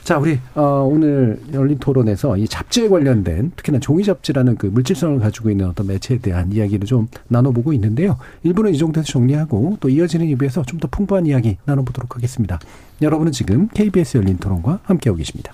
자, 0.03 0.17
우리 0.17 0.39
어, 0.55 0.88
오늘 0.89 1.39
열린 1.53 1.78
토론에서 1.78 2.38
이 2.38 2.47
잡지에 2.47 2.88
관련된 2.88 3.51
특히나 3.55 3.80
종이 3.80 4.03
잡지라는 4.03 4.55
그 4.55 4.67
물질성을 4.67 5.19
가지고 5.19 5.51
있는 5.51 5.67
어떤 5.67 5.86
매체에 5.88 6.17
대한 6.19 6.51
이야기를 6.51 6.88
좀 6.88 7.09
나눠보고 7.28 7.74
있는데요. 7.74 8.17
일부는 8.43 8.74
이 8.74 8.78
정도에서 8.78 9.11
정리하고 9.11 9.78
또 9.82 9.89
이어지는 9.89 10.26
2부에서 10.28 10.65
좀 10.65 10.80
더 10.80 10.88
풍부한 10.89 11.26
이야기 11.28 11.57
나눠보도록 11.65 12.15
하겠습니다. 12.15 12.59
여러분은 13.01 13.32
지금 13.32 13.67
KBS 13.69 14.17
열린 14.17 14.38
토론과 14.38 14.80
함께하고 14.84 15.17
계십니다. 15.17 15.53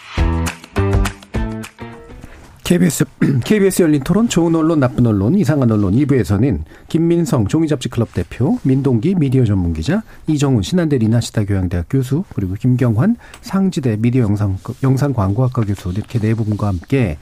KBS, 2.71 3.03
KBS 3.43 3.81
열린 3.81 4.01
토론, 4.01 4.29
좋은 4.29 4.55
언론, 4.55 4.79
나쁜 4.79 5.05
언론, 5.05 5.35
이상한 5.35 5.69
언론 5.69 5.93
2부에서는 5.93 6.61
김민성 6.87 7.45
종이잡지 7.45 7.89
클럽 7.89 8.13
대표, 8.13 8.59
민동기 8.63 9.15
미디어 9.15 9.43
전문 9.43 9.73
기자, 9.73 10.03
이정훈 10.27 10.61
신한대 10.61 10.97
리나시다 10.99 11.43
교양대학 11.43 11.87
교수, 11.89 12.23
그리고 12.33 12.53
김경환 12.53 13.17
상지대 13.41 13.97
미디어 13.97 14.23
영상, 14.23 14.57
영상 14.83 15.11
광고학과 15.11 15.63
교수 15.63 15.89
이렇게 15.89 16.17
네 16.17 16.33
분과 16.33 16.67
함께 16.67 17.17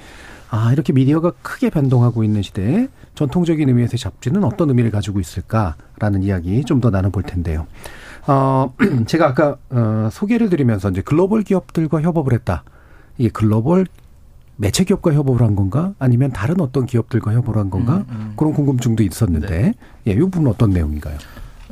아, 0.51 0.71
이렇게 0.71 0.93
미디어가 0.93 1.31
크게 1.41 1.71
변동하고 1.71 2.23
있는 2.23 2.43
시대에 2.43 2.87
전통적인 3.15 3.67
의미에서의 3.67 3.97
잡지는 3.97 4.43
어떤 4.43 4.69
의미를 4.69 4.91
가지고 4.91 5.19
있을까라는 5.19 6.21
이야기 6.21 6.63
좀 6.63 6.79
더 6.79 6.91
나눠볼 6.91 7.23
텐데요. 7.23 7.65
어, 8.27 8.71
제가 9.07 9.29
아까, 9.29 9.57
어, 9.71 10.09
소개를 10.11 10.51
드리면서 10.51 10.91
이제 10.91 11.01
글로벌 11.01 11.41
기업들과 11.41 12.03
협업을 12.03 12.33
했다. 12.33 12.63
이게 13.17 13.29
글로벌 13.29 13.87
매체 14.61 14.83
기업과 14.83 15.13
협업을 15.13 15.41
한 15.41 15.55
건가? 15.55 15.93
아니면 15.99 16.31
다른 16.33 16.59
어떤 16.59 16.85
기업들과 16.85 17.31
협업을 17.31 17.55
한 17.55 17.69
건가? 17.69 18.03
그런 18.35 18.53
궁금증도 18.53 19.03
있었는데, 19.03 19.73
예, 20.07 20.11
이 20.11 20.17
부분은 20.17 20.51
어떤 20.51 20.71
내용인가요? 20.71 21.17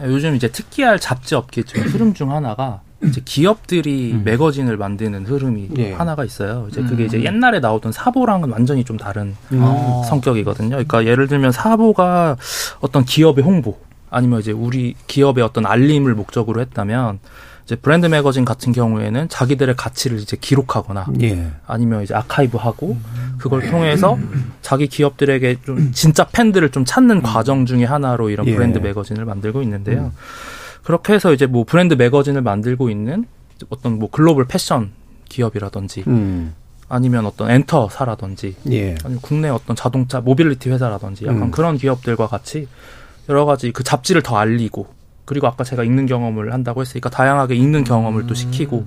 요즘 0.03 0.35
이제 0.35 0.49
특기할 0.49 0.97
잡지 0.97 1.35
업계 1.35 1.63
중 1.63 1.83
흐름 1.83 2.13
중 2.13 2.31
하나가 2.31 2.81
이제 3.03 3.21
기업들이 3.25 4.17
매거진을 4.23 4.77
만드는 4.77 5.25
흐름이 5.25 5.69
예. 5.77 5.93
하나가 5.93 6.23
있어요. 6.23 6.67
이제 6.69 6.81
그게 6.81 7.05
이제 7.05 7.21
옛날에 7.23 7.59
나오던 7.59 7.91
사보랑은 7.91 8.51
완전히 8.51 8.85
좀 8.85 8.95
다른 8.95 9.35
음. 9.51 9.61
성격이거든요. 10.07 10.69
그러니까 10.69 11.05
예를 11.05 11.27
들면 11.27 11.51
사보가 11.51 12.37
어떤 12.79 13.03
기업의 13.03 13.43
홍보 13.43 13.77
아니면 14.09 14.39
이제 14.39 14.53
우리 14.53 14.95
기업의 15.07 15.43
어떤 15.43 15.65
알림을 15.65 16.15
목적으로 16.15 16.61
했다면 16.61 17.19
이제 17.67 17.75
브랜드 17.75 18.05
매거진 18.05 18.45
같은 18.45 18.71
경우에는 18.71 19.27
자기들의 19.27 19.75
가치를 19.75 20.19
이제 20.19 20.37
기록하거나 20.39 21.07
예. 21.21 21.51
아니면 21.67 22.01
이제 22.01 22.15
아카이브하고 22.15 22.95
그걸 23.37 23.69
통해서 23.69 24.17
자기 24.61 24.87
기업들에게 24.87 25.57
좀 25.65 25.91
진짜 25.91 26.23
팬들을 26.23 26.69
좀 26.71 26.85
찾는 26.85 27.21
과정 27.21 27.65
중에 27.65 27.83
하나로 27.83 28.29
이런 28.29 28.47
예. 28.47 28.55
브랜드 28.55 28.77
매거진을 28.77 29.25
만들고 29.25 29.61
있는데요. 29.63 30.13
그렇게 30.83 31.11
해서 31.11 31.33
이제 31.33 31.45
뭐 31.45 31.65
브랜드 31.65 31.95
매거진을 31.95 32.41
만들고 32.41 32.89
있는 32.89 33.25
어떤 33.67 33.99
뭐 33.99 34.09
글로벌 34.09 34.45
패션 34.45 34.91
기업이라든지 35.27 36.05
음. 36.07 36.53
아니면 36.87 37.25
어떤 37.25 37.51
엔터사라든지 37.51 38.55
예. 38.71 38.95
아니면 39.03 39.19
국내 39.21 39.49
어떤 39.49 39.75
자동차 39.75 40.21
모빌리티 40.21 40.69
회사라든지 40.69 41.25
약간 41.25 41.41
음. 41.41 41.51
그런 41.51 41.77
기업들과 41.77 42.27
같이 42.27 42.65
여러 43.27 43.43
가지 43.43 43.73
그 43.73 43.83
잡지를 43.83 44.21
더 44.21 44.37
알리고 44.37 44.87
그리고 45.27 45.45
아까 45.45 45.63
제가 45.63 45.83
읽는 45.83 46.07
경험을 46.07 46.53
한다고 46.53 46.81
했으니까 46.81 47.09
다양하게 47.09 47.55
읽는 47.55 47.83
경험을 47.83 48.25
또 48.25 48.33
시키고 48.33 48.85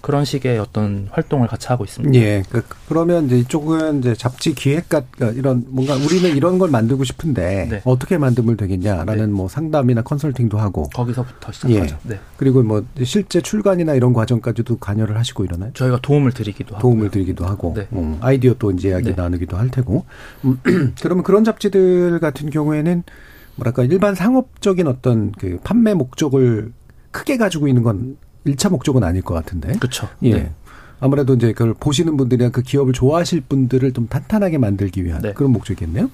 그런 0.00 0.24
식의 0.24 0.58
어떤 0.58 1.08
활동을 1.10 1.48
같이 1.48 1.66
하고 1.68 1.84
있습니다. 1.84 2.14
예. 2.20 2.42
그, 2.50 2.62
그러면 2.88 3.26
이제 3.26 3.38
이쪽은 3.38 4.00
이제 4.00 4.14
잡지 4.14 4.54
기획가 4.54 5.02
그러니까 5.10 5.38
이런 5.38 5.64
뭔가 5.68 5.94
우리는 5.94 6.36
이런 6.36 6.58
걸 6.58 6.70
만들고 6.70 7.02
싶은데 7.04 7.68
네. 7.70 7.82
어떻게 7.84 8.18
만들면 8.18 8.56
되겠냐라는 8.56 9.16
네. 9.16 9.26
뭐 9.26 9.48
상담이나 9.48 10.02
컨설팅도 10.02 10.58
하고 10.58 10.88
거기서부터 10.94 11.50
시작하죠. 11.50 11.98
네. 12.04 12.18
그리고 12.36 12.62
뭐 12.62 12.84
실제 13.02 13.40
출간이나 13.40 13.94
이런 13.94 14.12
과정까지도 14.12 14.76
관여를 14.76 15.16
하시고 15.18 15.44
이러나요? 15.44 15.72
저희가 15.72 15.98
도움을 16.02 16.32
드리기도 16.32 16.76
하고 16.76 16.82
도움을 16.82 17.10
드리기도 17.10 17.44
하고 17.44 17.74
네. 17.76 17.88
음, 17.92 18.18
아이디어 18.20 18.54
또 18.58 18.70
이제 18.70 18.90
이야기 18.90 19.06
네. 19.06 19.14
나누기도 19.16 19.56
할 19.56 19.70
테고 19.70 20.04
음, 20.44 20.60
그러면 21.02 21.24
그런 21.24 21.42
잡지들 21.42 22.20
같은 22.20 22.50
경우에는 22.50 23.02
뭐랄까 23.56 23.84
일반 23.84 24.14
상업적인 24.14 24.86
어떤 24.86 25.32
그 25.32 25.58
판매 25.64 25.94
목적을 25.94 26.72
크게 27.10 27.36
가지고 27.36 27.68
있는 27.68 27.82
건 27.82 28.16
일차 28.44 28.68
목적은 28.68 29.02
아닐 29.02 29.22
것 29.22 29.34
같은데 29.34 29.72
그렇죠. 29.78 30.08
예. 30.22 30.34
네. 30.34 30.52
아무래도 31.00 31.34
이제 31.34 31.52
그걸 31.52 31.74
보시는 31.74 32.16
분들이나 32.16 32.50
그 32.50 32.62
기업을 32.62 32.92
좋아하실 32.92 33.42
분들을 33.42 33.92
좀 33.92 34.08
탄탄하게 34.08 34.58
만들기 34.58 35.04
위한 35.04 35.20
네. 35.20 35.32
그런 35.32 35.52
목적이겠네요. 35.52 36.10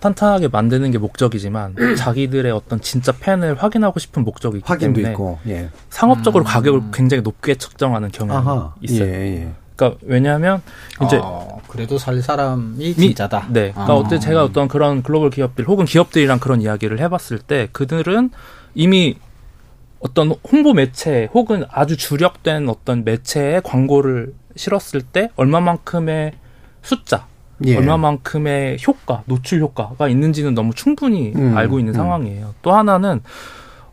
탄탄하게 0.00 0.48
만드는 0.48 0.90
게 0.90 0.98
목적이지만 0.98 1.76
자기들의 1.96 2.50
어떤 2.50 2.80
진짜 2.80 3.12
팬을 3.12 3.54
확인하고 3.62 4.00
싶은 4.00 4.24
목적이 4.24 4.58
있기 4.58 4.66
확인도 4.66 4.96
때문에 4.96 5.12
있고. 5.12 5.38
예. 5.46 5.70
상업적으로 5.90 6.42
가격을 6.42 6.90
굉장히 6.92 7.22
높게 7.22 7.54
책정하는 7.54 8.10
경향이 8.10 8.38
아하. 8.38 8.74
있어요. 8.80 9.08
예, 9.08 9.12
예. 9.12 9.52
그러니까 9.82 9.98
왜냐하면 10.02 10.62
이제 11.04 11.18
어, 11.20 11.60
그래도 11.66 11.98
살 11.98 12.22
사람이 12.22 12.76
미- 12.76 12.94
진짜다. 12.94 13.48
네. 13.50 13.72
그러니까 13.72 13.92
아. 13.92 13.96
어때 13.96 14.18
제가 14.18 14.44
어떤 14.44 14.68
그런 14.68 15.02
글로벌 15.02 15.30
기업들 15.30 15.66
혹은 15.66 15.84
기업들이랑 15.84 16.38
그런 16.38 16.62
이야기를 16.62 17.00
해봤을 17.00 17.40
때 17.46 17.68
그들은 17.72 18.30
이미 18.74 19.16
어떤 20.00 20.34
홍보 20.50 20.72
매체 20.72 21.28
혹은 21.34 21.64
아주 21.70 21.96
주력된 21.96 22.68
어떤 22.68 23.04
매체에 23.04 23.60
광고를 23.64 24.34
실었을 24.56 25.02
때 25.02 25.30
얼마만큼의 25.36 26.32
숫자, 26.82 27.26
예. 27.66 27.76
얼마만큼의 27.76 28.78
효과, 28.86 29.22
노출 29.26 29.60
효과가 29.60 30.08
있는지는 30.08 30.54
너무 30.54 30.74
충분히 30.74 31.32
음, 31.34 31.56
알고 31.56 31.78
있는 31.78 31.94
음. 31.94 31.96
상황이에요. 31.96 32.54
또 32.62 32.72
하나는 32.72 33.20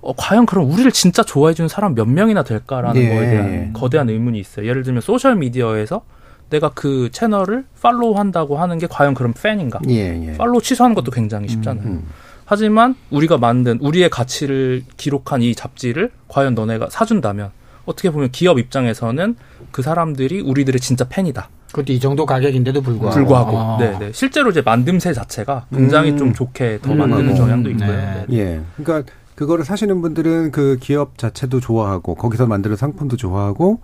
어, 0.01 0.13
과연 0.15 0.45
그럼 0.45 0.71
우리를 0.71 0.91
진짜 0.91 1.23
좋아해 1.23 1.53
주는 1.53 1.67
사람 1.67 1.93
몇 1.93 2.07
명이나 2.07 2.43
될까라는 2.43 3.01
예. 3.01 3.09
거에 3.09 3.29
대한 3.29 3.73
거대한 3.73 4.09
의문이 4.09 4.39
있어요. 4.39 4.67
예를 4.67 4.83
들면 4.83 5.01
소셜 5.01 5.35
미디어에서 5.35 6.01
내가 6.49 6.69
그 6.73 7.09
채널을 7.11 7.65
follow 7.81 8.17
한다고 8.17 8.57
하는 8.57 8.79
게 8.79 8.87
과연 8.87 9.13
그럼 9.13 9.33
팬인가? 9.33 9.79
예, 9.89 10.29
예. 10.29 10.37
follow 10.37 10.61
취소하는 10.61 10.95
것도 10.95 11.11
굉장히 11.11 11.47
쉽잖아요. 11.47 11.85
음. 11.85 12.07
하지만 12.45 12.95
우리가 13.11 13.37
만든 13.37 13.77
우리의 13.79 14.09
가치를 14.09 14.83
기록한 14.97 15.43
이 15.43 15.53
잡지를 15.53 16.11
과연 16.27 16.55
너네가 16.55 16.87
사준다면 16.89 17.51
어떻게 17.85 18.09
보면 18.09 18.31
기업 18.31 18.57
입장에서는 18.57 19.35
그 19.71 19.81
사람들이 19.81 20.41
우리들의 20.41 20.79
진짜 20.79 21.05
팬이다. 21.07 21.49
그것도 21.67 21.93
이 21.93 21.99
정도 21.99 22.25
가격인데도 22.25 22.81
불구하고. 22.81 23.15
불구하고, 23.15 23.57
아. 23.57 23.77
네, 23.79 23.97
네. 23.99 24.11
실제로 24.11 24.49
이제 24.49 24.61
만듦새 24.61 25.13
자체가 25.13 25.67
굉장히 25.71 26.11
음. 26.11 26.17
좀 26.17 26.33
좋게 26.33 26.79
더 26.81 26.91
음. 26.93 26.97
만드는 26.97 27.29
음. 27.29 27.35
경향도 27.35 27.69
있고요. 27.71 27.87
네. 27.87 28.25
네. 28.27 28.37
예. 28.37 28.61
그러니까 28.83 29.11
그거를 29.39 29.63
사시는 29.63 30.01
분들은 30.01 30.51
그 30.51 30.77
기업 30.81 31.17
자체도 31.17 31.61
좋아하고 31.61 32.15
거기서 32.15 32.45
만드는 32.45 32.75
상품도 32.75 33.15
좋아하고 33.15 33.79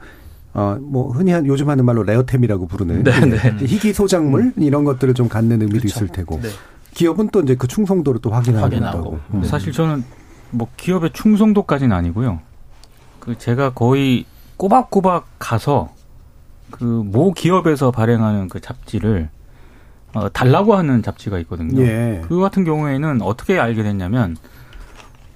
어뭐 0.52 1.14
흔히 1.14 1.32
한 1.32 1.46
요즘 1.46 1.70
하는 1.70 1.86
말로 1.86 2.04
레어템이라고 2.04 2.68
부르는 2.68 3.04
네, 3.04 3.12
예. 3.22 3.26
네. 3.26 3.66
희귀 3.66 3.94
소작물 3.94 4.52
이런 4.58 4.84
것들을 4.84 5.14
좀 5.14 5.30
갖는 5.30 5.62
의미도 5.62 5.88
있을 5.88 6.10
테고 6.10 6.42
네. 6.42 6.50
기업은 6.94 7.30
또 7.30 7.40
이제 7.40 7.56
그 7.56 7.68
충성도를 7.68 8.20
또. 8.20 8.32
있다고. 8.36 9.14
음. 9.14 9.20
음. 9.36 9.44
사실 9.46 9.72
저는 9.72 10.04
뭐 10.52 10.68
기업의 10.76 11.12
충성도까지는 11.14 11.96
아니고요. 11.96 12.42
그 13.22 13.38
제가 13.38 13.70
거의 13.70 14.26
꼬박꼬박 14.58 15.26
가서 15.40 15.94
그 16.70 16.84
모 16.84 17.32
기업에서 17.32 17.92
발행하는 17.92 18.50
그 18.50 18.60
잡지를 18.60 19.30
어, 20.14 20.28
달라고 20.34 20.76
하는 20.76 21.02
잡지가 21.02 21.40
있거든요. 21.40 21.82
예. 21.82 22.22
그 22.28 22.42
같은 22.42 22.66
경우에는 22.66 23.22
어떻게 23.22 23.58
알게 23.58 23.84
됐냐면 23.84 24.36
어, 24.36 24.46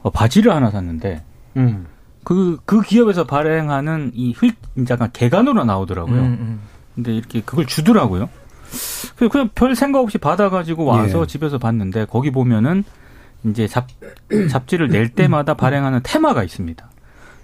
바지를 0.04 0.54
하나 0.54 0.72
샀는데 0.72 1.24
음. 1.58 1.88
그, 2.24 2.58
그 2.66 2.82
기업에서 2.82 3.26
발행하는 3.26 4.12
이 4.14 4.34
흙, 4.34 4.56
약간 4.90 5.10
개간으로 5.12 5.64
나오더라고요. 5.64 6.22
음, 6.22 6.38
음. 6.40 6.60
근데 6.96 7.14
이렇게 7.16 7.42
그걸 7.42 7.66
주더라고요. 7.66 8.30
그냥 9.16 9.30
그냥 9.30 9.50
별 9.56 9.76
생각 9.76 10.00
없이 10.00 10.18
받아가지고 10.18 10.86
와서 10.86 11.22
예. 11.22 11.26
집에서 11.26 11.58
봤는데 11.58 12.06
거기 12.06 12.32
보면은 12.32 12.84
이제 13.46 13.68
잡, 13.68 13.88
잡지를 14.50 14.90
낼 14.90 15.10
때마다 15.10 15.54
발행하는 15.54 16.02
테마가 16.04 16.44
있습니다. 16.44 16.90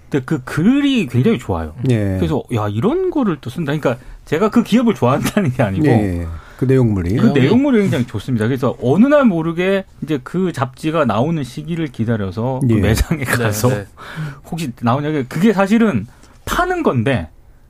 근데 0.08 0.24
그 0.24 0.42
글이 0.44 1.06
굉장히 1.06 1.38
좋아요. 1.38 1.74
예. 1.90 2.16
그래서 2.18 2.42
야 2.54 2.68
이런 2.68 3.10
거를 3.10 3.38
또 3.40 3.50
쓴다. 3.50 3.72
그러니까 3.72 4.02
제가 4.24 4.50
그 4.50 4.62
기업을 4.62 4.94
좋아한다는 4.94 5.52
게 5.52 5.62
아니고 5.62 5.86
예. 5.86 6.26
그 6.58 6.64
내용물이. 6.64 7.16
그 7.16 7.26
내용물이 7.28 7.82
굉장히 7.82 8.06
좋습니다. 8.06 8.46
그래서 8.46 8.76
어느 8.82 9.06
날 9.06 9.24
모르게 9.24 9.84
이제 10.02 10.18
그 10.22 10.52
잡지가 10.52 11.04
나오는 11.04 11.42
시기를 11.44 11.88
기다려서 11.88 12.60
그 12.66 12.76
예. 12.76 12.80
매장에 12.80 13.24
가서 13.24 13.68
네. 13.68 13.86
혹시 14.50 14.72
나오냐 14.80 15.24
그게 15.28 15.52
사실은 15.52 16.06
파는 16.46 16.82
건데 16.82 17.28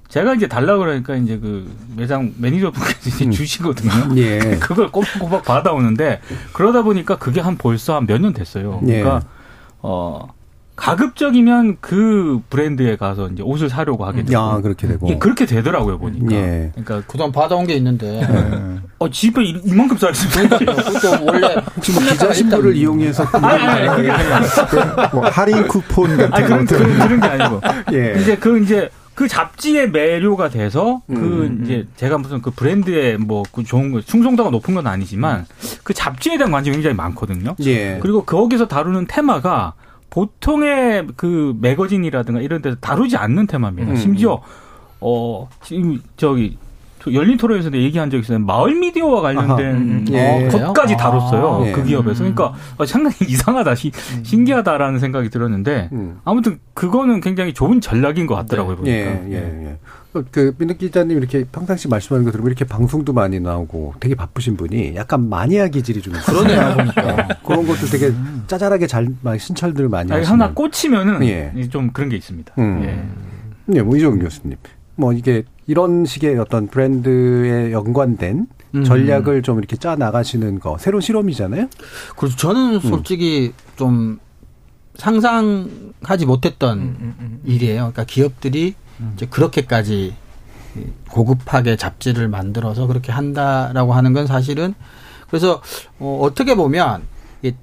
제가 0.08 0.34
이제 0.34 0.46
달라 0.46 0.76
그러니까 0.76 1.16
이제 1.16 1.38
그 1.38 1.68
매장 1.96 2.32
매니저분께서 2.38 3.08
이제 3.10 3.30
주시거든요. 3.30 3.90
예. 4.22 4.38
그걸 4.60 4.90
꼬박꼬박 4.92 5.44
받아오는데 5.44 6.20
그러다 6.52 6.82
보니까 6.82 7.18
그게 7.18 7.40
한 7.40 7.56
벌써 7.56 7.96
한 7.96 8.06
몇 8.06 8.20
년 8.20 8.32
됐어요. 8.32 8.80
예. 8.86 9.00
그러니까 9.00 9.22
어 9.80 10.28
가급적이면 10.76 11.78
그 11.80 12.40
브랜드에 12.50 12.96
가서 12.96 13.28
이제 13.28 13.42
옷을 13.42 13.68
사려고 13.68 14.04
하게 14.04 14.22
되고 14.24 14.32
야, 14.34 14.60
그렇게 14.62 14.86
되고. 14.86 15.18
그렇게 15.18 15.46
되더라고요 15.46 15.98
보니까. 15.98 16.34
예. 16.34 16.70
그러니까 16.74 17.02
그동안 17.08 17.32
받아온 17.32 17.66
게 17.66 17.74
있는데. 17.74 18.20
네. 18.20 18.76
어 18.98 19.08
집에 19.10 19.42
이- 19.42 19.60
이만큼 19.64 19.96
쌀 19.96 20.10
있습니다. 20.10 20.58
그것도 20.58 21.24
원래 21.24 21.56
혹시 21.74 21.92
뭐 21.92 22.02
기자 22.02 22.32
신분을 22.32 22.76
이용해서 22.76 23.24
아니, 23.24 23.46
아니, 23.46 23.88
아니, 23.88 23.96
그게 23.96 24.10
아니라. 24.10 25.10
뭐 25.12 25.26
할인 25.28 25.66
쿠폰 25.66 26.16
같은 26.16 26.32
아니, 26.34 26.44
그런, 26.46 26.66
것들. 26.66 26.78
그런, 26.78 26.98
그런 27.08 27.20
게 27.20 27.26
아니고. 27.26 27.60
예. 27.94 28.20
이제 28.20 28.36
그 28.36 28.60
이제 28.62 28.90
그 29.14 29.26
잡지의 29.28 29.90
매료가 29.92 30.50
돼서 30.50 31.00
그 31.06 31.14
음, 31.14 31.60
이제 31.64 31.86
제가 31.96 32.18
무슨 32.18 32.42
그 32.42 32.50
브랜드에 32.50 33.16
뭐 33.16 33.44
그 33.50 33.64
좋은 33.64 33.90
거 33.92 34.02
충성도가 34.02 34.50
높은 34.50 34.74
건 34.74 34.86
아니지만 34.86 35.46
그 35.82 35.94
잡지에 35.94 36.36
대한 36.36 36.52
관심이 36.52 36.76
굉장히 36.76 36.94
많거든요. 36.96 37.56
예. 37.64 37.98
그리고 38.02 38.24
거기서 38.24 38.68
다루는 38.68 39.06
테마가 39.08 39.72
보통의 40.10 41.06
그 41.16 41.54
매거진이라든가 41.60 42.40
이런 42.40 42.62
데서 42.62 42.76
다루지 42.80 43.16
않는 43.16 43.46
테마입니다. 43.46 43.90
음. 43.92 43.96
심지어 43.96 44.40
어 45.00 45.48
지금 45.62 46.00
저기 46.16 46.56
저 47.02 47.12
열린 47.12 47.36
토론에서도 47.36 47.76
얘기한 47.78 48.10
적이 48.10 48.22
있어요. 48.22 48.38
마을 48.40 48.74
미디어와 48.74 49.20
관련된. 49.20 49.66
음, 49.74 50.04
음. 50.08 50.14
예. 50.14 50.48
것까지 50.50 50.94
아. 50.94 50.96
다뤘어요. 50.96 51.66
예. 51.66 51.72
그 51.72 51.84
기업에서. 51.84 52.20
그러니까 52.20 52.54
어, 52.78 52.84
상당히 52.86 53.14
이상하다, 53.28 53.74
시- 53.76 53.92
신기하다라는 54.24 54.98
생각이 54.98 55.28
들었는데 55.30 55.90
음. 55.92 56.18
아무튼 56.24 56.58
그거는 56.74 57.20
굉장히 57.20 57.52
좋은 57.54 57.80
전략인 57.80 58.26
것 58.26 58.34
같더라고요. 58.34 58.76
보니까. 58.76 58.96
예, 58.96 59.22
예, 59.30 59.34
예. 59.36 59.78
어, 60.16 60.24
그 60.30 60.54
민득 60.58 60.78
기자님 60.78 61.18
이렇게 61.18 61.44
평상시 61.50 61.88
말씀하는 61.88 62.24
거 62.24 62.32
들으면 62.32 62.48
이렇게 62.48 62.64
방송도 62.64 63.12
많이 63.12 63.38
나오고 63.40 63.94
되게 64.00 64.14
바쁘신 64.14 64.56
분이 64.56 64.94
약간 64.96 65.28
마니아 65.28 65.68
기질이 65.68 66.00
좀 66.02 66.14
있어요. 66.16 66.38
그러네요, 66.38 66.76
보니까. 66.76 67.28
그런 67.44 67.66
것도 67.66 67.86
되게 67.90 68.12
짜잘하게 68.46 68.86
잘 68.86 69.06
막 69.22 69.38
신철들 69.40 69.88
많이 69.88 70.10
아니, 70.12 70.20
하시는. 70.20 70.40
하나 70.40 70.52
꽂히면은 70.52 71.24
예. 71.26 71.68
좀 71.70 71.90
그런 71.92 72.08
게 72.08 72.16
있습니다. 72.16 72.54
음. 72.58 72.82
예. 72.84 73.72
네, 73.74 73.82
뭐 73.82 73.96
이종 73.96 74.18
교수님. 74.18 74.56
뭐 74.96 75.12
이게 75.12 75.44
이런 75.66 76.04
식의 76.06 76.38
어떤 76.38 76.68
브랜드에 76.68 77.72
연관된 77.72 78.46
음. 78.74 78.84
전략을 78.84 79.42
좀 79.42 79.58
이렇게 79.58 79.76
짜 79.76 79.96
나가시는 79.96 80.58
거 80.60 80.78
새로운 80.78 81.00
실험이잖아요. 81.02 81.68
그래서 82.16 82.36
저는 82.36 82.80
솔직히 82.80 83.52
좀 83.76 84.18
상상하지 84.94 86.26
못했던 86.26 86.78
음, 86.78 86.96
음, 87.00 87.14
음. 87.20 87.40
일이에요. 87.44 87.76
그러니까 87.92 88.04
기업들이 88.04 88.74
이제 89.14 89.26
그렇게까지 89.26 90.14
고급하게 91.10 91.76
잡지를 91.76 92.28
만들어서 92.28 92.86
그렇게 92.86 93.12
한다라고 93.12 93.94
하는 93.94 94.12
건 94.12 94.26
사실은 94.26 94.74
그래서 95.28 95.62
어, 95.98 96.20
어떻게 96.22 96.54
보면 96.54 97.02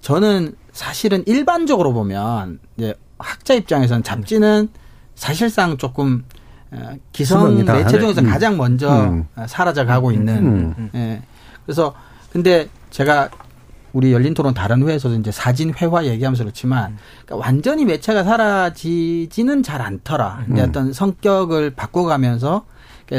저는 0.02 0.56
사실은 0.72 1.24
일반적으로 1.28 1.94
보면 1.94 2.60
이제 2.78 2.96
학자 3.20 3.54
입장에서는 3.54 4.04
잡지는 4.04 4.70
사실상 5.16 5.78
조금 5.78 6.26
어, 6.72 6.96
기성. 7.12 7.64
매체 7.64 8.00
중에서 8.00 8.22
음. 8.22 8.30
가장 8.30 8.58
먼저 8.58 9.04
음. 9.04 9.28
사라져 9.48 9.86
가고 9.86 10.12
있는 10.12 10.74
음. 10.78 10.90
예. 10.96 11.22
그래서 11.66 11.94
근데 12.32 12.68
제가 12.90 13.30
우리 13.94 14.12
열린 14.12 14.34
토론 14.34 14.54
다른 14.54 14.88
회에서도 14.88 15.16
이제 15.16 15.32
사진 15.32 15.74
회화 15.80 16.06
얘기하면서 16.06 16.44
그렇지만 16.44 16.98
그러니까 17.26 17.48
완전히 17.48 17.86
매체가 17.86 18.24
사라지지는 18.24 19.64
잘 19.64 19.82
않더라. 19.82 20.46
이제 20.52 20.62
음. 20.64 20.70
어떤 20.70 20.94
성격을 20.94 21.72
바꿔가면서 21.72 22.66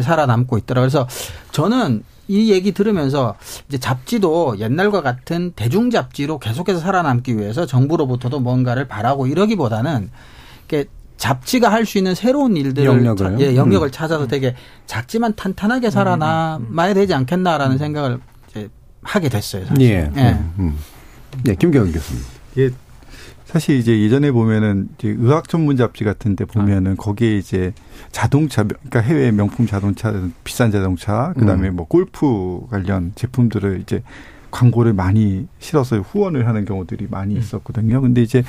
살아남고 0.02 0.58
있더라. 0.58 0.80
그래서 0.80 1.06
저는 1.52 2.02
이 2.26 2.50
얘기 2.50 2.72
들으면서 2.72 3.36
이제 3.68 3.78
잡지도 3.78 4.58
옛날과 4.58 5.02
같은 5.02 5.52
대중 5.54 5.90
잡지로 5.90 6.38
계속해서 6.38 6.80
살아남기 6.80 7.36
위해서 7.38 7.66
정부로부터도 7.66 8.40
뭔가를 8.40 8.88
바라고 8.88 9.26
이러기보다는 9.26 10.10
이렇게 10.68 10.88
잡지가 11.18 11.70
할 11.70 11.86
수 11.86 11.98
있는 11.98 12.14
새로운 12.16 12.56
일들을 12.56 12.86
영역을. 12.88 13.38
차- 13.38 13.40
예, 13.40 13.54
영역을 13.54 13.88
음. 13.88 13.92
찾아서 13.92 14.26
되게 14.26 14.56
작지만 14.86 15.34
탄탄하게 15.36 15.90
살아남아야 15.90 16.94
되지 16.94 17.14
않겠나라는 17.14 17.78
생각을 17.78 18.18
하게 19.04 19.28
됐어요. 19.28 19.66
사실. 19.66 19.82
예. 19.82 20.10
예. 20.16 20.32
음, 20.32 20.52
음. 20.58 20.78
네, 21.44 21.54
김경은 21.54 21.92
교수님. 21.92 22.22
이게 22.52 22.70
사실 23.44 23.76
이제 23.76 24.00
예전에 24.00 24.32
보면은 24.32 24.88
이제 24.98 25.14
의학 25.16 25.48
전문 25.48 25.76
잡지 25.76 26.02
같은 26.02 26.34
데 26.34 26.44
보면은 26.44 26.96
거기에 26.96 27.36
이제 27.36 27.72
자동차 28.10 28.64
그러니까 28.64 29.00
해외 29.00 29.30
명품 29.30 29.66
자동차 29.66 30.12
비싼 30.42 30.72
자동차 30.72 31.32
그다음에 31.38 31.70
뭐 31.70 31.86
골프 31.86 32.66
관련 32.68 33.12
제품들을 33.14 33.80
이제 33.82 34.02
광고를 34.54 34.92
많이 34.92 35.48
실어서 35.58 35.98
후원을 35.98 36.46
하는 36.46 36.64
경우들이 36.64 37.08
많이 37.10 37.34
있었거든요. 37.34 38.00
근데 38.00 38.22
이제 38.22 38.44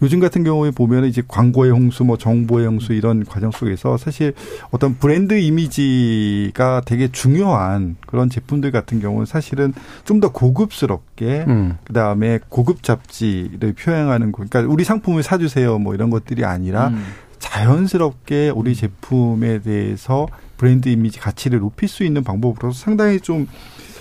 요즘 0.00 0.18
같은 0.18 0.42
경우에 0.42 0.70
보면은 0.70 1.06
이제 1.06 1.22
광고의 1.28 1.70
홍수, 1.70 2.02
뭐 2.02 2.16
정보의 2.16 2.66
홍수 2.66 2.94
이런 2.94 3.26
과정 3.26 3.50
속에서 3.50 3.98
사실 3.98 4.32
어떤 4.70 4.96
브랜드 4.96 5.34
이미지가 5.38 6.82
되게 6.86 7.08
중요한 7.08 7.96
그런 8.06 8.30
제품들 8.30 8.70
같은 8.70 9.00
경우는 9.00 9.26
사실은 9.26 9.74
좀 10.04 10.20
더 10.20 10.32
고급스럽게 10.32 11.46
음. 11.48 11.78
그 11.82 11.94
다음에 11.94 12.40
고급 12.50 12.82
잡지를 12.82 13.72
표현하는 13.72 14.32
거. 14.32 14.44
그러니까 14.44 14.70
우리 14.70 14.84
상품을 14.84 15.22
사주세요. 15.22 15.78
뭐 15.78 15.94
이런 15.94 16.10
것들이 16.10 16.44
아니라 16.44 16.88
음. 16.88 17.02
자연스럽게 17.38 18.50
우리 18.50 18.74
제품에 18.74 19.60
대해서 19.60 20.28
브랜드 20.58 20.90
이미지 20.90 21.18
가치를 21.18 21.60
높일 21.60 21.88
수 21.88 22.04
있는 22.04 22.22
방법으로서 22.22 22.78
상당히 22.78 23.18
좀 23.18 23.46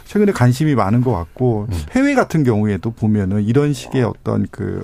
최근에 0.10 0.32
관심이 0.32 0.74
많은 0.74 1.01
것 1.01 1.14
같고 1.14 1.68
해외 1.91 2.16
같은 2.16 2.43
경우에도 2.43 2.89
보면은 2.89 3.43
이런 3.43 3.74
식의 3.74 4.01
어떤 4.03 4.47
그 4.49 4.84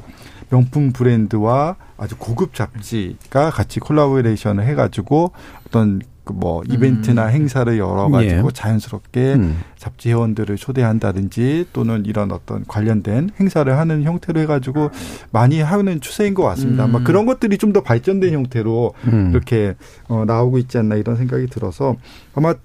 명품 0.51 0.93
브랜드와 0.93 1.77
아주 1.97 2.15
고급 2.15 2.53
잡지가 2.53 3.49
같이 3.49 3.79
콜라보레이션을 3.79 4.63
해가지고 4.67 5.31
어떤 5.65 6.01
그뭐 6.25 6.63
이벤트나 6.67 7.27
행사를 7.27 7.77
열어가지고 7.77 8.47
예. 8.47 8.51
자연스럽게 8.51 9.33
음. 9.35 9.57
잡지 9.77 10.09
회원들을 10.09 10.55
초대한다든지 10.57 11.67
또는 11.71 12.03
이런 12.05 12.31
어떤 12.31 12.65
관련된 12.65 13.29
행사를 13.39 13.77
하는 13.77 14.01
형태로 14.03 14.41
해가지고 14.41 14.89
많이 15.31 15.61
하는 15.61 16.01
추세인 16.01 16.33
것 16.33 16.41
같습니다. 16.43 16.85
아마 16.85 16.99
음. 16.99 17.03
그런 17.03 17.25
것들이 17.25 17.57
좀 17.59 17.75
더 17.75 17.81
발전된 17.83 18.33
형태로 18.33 18.93
음. 19.07 19.31
이렇게 19.31 19.75
어, 20.07 20.23
나오고 20.25 20.59
있지 20.59 20.77
않나 20.77 20.95
이런 20.95 21.17
생각이 21.17 21.47
들어서 21.47 21.97
아마 22.33 22.55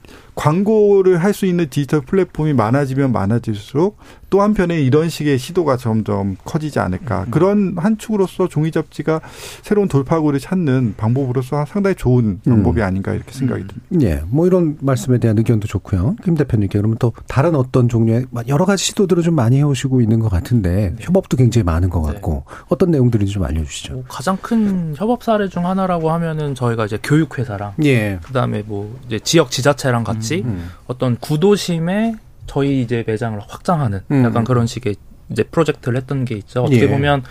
광고를 0.41 1.22
할 1.22 1.34
수 1.34 1.45
있는 1.45 1.68
디지털 1.68 2.01
플랫폼이 2.01 2.55
많아지면 2.55 3.12
많아질수록 3.12 3.99
또 4.31 4.43
한편에 4.43 4.81
이런 4.81 5.09
식의 5.09 5.39
시도가 5.39 5.76
점점 5.76 6.37
커지지 6.45 6.78
않을까 6.78 7.26
그런 7.31 7.74
한 7.76 7.99
축으로서 7.99 8.49
종이 8.49 8.70
잡지가 8.70 9.20
새로운 9.62 9.89
돌파구를 9.89 10.39
찾는 10.39 10.95
방법으로서 10.97 11.66
상당히 11.66 11.97
좋은 11.97 12.41
방법이 12.45 12.81
아닌가 12.83 13.12
이렇게 13.12 13.33
생각이 13.33 13.64
듭니다. 13.66 14.07
예, 14.07 14.22
뭐 14.28 14.47
이런 14.47 14.78
말씀에 14.81 15.18
대한 15.18 15.37
의견도 15.37 15.66
좋고요. 15.66 16.16
김 16.24 16.37
대표님께 16.37 16.78
그러면 16.78 16.97
또 16.99 17.12
다른 17.26 17.55
어떤 17.57 17.89
종류의 17.89 18.26
여러 18.49 18.64
가지 18.64 18.85
시도들을 18.85 19.22
좀 19.22 19.35
많이 19.35 19.57
해오시고 19.59 20.01
있는 20.01 20.20
것 20.20 20.28
같은데 20.31 20.95
협업도 21.01 21.37
굉장히 21.37 21.64
많은 21.64 21.91
것 21.91 22.01
같고 22.03 22.45
어떤 22.68 22.91
내용들인지 22.93 23.33
좀 23.33 23.45
알려주시죠. 23.45 23.95
뭐 23.95 24.05
가장 24.09 24.37
큰 24.41 24.95
협업 24.97 25.24
사례 25.24 25.49
중 25.49 25.66
하나라고 25.66 26.12
하면은 26.12 26.55
저희가 26.55 26.87
이제 26.87 26.99
교육회사랑 27.03 27.74
예. 27.85 28.20
그다음에 28.22 28.62
뭐 28.64 28.97
이제 29.07 29.18
지역 29.18 29.51
지자체랑 29.51 30.05
같이 30.05 30.43
음. 30.45 30.70
어떤 30.87 31.16
구도심에 31.16 32.14
저희 32.51 32.81
이제 32.81 33.05
매장을 33.07 33.39
확장하는 33.47 34.01
음. 34.11 34.25
약간 34.25 34.43
그런 34.43 34.67
식의 34.67 34.97
이제 35.31 35.45
프로젝트를 35.45 35.97
했던 35.97 36.25
게 36.25 36.35
있죠. 36.35 36.63
어떻게 36.63 36.83
예. 36.83 36.89
보면 36.89 37.23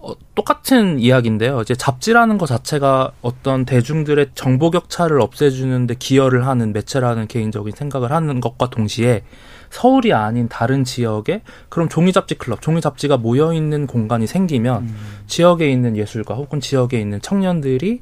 어, 0.00 0.14
똑같은 0.34 0.98
이야기인데요. 0.98 1.60
이제 1.60 1.76
잡지라는 1.76 2.38
것 2.38 2.46
자체가 2.46 3.12
어떤 3.22 3.64
대중들의 3.64 4.30
정보 4.34 4.72
격차를 4.72 5.20
없애주는데 5.20 5.94
기여를 5.94 6.44
하는 6.48 6.72
매체라는 6.72 7.28
개인적인 7.28 7.72
생각을 7.76 8.10
하는 8.10 8.40
것과 8.40 8.68
동시에 8.70 9.22
서울이 9.70 10.12
아닌 10.12 10.48
다른 10.48 10.82
지역에 10.82 11.42
그럼 11.68 11.88
종이 11.88 12.12
잡지 12.12 12.34
클럽, 12.34 12.60
종이 12.60 12.80
잡지가 12.80 13.18
모여 13.18 13.52
있는 13.52 13.86
공간이 13.86 14.26
생기면 14.26 14.92
지역에 15.28 15.70
있는 15.70 15.96
예술가 15.96 16.34
혹은 16.34 16.58
지역에 16.58 17.00
있는 17.00 17.20
청년들이 17.20 18.00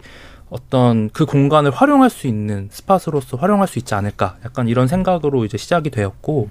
어떤 0.50 1.10
그 1.10 1.24
공간을 1.26 1.70
활용할 1.70 2.10
수 2.10 2.26
있는 2.26 2.68
스팟으로서 2.70 3.36
활용할 3.36 3.68
수 3.68 3.78
있지 3.78 3.94
않을까 3.94 4.36
약간 4.44 4.68
이런 4.68 4.88
생각으로 4.88 5.44
이제 5.44 5.56
시작이 5.56 5.90
되었고 5.90 6.50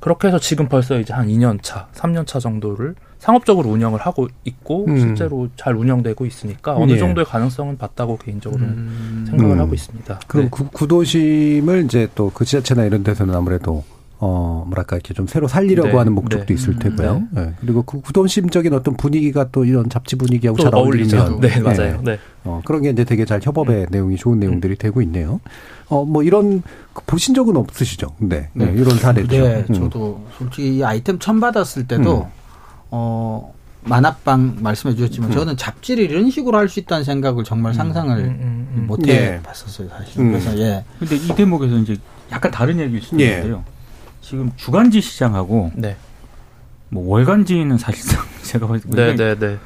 그렇게 0.00 0.28
해서 0.28 0.38
지금 0.38 0.68
벌써 0.68 0.98
이제 0.98 1.12
한 1.14 1.28
2년 1.28 1.58
차, 1.62 1.86
3년 1.94 2.26
차 2.26 2.38
정도를 2.40 2.94
상업적으로 3.18 3.70
운영을 3.70 4.00
하고 4.00 4.28
있고 4.44 4.84
음. 4.86 4.98
실제로 4.98 5.48
잘 5.56 5.74
운영되고 5.76 6.26
있으니까 6.26 6.76
어느 6.76 6.92
예. 6.92 6.98
정도의 6.98 7.24
가능성은 7.24 7.78
봤다고 7.78 8.18
개인적으로는 8.18 9.24
생각을 9.28 9.56
음. 9.56 9.60
하고 9.60 9.72
있습니다. 9.74 10.20
그럼 10.26 10.44
네. 10.44 10.50
구, 10.50 10.68
구도심을 10.68 11.84
이제 11.84 12.08
또 12.14 12.30
그 12.34 12.44
지자체나 12.44 12.84
이런 12.84 13.02
데서는 13.02 13.34
아무래도 13.34 13.82
어 14.26 14.64
뭐랄까 14.66 14.96
이렇게 14.96 15.12
좀 15.12 15.26
새로 15.26 15.46
살리려고 15.48 15.88
네, 15.90 15.96
하는 15.98 16.14
목적도 16.14 16.46
네. 16.46 16.54
있을 16.54 16.70
음, 16.70 16.78
테고요. 16.78 17.22
네. 17.32 17.52
그리고 17.60 17.82
그 17.82 18.00
구도심적인 18.00 18.72
어떤 18.72 18.96
분위기가 18.96 19.50
또 19.52 19.66
이런 19.66 19.90
잡지 19.90 20.16
분위기하고 20.16 20.56
또 20.56 20.62
잘. 20.62 20.74
어울리면 20.74 21.40
네, 21.40 21.60
맞아요. 21.60 22.00
네. 22.02 22.18
어 22.44 22.62
그런 22.64 22.80
게 22.80 22.88
이제 22.88 23.04
되게 23.04 23.26
잘 23.26 23.40
협업의 23.42 23.88
내용이 23.90 24.16
좋은 24.16 24.40
내용들이 24.40 24.76
되고 24.76 25.02
있네요. 25.02 25.40
어 25.90 26.04
뭐 26.06 26.22
이런 26.22 26.62
그 26.94 27.02
보신 27.04 27.34
적은 27.34 27.54
없으시죠? 27.58 28.14
네, 28.18 28.48
네. 28.54 28.72
이런 28.74 28.96
사례죠. 28.96 29.28
네, 29.28 29.66
음. 29.68 29.74
저도 29.74 30.24
솔직히 30.38 30.78
이 30.78 30.82
아이템 30.84 31.18
처음 31.18 31.40
받았을 31.40 31.86
때도 31.86 32.22
음. 32.22 32.30
어 32.90 33.52
만화방 33.82 34.56
말씀해 34.60 34.94
주셨지만 34.94 35.30
음. 35.30 35.34
저는 35.34 35.56
잡지를 35.58 36.10
이런 36.10 36.30
식으로 36.30 36.56
할 36.56 36.70
수 36.70 36.80
있다는 36.80 37.04
생각을 37.04 37.44
정말 37.44 37.74
상상을 37.74 38.16
음, 38.18 38.68
음. 38.74 38.84
못 38.86 39.06
예. 39.06 39.34
해봤었어요 39.34 39.88
사실. 39.90 40.18
음. 40.22 40.30
그래서 40.32 40.58
예. 40.58 40.82
근데 40.98 41.16
이 41.16 41.28
대목에서 41.28 41.76
이제 41.76 41.94
약간 42.32 42.50
다른 42.50 42.78
얘기일 42.80 43.02
수도 43.02 43.20
예. 43.20 43.26
있는데요. 43.26 43.62
지금 44.24 44.50
주간지 44.56 45.00
시장하고 45.02 45.70
네. 45.74 45.96
뭐 46.88 47.06
월간지는 47.08 47.76
사실상 47.76 48.24
제가 48.42 48.66
봤을 48.66 48.90
때 48.90 49.14
네, 49.14 49.16
네, 49.16 49.38
네. 49.38 49.58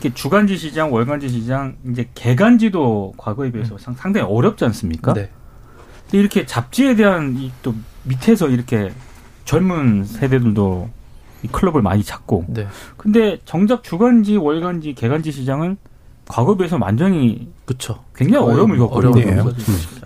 이렇게 0.00 0.14
주간지 0.14 0.56
시장, 0.56 0.92
월간지 0.92 1.28
시장, 1.28 1.74
이제 1.90 2.08
개간지도 2.14 3.14
과거에 3.16 3.50
비해서 3.50 3.76
상- 3.78 3.94
상당히 3.94 4.26
어렵지 4.30 4.64
않습니까? 4.66 5.12
네. 5.14 5.30
근데 6.04 6.18
이렇게 6.18 6.46
잡지에 6.46 6.94
대한 6.94 7.36
이 7.36 7.50
또 7.62 7.74
밑에서 8.04 8.48
이렇게 8.48 8.92
젊은 9.44 10.04
세대들도 10.04 10.90
이 11.42 11.48
클럽을 11.48 11.82
많이 11.82 12.04
찾고 12.04 12.44
네. 12.48 12.68
근데 12.96 13.38
정작 13.44 13.82
주간지, 13.82 14.36
월간지, 14.36 14.94
개간지 14.94 15.32
시장은 15.32 15.76
과거에 16.28 16.56
비해서 16.56 16.76
완전히 16.80 17.48
그쵸. 17.64 17.98
굉장히 18.14 18.44
어려움을 18.44 18.76
뭐 18.76 18.88
겪거든요. 18.88 19.32
어려워요. 19.32 19.52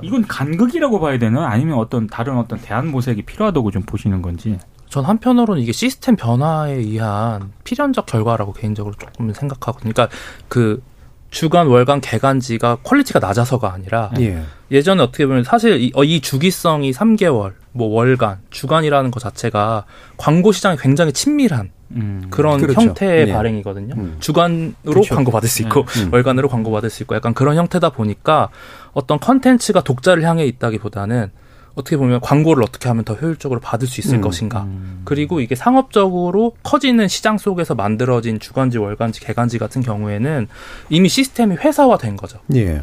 이건 0.02 0.26
간극이라고 0.26 1.00
봐야 1.00 1.18
되나? 1.18 1.48
아니면 1.48 1.78
어떤 1.78 2.06
다른 2.06 2.36
어떤 2.36 2.60
대안 2.60 2.90
모색이 2.90 3.22
필요하다고 3.22 3.70
좀 3.70 3.82
보시는 3.82 4.22
건지. 4.22 4.58
전 4.88 5.04
한편으로는 5.04 5.62
이게 5.62 5.72
시스템 5.72 6.16
변화에 6.16 6.74
의한 6.74 7.52
필연적 7.64 8.06
결과라고 8.06 8.52
개인적으로 8.52 8.94
조금 8.98 9.32
생각하거든요. 9.32 9.92
그러니까 9.92 10.14
그 10.48 10.82
주간, 11.30 11.68
월간, 11.68 12.00
계간지가 12.00 12.78
퀄리티가 12.82 13.20
낮아서가 13.20 13.72
아니라 13.72 14.10
예. 14.20 14.42
예전에 14.70 15.02
어떻게 15.02 15.26
보면 15.26 15.44
사실 15.44 15.80
이, 15.80 15.92
어, 15.94 16.04
이 16.04 16.20
주기성이 16.20 16.92
3개월, 16.92 17.52
뭐 17.72 17.88
월간, 17.88 18.38
주간이라는 18.50 19.10
것 19.10 19.20
자체가 19.20 19.84
광고 20.16 20.52
시장에 20.52 20.76
굉장히 20.78 21.12
친밀한 21.12 21.70
음. 21.92 22.26
그런 22.30 22.60
그렇죠. 22.60 22.80
형태의 22.80 23.26
네. 23.26 23.32
발행이거든요. 23.32 23.94
음. 23.96 24.16
주간으로 24.20 24.74
그렇죠. 24.84 25.14
광고 25.14 25.30
받을 25.30 25.48
수 25.48 25.62
있고 25.62 25.86
음. 25.98 26.12
월간으로 26.12 26.48
광고 26.48 26.70
받을 26.70 26.90
수 26.90 27.02
있고 27.02 27.14
약간 27.14 27.34
그런 27.34 27.56
형태다 27.56 27.90
보니까 27.90 28.48
어떤 28.92 29.18
컨텐츠가 29.18 29.82
독자를 29.82 30.24
향해 30.24 30.44
있다기보다는 30.46 31.30
어떻게 31.74 31.96
보면 31.96 32.20
광고를 32.20 32.62
어떻게 32.62 32.88
하면 32.88 33.04
더 33.04 33.14
효율적으로 33.14 33.60
받을 33.60 33.86
수 33.86 34.00
있을 34.00 34.16
음. 34.16 34.20
것인가. 34.20 34.66
그리고 35.04 35.40
이게 35.40 35.54
상업적으로 35.54 36.56
커지는 36.62 37.08
시장 37.08 37.38
속에서 37.38 37.74
만들어진 37.74 38.40
주간지, 38.40 38.78
월간지, 38.78 39.20
개간지 39.20 39.58
같은 39.58 39.82
경우에는 39.82 40.48
이미 40.88 41.08
시스템이 41.08 41.56
회사화된 41.56 42.16
거죠. 42.16 42.38
예. 42.54 42.82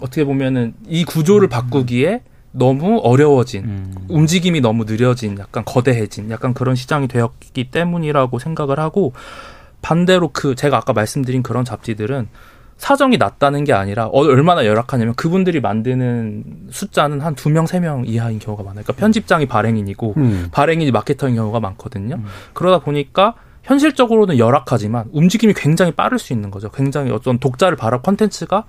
어떻게 0.00 0.24
보면은 0.24 0.74
이 0.86 1.04
구조를 1.04 1.48
바꾸기에 1.48 2.22
너무 2.52 2.98
어려워진 3.02 3.64
음. 3.64 3.94
움직임이 4.08 4.60
너무 4.60 4.84
느려진 4.86 5.38
약간 5.38 5.64
거대해진 5.64 6.30
약간 6.30 6.54
그런 6.54 6.74
시장이 6.74 7.06
되었기 7.08 7.70
때문이라고 7.70 8.38
생각을 8.38 8.80
하고 8.80 9.12
반대로 9.82 10.30
그 10.32 10.54
제가 10.54 10.78
아까 10.78 10.92
말씀드린 10.92 11.42
그런 11.42 11.64
잡지들은 11.64 12.28
사정이 12.78 13.16
낮다는 13.16 13.64
게 13.64 13.72
아니라 13.72 14.06
어, 14.06 14.20
얼마나 14.20 14.66
열악하냐면 14.66 15.14
그분들이 15.14 15.60
만드는 15.60 16.44
숫자는 16.70 17.20
한 17.22 17.34
두 17.34 17.48
명, 17.50 17.66
세 17.66 17.80
명 17.80 18.04
이하인 18.06 18.38
경우가 18.38 18.62
많아요. 18.62 18.82
그러니까 18.84 18.92
편집장이 19.00 19.46
발행인이고 19.46 20.14
음. 20.16 20.48
발행인이 20.52 20.90
마케터인 20.90 21.34
경우가 21.36 21.60
많거든요. 21.60 22.16
음. 22.16 22.24
그러다 22.52 22.84
보니까 22.84 23.34
현실적으로는 23.62 24.38
열악하지만 24.38 25.06
움직임이 25.12 25.52
굉장히 25.54 25.90
빠를 25.92 26.18
수 26.18 26.32
있는 26.32 26.50
거죠. 26.50 26.70
굉장히 26.70 27.10
어떤 27.10 27.38
독자를 27.38 27.76
바라 27.76 28.00
컨텐츠가 28.00 28.64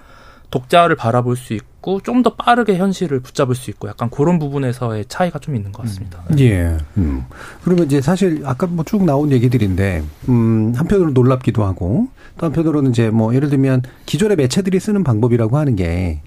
독자를 0.49 0.95
바라볼 0.95 1.35
수 1.35 1.53
있고 1.53 2.01
좀 2.01 2.21
더 2.23 2.35
빠르게 2.35 2.75
현실을 2.77 3.21
붙잡을 3.21 3.55
수 3.55 3.69
있고 3.69 3.87
약간 3.87 4.09
그런 4.09 4.39
부분에서의 4.39 5.05
차이가 5.07 5.39
좀 5.39 5.55
있는 5.55 5.71
것 5.71 5.83
같습니다. 5.83 6.21
예. 6.37 6.77
음. 6.97 7.23
그러면 7.63 7.85
이제 7.85 8.01
사실 8.01 8.41
아까 8.45 8.67
뭐 8.67 8.83
쭉 8.83 9.05
나온 9.05 9.31
얘기들인데, 9.31 10.03
음, 10.27 10.73
한편으로 10.75 11.11
놀랍기도 11.11 11.63
하고, 11.63 12.09
또 12.37 12.45
한편으로는 12.45 12.91
이제 12.91 13.09
뭐 13.09 13.33
예를 13.35 13.49
들면 13.49 13.83
기존의 14.05 14.35
매체들이 14.35 14.79
쓰는 14.81 15.03
방법이라고 15.05 15.57
하는 15.57 15.77
게, 15.77 16.21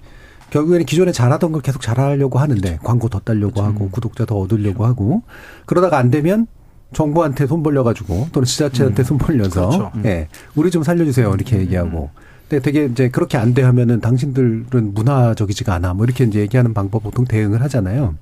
결국에는 0.49 0.85
기존에 0.85 1.11
잘하던 1.11 1.51
걸 1.51 1.61
계속 1.61 1.81
잘하려고 1.81 2.39
하는데, 2.39 2.79
광고 2.83 3.07
더 3.07 3.19
따려고 3.19 3.61
하고, 3.61 3.89
구독자 3.91 4.25
더 4.25 4.37
얻으려고 4.37 4.85
하고, 4.85 5.21
그러다가 5.67 5.97
안 5.99 6.09
되면 6.09 6.47
정부한테 6.93 7.45
손 7.45 7.61
벌려가지고, 7.61 8.29
또는 8.31 8.45
지자체한테 8.45 9.03
손 9.03 9.17
벌려서, 9.19 9.69
그렇죠. 9.69 9.91
예, 10.05 10.27
우리 10.55 10.71
좀 10.71 10.81
살려주세요. 10.81 11.31
이렇게 11.35 11.59
얘기하고. 11.59 12.09
근데 12.51 12.61
되게 12.61 12.85
이제 12.85 13.07
그렇게 13.09 13.37
안 13.37 13.53
돼 13.53 13.61
하면은 13.63 14.01
당신들은 14.01 14.93
문화적이지가 14.93 15.73
않아. 15.75 15.93
뭐 15.93 16.05
이렇게 16.05 16.25
이제 16.25 16.39
얘기하는 16.41 16.73
방법 16.73 17.03
보통 17.03 17.23
대응을 17.23 17.61
하잖아요. 17.63 18.15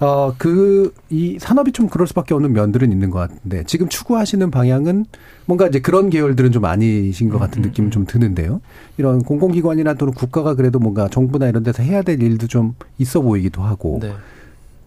어, 0.00 0.34
그, 0.38 0.92
이 1.08 1.38
산업이 1.40 1.70
좀 1.70 1.88
그럴 1.88 2.08
수밖에 2.08 2.34
없는 2.34 2.52
면들은 2.52 2.90
있는 2.90 3.10
것 3.10 3.20
같은데, 3.20 3.62
지금 3.64 3.88
추구하시는 3.88 4.50
방향은 4.50 5.06
뭔가 5.46 5.68
이제 5.68 5.78
그런 5.78 6.10
계열들은 6.10 6.50
좀 6.50 6.64
아니신 6.64 7.28
것 7.28 7.38
같은 7.38 7.62
느낌은 7.62 7.92
좀 7.92 8.04
드는데요. 8.06 8.60
이런 8.96 9.22
공공기관이나 9.22 9.94
또는 9.94 10.12
국가가 10.14 10.54
그래도 10.54 10.80
뭔가 10.80 11.08
정부나 11.08 11.48
이런 11.48 11.62
데서 11.62 11.84
해야 11.84 12.02
될 12.02 12.20
일도 12.20 12.48
좀 12.48 12.74
있어 12.98 13.20
보이기도 13.20 13.62
하고, 13.62 14.00
네. 14.02 14.12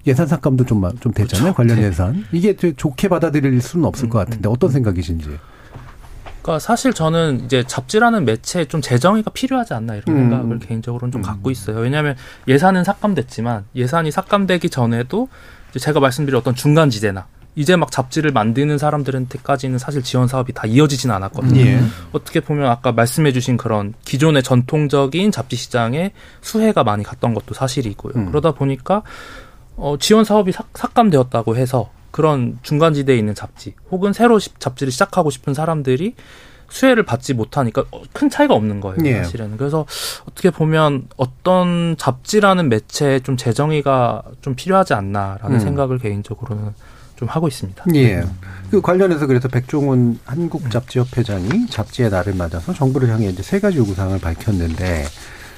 예산 0.06 0.28
삭감도 0.28 0.66
좀, 0.66 0.82
마- 0.82 0.92
좀 1.00 1.14
됐잖아요. 1.14 1.54
관련 1.54 1.78
예산. 1.82 2.26
이게 2.34 2.54
좋게 2.54 3.08
받아들일 3.08 3.62
수는 3.62 3.86
없을 3.86 4.10
것 4.10 4.20
같은데, 4.20 4.50
어떤 4.50 4.70
생각이신지. 4.72 5.30
그러니까 6.48 6.60
사실 6.60 6.94
저는 6.94 7.42
이제 7.44 7.62
잡지라는 7.68 8.24
매체에 8.24 8.66
좀 8.66 8.80
재정의가 8.82 9.32
필요하지 9.32 9.74
않나 9.74 9.96
이런 9.96 10.16
음. 10.16 10.30
생각을 10.30 10.60
개인적으로는 10.60 11.12
좀 11.12 11.22
갖고 11.22 11.52
있어요. 11.52 11.80
왜냐하면 11.80 12.16
예산은 12.48 12.86
삭감됐지만 12.86 13.66
예산이 13.76 14.12
삭감되기 14.12 14.70
전에도 14.70 15.28
제가 15.78 16.00
말씀드린 16.00 16.40
어떤 16.40 16.56
중간 16.56 16.90
지대나 16.90 17.28
이제 17.56 17.76
막 17.76 17.92
잡지를 17.92 18.32
만드는 18.32 18.78
사람들한테까지는 18.78 19.78
사실 19.78 20.02
지원 20.04 20.30
사업이 20.30 20.54
다 20.54 20.66
이어지진 20.66 21.12
않았거든요. 21.12 21.60
예. 21.60 21.82
어떻게 22.14 22.40
보면 22.40 22.70
아까 22.70 22.94
말씀해주신 22.94 23.58
그런 23.58 23.94
기존의 24.06 24.42
전통적인 24.42 25.32
잡지 25.32 25.58
시장에 25.58 26.14
수혜가 26.40 26.86
많이 26.86 27.04
갔던 27.04 27.34
것도 27.34 27.56
사실이고요. 27.56 28.14
음. 28.16 28.26
그러다 28.28 28.52
보니까 28.54 29.02
어, 29.76 29.98
지원 30.00 30.24
사업이 30.24 30.54
삭, 30.54 30.70
삭감되었다고 30.74 31.58
해서 31.58 31.90
그런 32.18 32.58
중간지대에 32.64 33.16
있는 33.16 33.36
잡지 33.36 33.76
혹은 33.92 34.12
새로 34.12 34.40
시- 34.40 34.50
잡지를 34.58 34.92
시작하고 34.92 35.30
싶은 35.30 35.54
사람들이 35.54 36.16
수혜를 36.68 37.04
받지 37.04 37.36
못하니까 37.36 37.84
어, 37.92 38.02
큰 38.12 38.28
차이가 38.32 38.56
없는 38.56 38.82
거예요, 38.82 38.98
예. 39.06 39.18
사실은. 39.24 39.56
그래서 39.56 39.86
어떻게 40.28 40.50
보면 40.50 41.10
어떤 41.16 41.96
잡지라는 41.96 42.70
매체에 42.70 43.20
좀 43.20 43.38
재정의가 43.38 44.24
좀 44.42 44.56
필요하지 44.56 44.96
않나라는 44.96 45.58
음. 45.58 45.60
생각을 45.60 46.00
개인적으로는 46.00 46.74
좀 47.18 47.28
하고 47.28 47.48
있습니다. 47.48 47.86
예. 47.94 48.24
그 48.72 48.82
관련해서 48.82 49.28
그래서 49.28 49.48
백종원 49.48 50.18
한국잡지협회장이 50.26 51.68
잡지의 51.68 52.10
날을 52.10 52.34
맞아서 52.34 52.74
정부를 52.74 53.10
향해 53.10 53.28
이제 53.30 53.44
세 53.44 53.60
가지 53.60 53.78
요구사항을 53.78 54.20
밝혔는데 54.20 55.06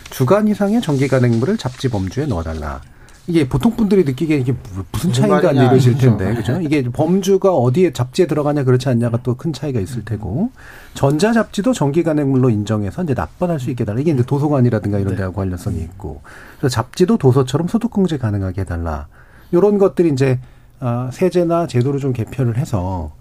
주간 0.09 0.49
이상의 0.49 0.81
정기 0.81 1.07
간행물을 1.07 1.57
잡지 1.57 1.87
범주에 1.87 2.25
넣어달라. 2.25 2.81
이게 3.29 3.47
보통 3.47 3.75
분들이 3.75 4.03
느끼기에 4.03 4.37
이게 4.39 4.51
무- 4.53 4.83
무슨 4.91 5.13
차이가 5.13 5.51
이러실 5.51 5.93
그죠. 5.93 6.17
텐데, 6.17 6.33
그죠? 6.33 6.59
이게 6.61 6.81
범주가 6.83 7.53
어디에 7.53 7.93
잡지에 7.93 8.25
들어가냐 8.25 8.63
그렇지 8.63 8.89
않냐가 8.89 9.21
또 9.21 9.35
큰 9.35 9.53
차이가 9.53 9.79
있을 9.79 10.03
테고, 10.03 10.49
전자 10.95 11.31
잡지도 11.31 11.71
정기 11.73 12.01
간행물로 12.01 12.49
인정해서 12.49 13.03
이제 13.03 13.13
납본할 13.13 13.59
수 13.59 13.69
있게 13.69 13.83
해달라. 13.83 13.99
이게 14.01 14.11
이제 14.11 14.23
도서관이라든가 14.23 14.97
이런 14.97 15.15
데하고 15.15 15.35
관련성이 15.35 15.77
있고, 15.81 16.21
그래서 16.59 16.73
잡지도 16.73 17.17
도서처럼 17.17 17.67
소득공제 17.67 18.17
가능하게 18.17 18.61
해달라. 18.61 19.05
이런 19.51 19.77
것들이 19.77 20.09
이제 20.09 20.39
아, 20.79 21.09
세제나 21.13 21.67
제도를 21.67 21.99
좀 21.99 22.13
개편을 22.13 22.57
해서 22.57 23.11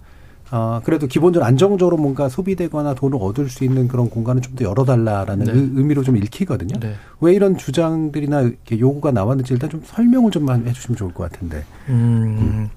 아, 0.50 0.80
그래도 0.84 1.06
기본적으로 1.06 1.46
안정적으로 1.46 1.96
뭔가 1.98 2.28
소비되거나 2.28 2.94
돈을 2.94 3.18
얻을 3.20 3.48
수 3.50 3.64
있는 3.64 3.86
그런 3.88 4.08
공간을 4.08 4.40
좀 4.42 4.56
더 4.56 4.64
열어달라라는 4.64 5.44
네. 5.46 5.52
의- 5.52 5.70
의미로 5.74 6.02
좀 6.02 6.16
읽히거든요. 6.16 6.80
네. 6.80 6.94
왜 7.20 7.34
이런 7.34 7.56
주장들이나 7.58 8.40
이렇게 8.42 8.78
요구가 8.78 9.10
나왔는지 9.12 9.52
일단 9.52 9.68
좀 9.70 9.82
설명을 9.84 10.30
좀 10.30 10.48
해주시면 10.50 10.96
좋을 10.96 11.12
것 11.12 11.30
같은데. 11.30 11.64
음, 11.90 12.70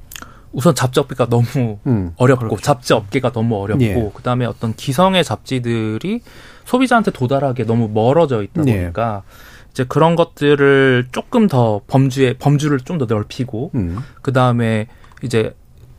우선 0.52 0.76
잡지 0.76 1.00
업계가 1.00 1.28
너무 1.30 1.78
음. 1.88 2.12
어렵고 2.18 2.58
잡지 2.58 2.94
업계가 2.94 3.32
너무 3.32 3.56
어렵고 3.56 3.84
예. 3.84 4.12
그다음에 4.14 4.46
어떤 4.46 4.74
기성의 4.76 5.24
잡지들이 5.24 6.20
소비자한테 6.66 7.12
도달하기에 7.12 7.66
너무 7.66 7.88
멀어져 7.88 8.44
있다 8.44 8.64
예. 8.68 8.82
보니까 8.82 9.24
이제 9.72 9.86
그런 9.86 10.18
것들을 10.18 11.08
조금 11.14 11.48
더 11.48 11.80
범주에 11.88 12.34
범주를 12.38 12.82
좀 12.82 12.98
더 12.98 13.06
넓히고 13.06 13.72
음. 13.76 13.98
그다음에 14.22 14.88
이제 15.24 15.56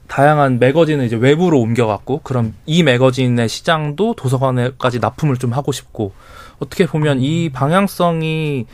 다양한 0.09 0.59
매거진을 0.59 1.05
이제 1.07 1.16
외부로 1.16 1.61
옮겨갖고 1.61 2.20
그럼 2.22 2.55
이 2.66 2.82
매거진의 2.82 3.48
시장도 3.48 4.14
도서관에까지 4.16 4.98
납품을 5.00 5.36
좀 5.36 5.53
하고 5.53 5.72
싶고 5.72 6.12
어떻게 6.59 6.86
보면 6.86 7.20
이 7.20 7.48
방향성이 7.50 8.66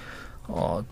어, 0.49 0.83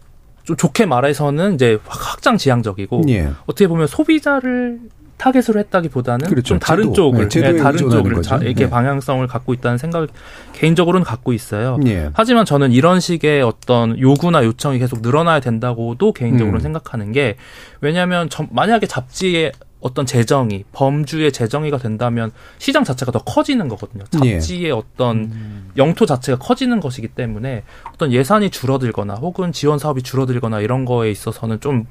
좀 0.44 0.56
좋게 0.56 0.86
말해서는 0.86 1.54
이제 1.54 1.78
확장 1.86 2.36
지향적이고 2.36 3.02
예. 3.08 3.30
어떻게 3.46 3.66
보면 3.66 3.86
소비자를 3.88 4.78
타겟으로 5.16 5.58
했다기보다는 5.60 6.28
그렇죠. 6.28 6.48
좀 6.48 6.58
다른 6.58 6.84
제도, 6.84 6.92
쪽을 6.94 7.28
네, 7.28 7.40
네, 7.52 7.56
다른 7.56 7.78
쪽을. 7.78 8.20
자, 8.22 8.36
이렇게 8.36 8.64
네. 8.64 8.70
방향성을 8.70 9.26
갖고 9.26 9.54
있다는 9.54 9.78
생각을 9.78 10.08
개인적으로는 10.52 11.04
갖고 11.04 11.32
있어요. 11.32 11.78
예. 11.86 12.10
하지만 12.12 12.44
저는 12.44 12.70
이런 12.70 13.00
식의 13.00 13.40
어떤 13.42 13.98
요구나 13.98 14.44
요청이 14.44 14.78
계속 14.78 15.00
늘어나야 15.00 15.40
된다고도 15.40 16.12
개인적으로 16.12 16.58
음. 16.58 16.60
생각하는 16.60 17.12
게 17.12 17.36
왜냐하면 17.80 18.28
저- 18.28 18.46
만약에 18.50 18.86
잡지의 18.86 19.52
어떤 19.86 20.04
재정이 20.06 20.64
범주의 20.72 21.32
재정의가 21.32 21.78
된다면 21.78 22.30
시장 22.58 22.84
자체가 22.84 23.12
더 23.12 23.20
커지는 23.20 23.68
거거든요. 23.68 24.04
예. 24.24 24.32
잡지의 24.40 24.70
어떤 24.72 25.70
영토 25.76 26.04
자체가 26.06 26.38
커지는 26.38 26.80
것이기 26.80 27.08
때문에 27.08 27.62
어떤 27.94 28.12
예산이 28.12 28.50
줄어들거나 28.50 29.14
혹은 29.14 29.52
지원 29.52 29.78
사업이 29.78 30.02
줄어들거나 30.02 30.60
이런 30.60 30.84
거에 30.84 31.10
있어서는 31.10 31.60
좀 31.60 31.86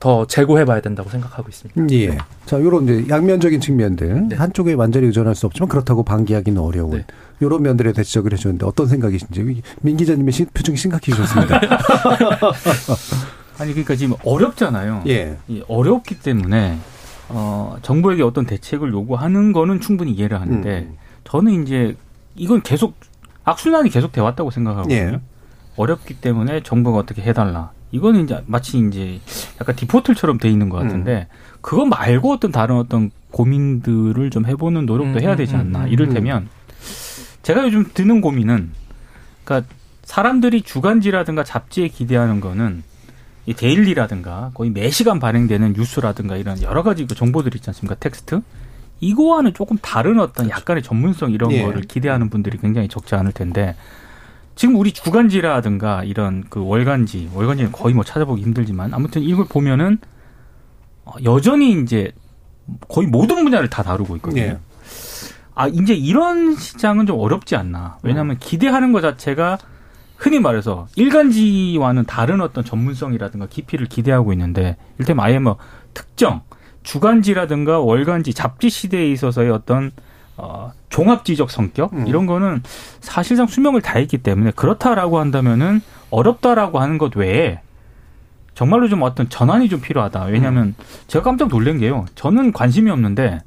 더 0.00 0.28
재고해봐야 0.28 0.80
된다고 0.80 1.10
생각하고 1.10 1.48
있습니다. 1.48 1.92
예. 1.96 2.16
자, 2.46 2.60
요런 2.62 2.84
이제 2.84 3.06
양면적인 3.08 3.60
측면들 3.60 4.28
네. 4.28 4.36
한쪽에 4.36 4.74
완전히 4.74 5.06
의존할 5.06 5.34
수 5.34 5.46
없지만 5.46 5.68
그렇다고 5.68 6.04
방기하기는 6.04 6.62
어려운 6.62 6.90
네. 6.98 7.04
요런 7.42 7.62
면들에 7.64 7.92
대해 7.92 8.04
지적을 8.04 8.32
해주는데 8.32 8.64
어떤 8.64 8.86
생각이신지 8.86 9.60
민 9.80 9.96
기자님의 9.96 10.32
시- 10.32 10.44
표정이 10.44 10.78
심각해지셨습니다. 10.78 11.60
아니 13.58 13.72
그러니까 13.72 13.96
지금 13.96 14.16
어렵잖아요. 14.24 15.04
예. 15.08 15.36
이 15.48 15.62
어렵기 15.68 16.20
때문에 16.20 16.78
어, 17.28 17.76
정부에게 17.82 18.22
어떤 18.22 18.46
대책을 18.46 18.92
요구하는 18.92 19.52
거는 19.52 19.80
충분히 19.80 20.12
이해를 20.12 20.40
하는데 20.40 20.78
음. 20.88 20.96
저는 21.24 21.62
이제 21.62 21.96
이건 22.36 22.62
계속 22.62 22.94
악순환이 23.44 23.90
계속 23.90 24.12
돼 24.12 24.20
왔다고 24.20 24.50
생각하거든요. 24.50 24.96
예. 24.96 25.20
어렵기 25.76 26.14
때문에 26.20 26.62
정부가 26.62 26.98
어떻게 26.98 27.22
해달라. 27.22 27.70
이거는 27.90 28.24
이제 28.24 28.42
마치 28.46 28.78
이제 28.78 29.20
약간 29.60 29.74
디포트처럼 29.74 30.38
돼 30.38 30.50
있는 30.50 30.68
것 30.68 30.78
같은데 30.78 31.26
음. 31.30 31.58
그거 31.60 31.84
말고 31.84 32.32
어떤 32.32 32.52
다른 32.52 32.76
어떤 32.76 33.10
고민들을 33.30 34.30
좀 34.30 34.46
해보는 34.46 34.86
노력도 34.86 35.18
음, 35.18 35.20
해야 35.20 35.36
되지 35.36 35.54
음, 35.54 35.60
않나. 35.60 35.84
음, 35.84 35.88
이를테면 35.88 36.48
제가 37.42 37.64
요즘 37.64 37.84
드는 37.92 38.20
고민은 38.20 38.70
그러니까 39.44 39.72
사람들이 40.04 40.62
주간지라든가 40.62 41.44
잡지에 41.44 41.88
기대하는 41.88 42.40
거는 42.40 42.82
이 43.48 43.54
데일리라든가 43.54 44.50
거의 44.52 44.68
매 44.68 44.90
시간 44.90 45.18
발행되는 45.18 45.72
뉴스라든가 45.72 46.36
이런 46.36 46.60
여러 46.60 46.82
가지 46.82 47.06
그 47.06 47.14
정보들 47.14 47.54
있지 47.54 47.70
않습니까? 47.70 47.94
텍스트. 47.94 48.42
이거와는 49.00 49.54
조금 49.54 49.78
다른 49.80 50.20
어떤 50.20 50.50
약간의 50.50 50.82
전문성 50.82 51.32
이런 51.32 51.50
예. 51.52 51.62
거를 51.62 51.80
기대하는 51.80 52.28
분들이 52.28 52.58
굉장히 52.58 52.88
적지 52.88 53.14
않을 53.14 53.32
텐데 53.32 53.74
지금 54.54 54.76
우리 54.76 54.92
주간지라든가 54.92 56.04
이런 56.04 56.44
그 56.50 56.62
월간지, 56.62 57.30
월간지는 57.32 57.72
거의 57.72 57.94
뭐 57.94 58.04
찾아보기 58.04 58.42
힘들지만 58.42 58.92
아무튼 58.92 59.22
이걸 59.22 59.46
보면은 59.46 59.96
어, 61.06 61.12
여전히 61.24 61.80
이제 61.80 62.12
거의 62.88 63.06
모든 63.06 63.44
분야를 63.44 63.70
다 63.70 63.82
다루고 63.82 64.16
있거든요. 64.16 64.42
예. 64.42 64.58
아, 65.54 65.68
이제 65.68 65.94
이런 65.94 66.54
시장은 66.54 67.06
좀 67.06 67.18
어렵지 67.18 67.56
않나. 67.56 67.96
왜냐하면 68.02 68.36
기대하는 68.38 68.92
것 68.92 69.00
자체가 69.00 69.56
흔히 70.18 70.40
말해서 70.40 70.88
일간지와는 70.96 72.04
다른 72.04 72.40
어떤 72.40 72.64
전문성이라든가 72.64 73.46
깊이를 73.46 73.86
기대하고 73.86 74.32
있는데, 74.32 74.76
일테면 74.98 75.24
아예 75.24 75.38
뭐 75.38 75.56
특정 75.94 76.42
주간지라든가 76.82 77.80
월간지, 77.80 78.34
잡지 78.34 78.68
시대에 78.68 79.10
있어서의 79.10 79.50
어떤 79.50 79.92
어, 80.36 80.72
종합지적 80.88 81.50
성격 81.50 81.92
음. 81.92 82.06
이런 82.06 82.26
거는 82.26 82.62
사실상 83.00 83.46
수명을 83.46 83.80
다했기 83.80 84.18
때문에 84.18 84.52
그렇다라고 84.52 85.18
한다면은 85.18 85.80
어렵다라고 86.10 86.78
하는 86.78 86.98
것 86.98 87.16
외에 87.16 87.60
정말로 88.54 88.88
좀 88.88 89.02
어떤 89.02 89.28
전환이 89.28 89.68
좀 89.68 89.80
필요하다. 89.80 90.24
왜냐하면 90.24 90.74
제가 91.06 91.24
깜짝 91.24 91.48
놀란 91.48 91.78
게요. 91.78 92.06
저는 92.14 92.52
관심이 92.52 92.90
없는데 92.90 93.40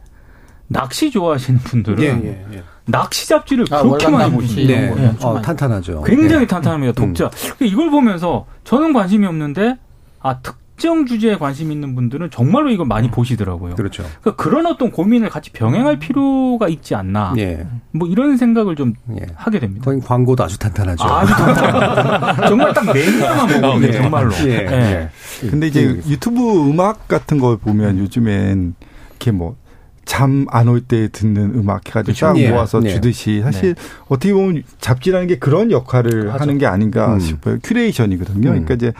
낚시 0.71 1.11
좋아하시는 1.11 1.59
분들은 1.59 2.03
예, 2.03 2.07
예, 2.07 2.45
예. 2.53 2.63
낚시 2.85 3.27
잡지를 3.27 3.65
아, 3.71 3.83
그렇게 3.83 4.07
많이 4.07 4.31
보시는 4.31 4.67
네. 4.67 4.89
거예요. 4.89 5.15
어, 5.21 5.41
탄탄하죠. 5.41 6.03
굉장히 6.03 6.43
예. 6.43 6.47
탄탄합니다. 6.47 6.93
독자. 6.93 7.29
그러니까 7.29 7.65
이걸 7.65 7.91
보면서 7.91 8.45
저는 8.63 8.93
관심이 8.93 9.25
없는데 9.25 9.77
아 10.19 10.39
특정 10.39 11.05
주제에 11.05 11.37
관심 11.37 11.71
있는 11.71 11.93
분들은 11.93 12.31
정말로 12.31 12.69
이걸 12.69 12.87
많이 12.87 13.11
보시더라고요. 13.11 13.75
그렇죠. 13.75 14.03
그러니까 14.21 14.41
그런 14.41 14.65
어떤 14.65 14.91
고민을 14.91 15.29
같이 15.29 15.51
병행할 15.51 15.99
필요가 15.99 16.67
있지 16.69 16.95
않나. 16.95 17.33
예. 17.37 17.67
뭐 17.91 18.07
이런 18.07 18.37
생각을 18.37 18.75
좀 18.75 18.93
예. 19.11 19.25
하게 19.35 19.59
됩니다. 19.59 19.85
거의 19.85 19.99
광고도 19.99 20.43
아주 20.43 20.57
탄탄하죠. 20.57 21.03
아주 21.03 21.33
탄탄합니다. 21.33 22.47
정말 22.47 22.73
딱 22.73 22.85
매니아만 22.85 23.47
보거든요. 23.47 23.87
예. 23.87 23.91
정말로. 23.91 24.31
예. 24.45 24.49
예. 24.49 25.09
근데 25.49 25.67
이제 25.67 26.01
유튜브 26.07 26.69
음악 26.69 27.07
같은 27.07 27.39
걸 27.39 27.57
보면 27.57 27.99
요즘엔 27.99 28.75
이렇게 29.11 29.31
뭐 29.31 29.55
잠 30.11 30.45
안 30.51 30.67
올 30.67 30.81
때 30.81 31.07
듣는 31.09 31.55
음악 31.55 31.87
해가지고 31.87 32.03
그렇죠. 32.03 32.25
쫙 32.25 32.37
예. 32.37 32.49
모아서 32.51 32.81
네. 32.81 32.89
주듯이 32.89 33.39
사실 33.41 33.75
어떻게 34.09 34.33
보면 34.33 34.63
잡지라는 34.81 35.27
게 35.27 35.37
그런 35.39 35.71
역할을 35.71 36.33
하죠. 36.33 36.41
하는 36.41 36.57
게 36.57 36.65
아닌가 36.65 37.13
음. 37.13 37.19
싶어요. 37.21 37.59
curation이거든요. 37.63 38.49
음. 38.49 38.65
그러니까 38.65 38.73
이제 38.73 38.91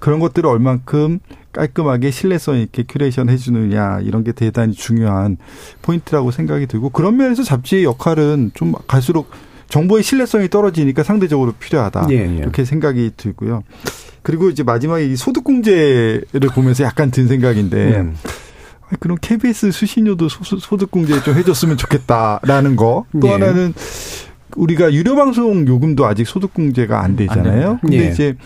그런 0.00 0.20
것들을 0.20 0.46
얼만큼 0.48 1.20
깔끔하게 1.52 2.10
신뢰성 2.10 2.58
있게 2.58 2.84
큐레이션 2.86 3.30
해주느냐 3.30 4.00
이런 4.02 4.22
게 4.22 4.32
대단히 4.32 4.74
중요한 4.74 5.38
포인트라고 5.80 6.30
생각이 6.30 6.66
들고 6.66 6.90
그런 6.90 7.16
면에서 7.16 7.42
잡지의 7.42 7.84
역할은 7.84 8.50
좀 8.52 8.74
갈수록 8.86 9.30
정보의 9.70 10.02
신뢰성이 10.02 10.50
떨어지니까 10.50 11.04
상대적으로 11.04 11.52
필요하다. 11.58 12.08
예, 12.10 12.16
예. 12.16 12.36
이렇게 12.36 12.66
생각이 12.66 13.12
들고요. 13.16 13.62
그리고 14.22 14.50
이제 14.50 14.62
마지막에 14.62 15.06
이 15.06 15.16
소득공제를 15.16 16.48
보면서 16.54 16.84
약간 16.84 17.10
든 17.10 17.28
생각인데 17.28 18.00
음. 18.00 18.14
아니, 18.90 18.98
그럼 19.00 19.16
KBS 19.20 19.70
수신료도 19.70 20.28
소, 20.28 20.42
소득공제 20.58 21.22
좀 21.22 21.34
해줬으면 21.36 21.76
좋겠다라는 21.76 22.76
거. 22.76 23.06
또 23.20 23.28
예. 23.28 23.32
하나는 23.32 23.72
우리가 24.56 24.92
유료 24.92 25.14
방송 25.14 25.66
요금도 25.66 26.04
아직 26.06 26.26
소득공제가 26.26 27.00
안 27.02 27.14
되잖아요. 27.16 27.70
안 27.70 27.80
근데 27.80 28.06
예. 28.06 28.10
이제 28.10 28.36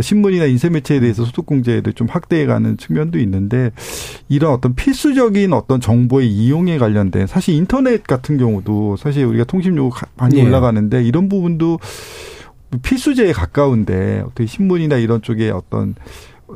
신문이나 0.00 0.46
인쇄 0.46 0.70
매체에 0.70 0.98
대해서 1.00 1.26
소득공제를 1.26 1.92
좀 1.92 2.06
확대해가는 2.08 2.78
측면도 2.78 3.18
있는데 3.18 3.70
이런 4.30 4.52
어떤 4.54 4.74
필수적인 4.74 5.52
어떤 5.52 5.78
정보의 5.82 6.26
이용에 6.30 6.78
관련된 6.78 7.26
사실 7.26 7.54
인터넷 7.54 8.02
같은 8.06 8.38
경우도 8.38 8.96
사실 8.96 9.26
우리가 9.26 9.44
통신료 9.44 9.90
가- 9.90 10.06
많이 10.16 10.38
예. 10.38 10.42
올라가는데 10.42 11.04
이런 11.04 11.28
부분도 11.28 11.78
필수제에 12.82 13.32
가까운데 13.32 14.22
어떻게 14.24 14.46
신문이나 14.46 14.96
이런 14.96 15.20
쪽에 15.20 15.50
어떤 15.50 15.94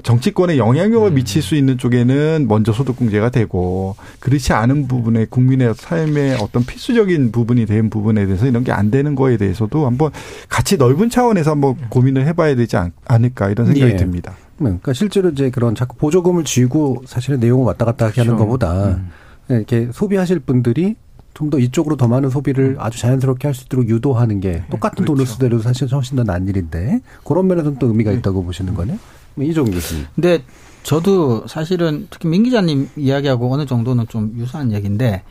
정치권에 0.02 0.58
영향력을 0.58 1.08
음. 1.08 1.14
미칠 1.14 1.40
수 1.42 1.54
있는 1.54 1.78
쪽에는 1.78 2.46
먼저 2.48 2.72
소득공제가 2.72 3.30
되고 3.30 3.96
그렇지 4.20 4.52
않은 4.52 4.88
부분에 4.88 5.26
국민의 5.26 5.74
삶의 5.74 6.38
어떤 6.40 6.64
필수적인 6.64 7.32
부분이 7.32 7.66
된 7.66 7.88
부분에 7.90 8.26
대해서 8.26 8.46
이런 8.46 8.62
게 8.64 8.72
안 8.74 8.90
되는 8.90 9.14
거에 9.14 9.36
대해서도 9.36 9.86
한번 9.86 10.10
같이 10.48 10.76
넓은 10.76 11.08
차원에서 11.08 11.52
한번 11.52 11.76
고민을 11.90 12.26
해봐야 12.26 12.56
되지 12.56 12.76
않, 12.76 12.92
않을까 13.06 13.50
이런 13.50 13.66
생각이 13.66 13.92
예. 13.92 13.96
듭니다. 13.96 14.34
그러니까 14.58 14.92
실제로 14.92 15.30
이제 15.30 15.50
그런 15.50 15.74
자꾸 15.74 15.96
보조금을 15.96 16.44
쥐고 16.44 17.04
사실은 17.06 17.38
내용을 17.40 17.64
왔다 17.66 17.84
갔다 17.84 18.06
하게 18.06 18.20
하는 18.22 18.36
그렇죠. 18.36 18.44
것보다 18.46 18.88
음. 18.88 19.10
이렇게 19.48 19.88
소비하실 19.92 20.40
분들이 20.40 20.96
좀더 21.34 21.58
이쪽으로 21.58 21.96
더 21.96 22.06
많은 22.08 22.30
소비를 22.30 22.76
아주 22.78 22.98
자연스럽게 23.00 23.48
할 23.48 23.54
수 23.54 23.64
있도록 23.66 23.88
유도하는 23.88 24.40
게 24.40 24.62
똑같은 24.70 25.04
돈을 25.04 25.24
그렇죠. 25.24 25.32
쓰더라도 25.34 25.62
사실 25.62 25.88
훨씬 25.92 26.16
더 26.16 26.22
나은 26.24 26.48
일인데 26.48 27.00
그런 27.24 27.46
면에서는 27.48 27.78
또 27.78 27.88
의미가 27.88 28.12
있다고 28.12 28.44
보시는 28.44 28.74
거네. 28.74 28.98
이종 29.38 29.70
교수님. 29.70 30.06
근데 30.14 30.42
저도 30.82 31.46
사실은 31.46 32.06
특히 32.10 32.28
민 32.28 32.42
기자님 32.42 32.90
이야기하고 32.96 33.52
어느 33.52 33.66
정도는 33.66 34.06
좀 34.08 34.34
유사한 34.36 34.72
얘기인데 34.72 35.22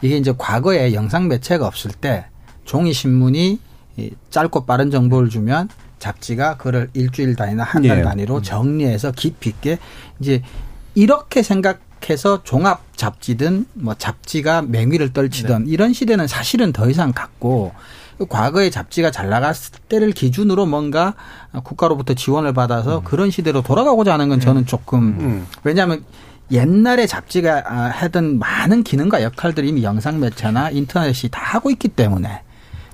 이게 0.00 0.16
이제 0.16 0.34
과거에 0.36 0.94
영상 0.94 1.28
매체가 1.28 1.66
없을 1.66 1.92
때 1.92 2.26
종이 2.64 2.92
신문이 2.92 3.60
이 3.98 4.10
짧고 4.30 4.64
빠른 4.64 4.90
정보를 4.90 5.28
주면 5.28 5.68
잡지가 5.98 6.56
그걸 6.56 6.88
일주일 6.94 7.36
단위나 7.36 7.62
한달 7.62 7.98
예. 7.98 8.02
단위로 8.02 8.42
정리해서 8.42 9.12
깊이 9.12 9.50
있게 9.50 9.78
이제 10.18 10.42
이렇게 10.94 11.42
생각해서 11.42 12.42
종합 12.42 12.82
잡지든 12.96 13.66
뭐 13.74 13.94
잡지가 13.94 14.62
맹위를 14.62 15.12
떨치던 15.12 15.68
이런 15.68 15.92
시대는 15.92 16.26
사실은 16.26 16.72
더 16.72 16.90
이상 16.90 17.12
갔고 17.12 17.72
과거에 18.26 18.70
잡지가 18.70 19.10
잘 19.10 19.28
나갔을 19.28 19.74
때를 19.88 20.12
기준으로 20.12 20.66
뭔가 20.66 21.14
국가로부터 21.64 22.14
지원을 22.14 22.52
받아서 22.52 23.00
그런 23.02 23.30
시대로 23.30 23.62
돌아가고자 23.62 24.12
하는 24.12 24.28
건 24.28 24.40
저는 24.40 24.66
조금 24.66 25.00
음. 25.20 25.46
왜냐하면 25.64 26.04
옛날에 26.50 27.06
잡지가 27.06 27.62
아, 27.66 27.74
하던 27.94 28.38
많은 28.38 28.82
기능과 28.82 29.22
역할들이 29.22 29.68
이미 29.68 29.82
영상 29.82 30.20
매체나 30.20 30.70
인터넷이 30.70 31.30
다 31.30 31.40
하고 31.42 31.70
있기 31.70 31.88
때문에 31.88 32.42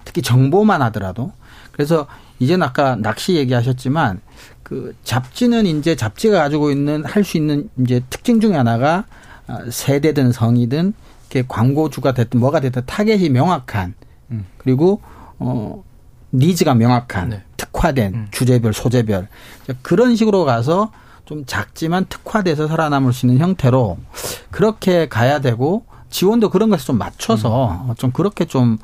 특히 0.05 0.22
정보만 0.22 0.81
하더라도. 0.83 1.33
그래서 1.72 2.07
이제는 2.39 2.66
아까 2.66 2.97
낚시 2.97 3.35
얘기하셨지만 3.35 4.20
그 4.62 4.95
잡지는 5.03 5.66
이제 5.66 5.97
잡지가 5.97 6.39
가지고 6.39 6.70
있는 6.70 7.05
할 7.05 7.24
수 7.24 7.37
있는 7.37 7.68
이제 7.81 8.01
특징 8.11 8.41
중에 8.41 8.55
하나가 8.55 9.05
아, 9.47 9.61
세대든 9.70 10.33
성이든 10.33 10.93
이렇게 11.31 11.47
광고주가 11.49 12.12
됐든 12.12 12.39
뭐가 12.39 12.61
됐든 12.61 12.83
타겟이 12.87 13.29
명확한 13.31 13.95
그리고 14.59 15.01
어 15.39 15.82
니즈가 16.32 16.74
명확한 16.74 17.28
네. 17.30 17.43
특화된 17.57 18.14
음. 18.14 18.28
주제별 18.30 18.74
소재별 18.74 19.28
그런 19.82 20.16
식으로 20.16 20.45
가서 20.45 20.91
좀 21.24 21.45
작지만 21.47 22.07
특화돼서 22.09 22.68
살아남을 22.68 23.12
수 23.12 23.26
있는 23.26 23.41
형태로 23.41 23.99
그렇게 24.51 25.09
가야 25.09 25.41
되고 25.41 25.84
지원도 26.11 26.51
그런 26.51 26.70
것에 26.70 26.84
좀 26.84 26.99
맞춰서 26.99 27.84
음. 27.89 27.95
좀 27.97 28.11
그렇게 28.12 28.45
좀 28.45 28.78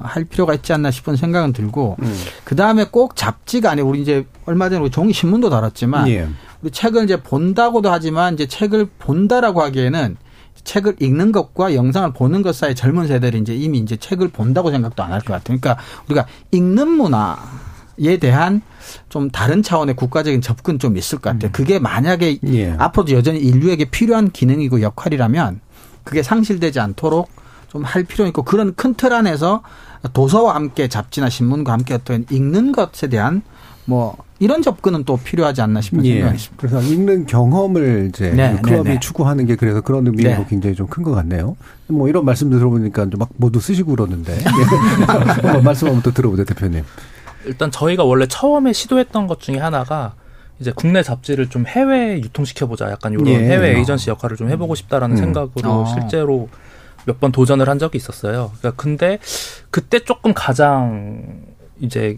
할 0.00 0.24
필요가 0.24 0.54
있지 0.54 0.72
않나 0.72 0.90
싶은 0.90 1.16
생각은 1.16 1.52
들고 1.52 1.96
음. 2.00 2.16
그 2.44 2.56
다음에 2.56 2.84
꼭 2.84 3.16
잡지가 3.16 3.70
아니고 3.70 3.88
우리 3.88 4.02
이제 4.02 4.26
얼마 4.46 4.68
전에 4.68 4.80
우리 4.80 4.90
종이 4.90 5.12
신문도 5.12 5.50
다뤘지만 5.50 6.08
예. 6.08 6.28
우리 6.62 6.70
책을 6.70 7.04
이제 7.04 7.20
본다고도 7.20 7.90
하지만 7.90 8.34
이제 8.34 8.46
책을 8.46 8.88
본다라고 8.98 9.62
하기에는 9.62 10.16
책을 10.64 10.96
읽는 11.00 11.32
것과 11.32 11.74
영상을 11.74 12.12
보는 12.12 12.42
것 12.42 12.54
사이 12.54 12.74
젊은 12.74 13.06
세대들이 13.06 13.40
이제 13.40 13.54
이미 13.54 13.78
이제 13.78 13.96
책을 13.96 14.28
본다고 14.28 14.70
생각도 14.70 15.02
안 15.02 15.12
할 15.12 15.20
것 15.20 15.32
같아요. 15.34 15.58
그러니까 15.60 15.76
우리가 16.06 16.26
읽는 16.52 16.88
문화에 16.88 18.16
대한 18.20 18.62
좀 19.08 19.30
다른 19.30 19.62
차원의 19.62 19.96
국가적인 19.96 20.40
접근 20.40 20.78
좀 20.78 20.96
있을 20.96 21.18
것 21.18 21.30
같아요. 21.30 21.50
그게 21.52 21.78
만약에 21.78 22.38
예. 22.46 22.70
앞으로도 22.78 23.12
여전히 23.12 23.38
인류에게 23.40 23.86
필요한 23.86 24.30
기능이고 24.30 24.82
역할이라면 24.82 25.60
그게 26.04 26.22
상실되지 26.22 26.80
않도록 26.80 27.30
좀 27.68 27.84
할 27.84 28.04
필요 28.04 28.26
있고 28.26 28.42
그런 28.42 28.74
큰 28.74 28.94
틀 28.94 29.12
안에서 29.14 29.62
도서와 30.12 30.54
함께 30.54 30.88
잡지나 30.88 31.28
신문과 31.30 31.72
함께 31.72 31.94
어떤 31.94 32.26
읽는 32.30 32.72
것에 32.72 33.08
대한 33.08 33.42
뭐 33.84 34.16
이런 34.38 34.62
접근은 34.62 35.04
또 35.04 35.16
필요하지 35.16 35.60
않나 35.60 35.80
싶은 35.80 36.04
예. 36.04 36.14
생각이 36.14 36.36
있습니다. 36.36 36.56
그래서 36.68 36.80
읽는 36.82 37.26
경험을 37.26 38.06
이제 38.08 38.30
네, 38.30 38.56
클럽이 38.62 38.84
네, 38.84 38.90
네. 38.94 39.00
추구하는 39.00 39.46
게 39.46 39.56
그래서 39.56 39.80
그런 39.80 40.06
의미로 40.06 40.30
네. 40.30 40.46
굉장히 40.48 40.76
좀 40.76 40.86
큰 40.88 41.02
것 41.02 41.12
같네요. 41.12 41.56
뭐 41.88 42.08
이런 42.08 42.24
말씀들 42.24 42.58
들어보니까 42.58 43.10
좀막 43.10 43.30
모두 43.36 43.60
쓰시고 43.60 43.90
그러는데 43.96 44.36
예. 44.38 44.44
한번 45.42 45.64
말씀 45.64 45.88
한번 45.88 46.02
또 46.02 46.12
들어보죠 46.12 46.44
대표님. 46.44 46.84
일단 47.46 47.70
저희가 47.72 48.04
원래 48.04 48.26
처음에 48.28 48.72
시도했던 48.72 49.26
것 49.26 49.40
중에 49.40 49.58
하나가 49.58 50.14
이제 50.60 50.72
국내 50.74 51.02
잡지를 51.02 51.48
좀 51.50 51.66
해외 51.66 52.18
유통시켜 52.20 52.66
보자. 52.68 52.88
약간 52.90 53.12
이런 53.12 53.26
예. 53.26 53.34
해외 53.38 53.76
에이전시 53.78 54.10
역할을 54.10 54.36
좀 54.36 54.48
해보고 54.48 54.76
싶다라는 54.76 55.16
음. 55.16 55.20
생각으로 55.20 55.70
어. 55.70 55.86
실제로 55.86 56.48
몇 57.04 57.18
번 57.18 57.32
도전을 57.32 57.68
한 57.68 57.80
적이 57.80 57.96
있었어요. 57.98 58.52
그러니까 58.60 58.80
근데 58.80 59.18
그때 59.72 59.98
조금 59.98 60.32
가장 60.34 61.40
이제 61.80 62.16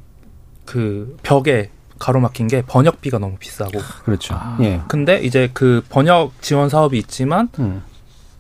그 0.65 1.17
벽에 1.23 1.71
가로막힌 1.99 2.49
게 2.49 2.63
번역비가 2.63 3.19
너무 3.19 3.37
비싸고. 3.39 3.73
그렇죠. 4.05 4.39
예. 4.61 4.81
근데 4.89 5.21
이제 5.23 5.51
그 5.53 5.83
번역 5.89 6.33
지원 6.41 6.69
사업이 6.69 6.99
있지만 6.99 7.49
음. 7.59 7.83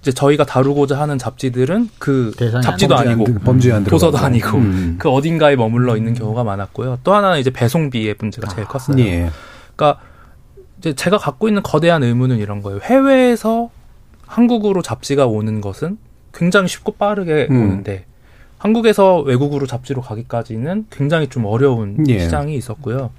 이제 0.02 0.12
저희가 0.12 0.44
다루고자 0.44 1.00
하는 1.00 1.16
잡지들은 1.16 1.88
그 1.98 2.32
잡지도 2.62 2.94
아니고 2.94 3.24
안 3.72 3.84
도서도. 3.84 4.18
아니고 4.18 4.58
음. 4.58 4.96
그 4.98 5.08
어딘가에 5.08 5.56
머물러 5.56 5.96
있는 5.96 6.12
경우가 6.12 6.44
많았고요. 6.44 6.98
또 7.04 7.14
하나는 7.14 7.38
이제 7.38 7.50
배송비의 7.50 8.16
문제가 8.18 8.48
제일 8.48 8.66
컸어요. 8.66 8.98
예. 9.02 9.30
그러니까 9.74 10.02
이제 10.78 10.92
제가 10.92 11.16
갖고 11.16 11.48
있는 11.48 11.62
거대한 11.62 12.02
의문은 12.02 12.38
이런 12.38 12.60
거예요. 12.60 12.80
해외에서 12.82 13.70
한국으로 14.26 14.82
잡지가 14.82 15.26
오는 15.26 15.62
것은 15.62 15.96
굉장히 16.34 16.68
쉽고 16.68 16.92
빠르게 16.92 17.48
음. 17.50 17.62
오는데 17.62 18.04
한국에서 18.64 19.20
외국으로 19.20 19.66
잡지로 19.66 20.00
가기까지는 20.00 20.86
굉장히 20.90 21.28
좀 21.28 21.44
어려운 21.44 22.02
예. 22.08 22.18
시장이 22.18 22.56
있었고요. 22.56 23.10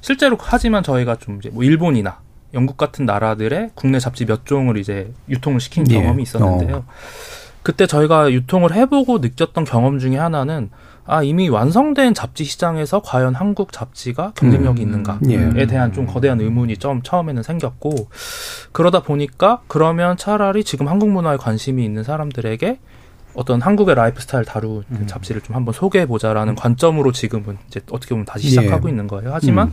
실제로 0.00 0.38
하지만 0.40 0.82
저희가 0.82 1.16
좀 1.16 1.36
이제 1.38 1.50
뭐 1.50 1.62
일본이나 1.62 2.20
영국 2.54 2.78
같은 2.78 3.04
나라들의 3.04 3.72
국내 3.74 3.98
잡지 3.98 4.24
몇 4.24 4.46
종을 4.46 4.78
이제 4.78 5.12
유통을 5.28 5.60
시킨 5.60 5.84
예. 5.90 6.00
경험이 6.00 6.22
있었는데요. 6.22 6.86
그때 7.62 7.86
저희가 7.86 8.32
유통을 8.32 8.72
해보고 8.72 9.18
느꼈던 9.18 9.64
경험 9.64 9.98
중에 9.98 10.16
하나는 10.16 10.70
아 11.04 11.22
이미 11.22 11.50
완성된 11.50 12.14
잡지 12.14 12.44
시장에서 12.44 13.02
과연 13.02 13.34
한국 13.34 13.72
잡지가 13.72 14.32
경쟁력이 14.36 14.82
음. 14.82 14.86
있는가에 14.86 15.54
예. 15.56 15.66
대한 15.66 15.92
좀 15.92 16.06
거대한 16.06 16.40
의문이 16.40 16.78
좀 16.78 17.02
처음에는 17.02 17.42
생겼고 17.42 18.08
그러다 18.72 19.02
보니까 19.02 19.60
그러면 19.68 20.16
차라리 20.16 20.64
지금 20.64 20.88
한국 20.88 21.10
문화에 21.10 21.36
관심이 21.36 21.84
있는 21.84 22.04
사람들에게 22.04 22.78
어떤 23.38 23.62
한국의 23.62 23.94
라이프 23.94 24.20
스타일 24.20 24.44
다룬 24.44 24.82
음. 24.90 25.06
잡지를 25.06 25.40
좀 25.42 25.54
한번 25.54 25.72
소개해 25.72 26.06
보자라는 26.06 26.56
관점으로 26.56 27.12
지금은 27.12 27.56
이제 27.68 27.80
어떻게 27.92 28.08
보면 28.08 28.24
다시 28.24 28.48
시작하고 28.48 28.88
예. 28.88 28.90
있는 28.90 29.06
거예요. 29.06 29.30
하지만 29.32 29.68
음. 29.68 29.72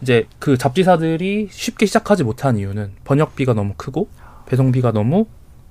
이제 0.00 0.28
그 0.38 0.56
잡지사들이 0.56 1.48
쉽게 1.50 1.86
시작하지 1.86 2.22
못한 2.22 2.56
이유는 2.56 2.92
번역비가 3.02 3.52
너무 3.52 3.74
크고 3.76 4.08
배송비가 4.46 4.92
너무 4.92 5.26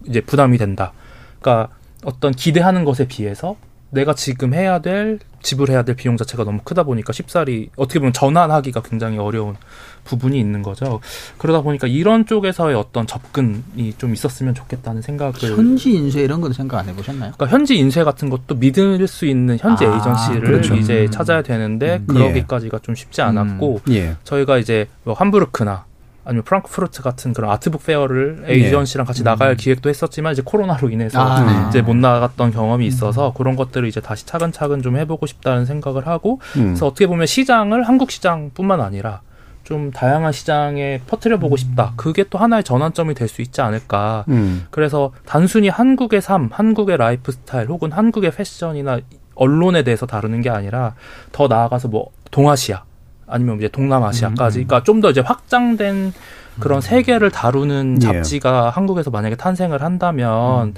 이제 0.05 0.19
부담이 0.19 0.57
된다. 0.57 0.91
그러니까 1.39 1.73
어떤 2.03 2.33
기대하는 2.33 2.83
것에 2.83 3.07
비해서 3.07 3.55
내가 3.91 4.13
지금 4.15 4.53
해야 4.53 4.79
될 4.79 5.19
지불해야 5.41 5.83
될 5.83 5.95
비용 5.95 6.17
자체가 6.17 6.43
너무 6.43 6.59
크다 6.65 6.83
보니까 6.83 7.13
쉽사리 7.13 7.69
어떻게 7.77 7.99
보면 7.99 8.11
전환하기가 8.11 8.81
굉장히 8.81 9.17
어려운 9.17 9.55
부분이 10.03 10.39
있는 10.39 10.61
거죠. 10.61 10.99
그러다 11.37 11.61
보니까 11.61 11.87
이런 11.87 12.25
쪽에서의 12.25 12.75
어떤 12.75 13.07
접근이 13.07 13.93
좀 13.97 14.13
있었으면 14.13 14.55
좋겠다는 14.55 15.01
생각을 15.01 15.33
현지 15.33 15.93
인쇄 15.93 16.21
이런 16.21 16.41
건 16.41 16.53
생각 16.53 16.79
안 16.79 16.89
해보셨나요? 16.89 17.33
그러니까 17.35 17.47
현지 17.47 17.75
인쇄 17.75 18.03
같은 18.03 18.29
것도 18.29 18.55
믿을 18.55 19.07
수 19.07 19.25
있는 19.25 19.57
현지 19.59 19.85
아, 19.85 19.93
에이전시를 19.93 20.41
그렇죠. 20.41 20.75
이제 20.75 21.03
음. 21.03 21.11
찾아야 21.11 21.41
되는데 21.41 21.97
음. 21.97 22.07
그러기까지가 22.07 22.79
좀 22.79 22.95
쉽지 22.95 23.21
않았고 23.21 23.81
예. 23.91 24.15
저희가 24.23 24.57
이제 24.57 24.87
뭐 25.03 25.13
함부르크나 25.13 25.85
아니면 26.29 26.43
프랑크푸르트 26.43 27.01
같은 27.01 27.33
그런 27.33 27.49
아트북 27.49 27.83
페어를 27.85 28.43
에이전시랑 28.45 29.07
같이 29.07 29.23
나갈 29.23 29.55
기획도 29.55 29.89
했었지만 29.89 30.33
이제 30.33 30.43
코로나로 30.45 30.89
인해서 30.89 31.19
아, 31.19 31.43
네. 31.43 31.69
이제 31.69 31.81
못 31.81 31.95
나갔던 31.95 32.51
경험이 32.51 32.85
있어서 32.85 33.33
그런 33.33 33.55
것들을 33.55 33.87
이제 33.87 33.99
다시 33.99 34.27
차근차근 34.27 34.83
좀 34.83 34.97
해보고 34.97 35.25
싶다는 35.25 35.65
생각을 35.65 36.05
하고 36.05 36.39
음. 36.57 36.65
그래서 36.65 36.85
어떻게 36.85 37.07
보면 37.07 37.25
시장을 37.25 37.87
한국 37.87 38.11
시장뿐만 38.11 38.79
아니라 38.79 39.21
좀 39.69 39.91
다양한 39.91 40.31
시장에 40.31 40.99
퍼뜨려 41.05 41.37
보고 41.37 41.55
싶다. 41.55 41.93
그게 41.95 42.23
또 42.27 42.39
하나의 42.39 42.63
전환점이 42.63 43.13
될 43.13 43.27
수 43.29 43.43
있지 43.43 43.61
않을까. 43.61 44.25
음. 44.29 44.65
그래서 44.71 45.11
단순히 45.27 45.69
한국의 45.69 46.21
삶, 46.23 46.49
한국의 46.51 46.97
라이프 46.97 47.31
스타일 47.31 47.67
혹은 47.69 47.91
한국의 47.91 48.31
패션이나 48.31 48.99
언론에 49.35 49.83
대해서 49.83 50.07
다루는 50.07 50.41
게 50.41 50.49
아니라 50.49 50.95
더 51.31 51.47
나아가서 51.47 51.87
뭐 51.89 52.09
동아시아 52.31 52.83
아니면 53.27 53.57
이제 53.59 53.67
동남아시아까지 53.67 54.65
그러니까 54.65 54.83
좀 54.83 55.01
더 55.01 55.11
이제 55.11 55.21
확장된 55.21 56.13
그런 56.59 56.81
세계를 56.81 57.31
다루는 57.31 57.97
예. 58.01 58.05
잡지가 58.05 58.69
한국에서 58.69 59.09
만약에 59.11 59.35
탄생을 59.35 59.81
한다면 59.81 60.73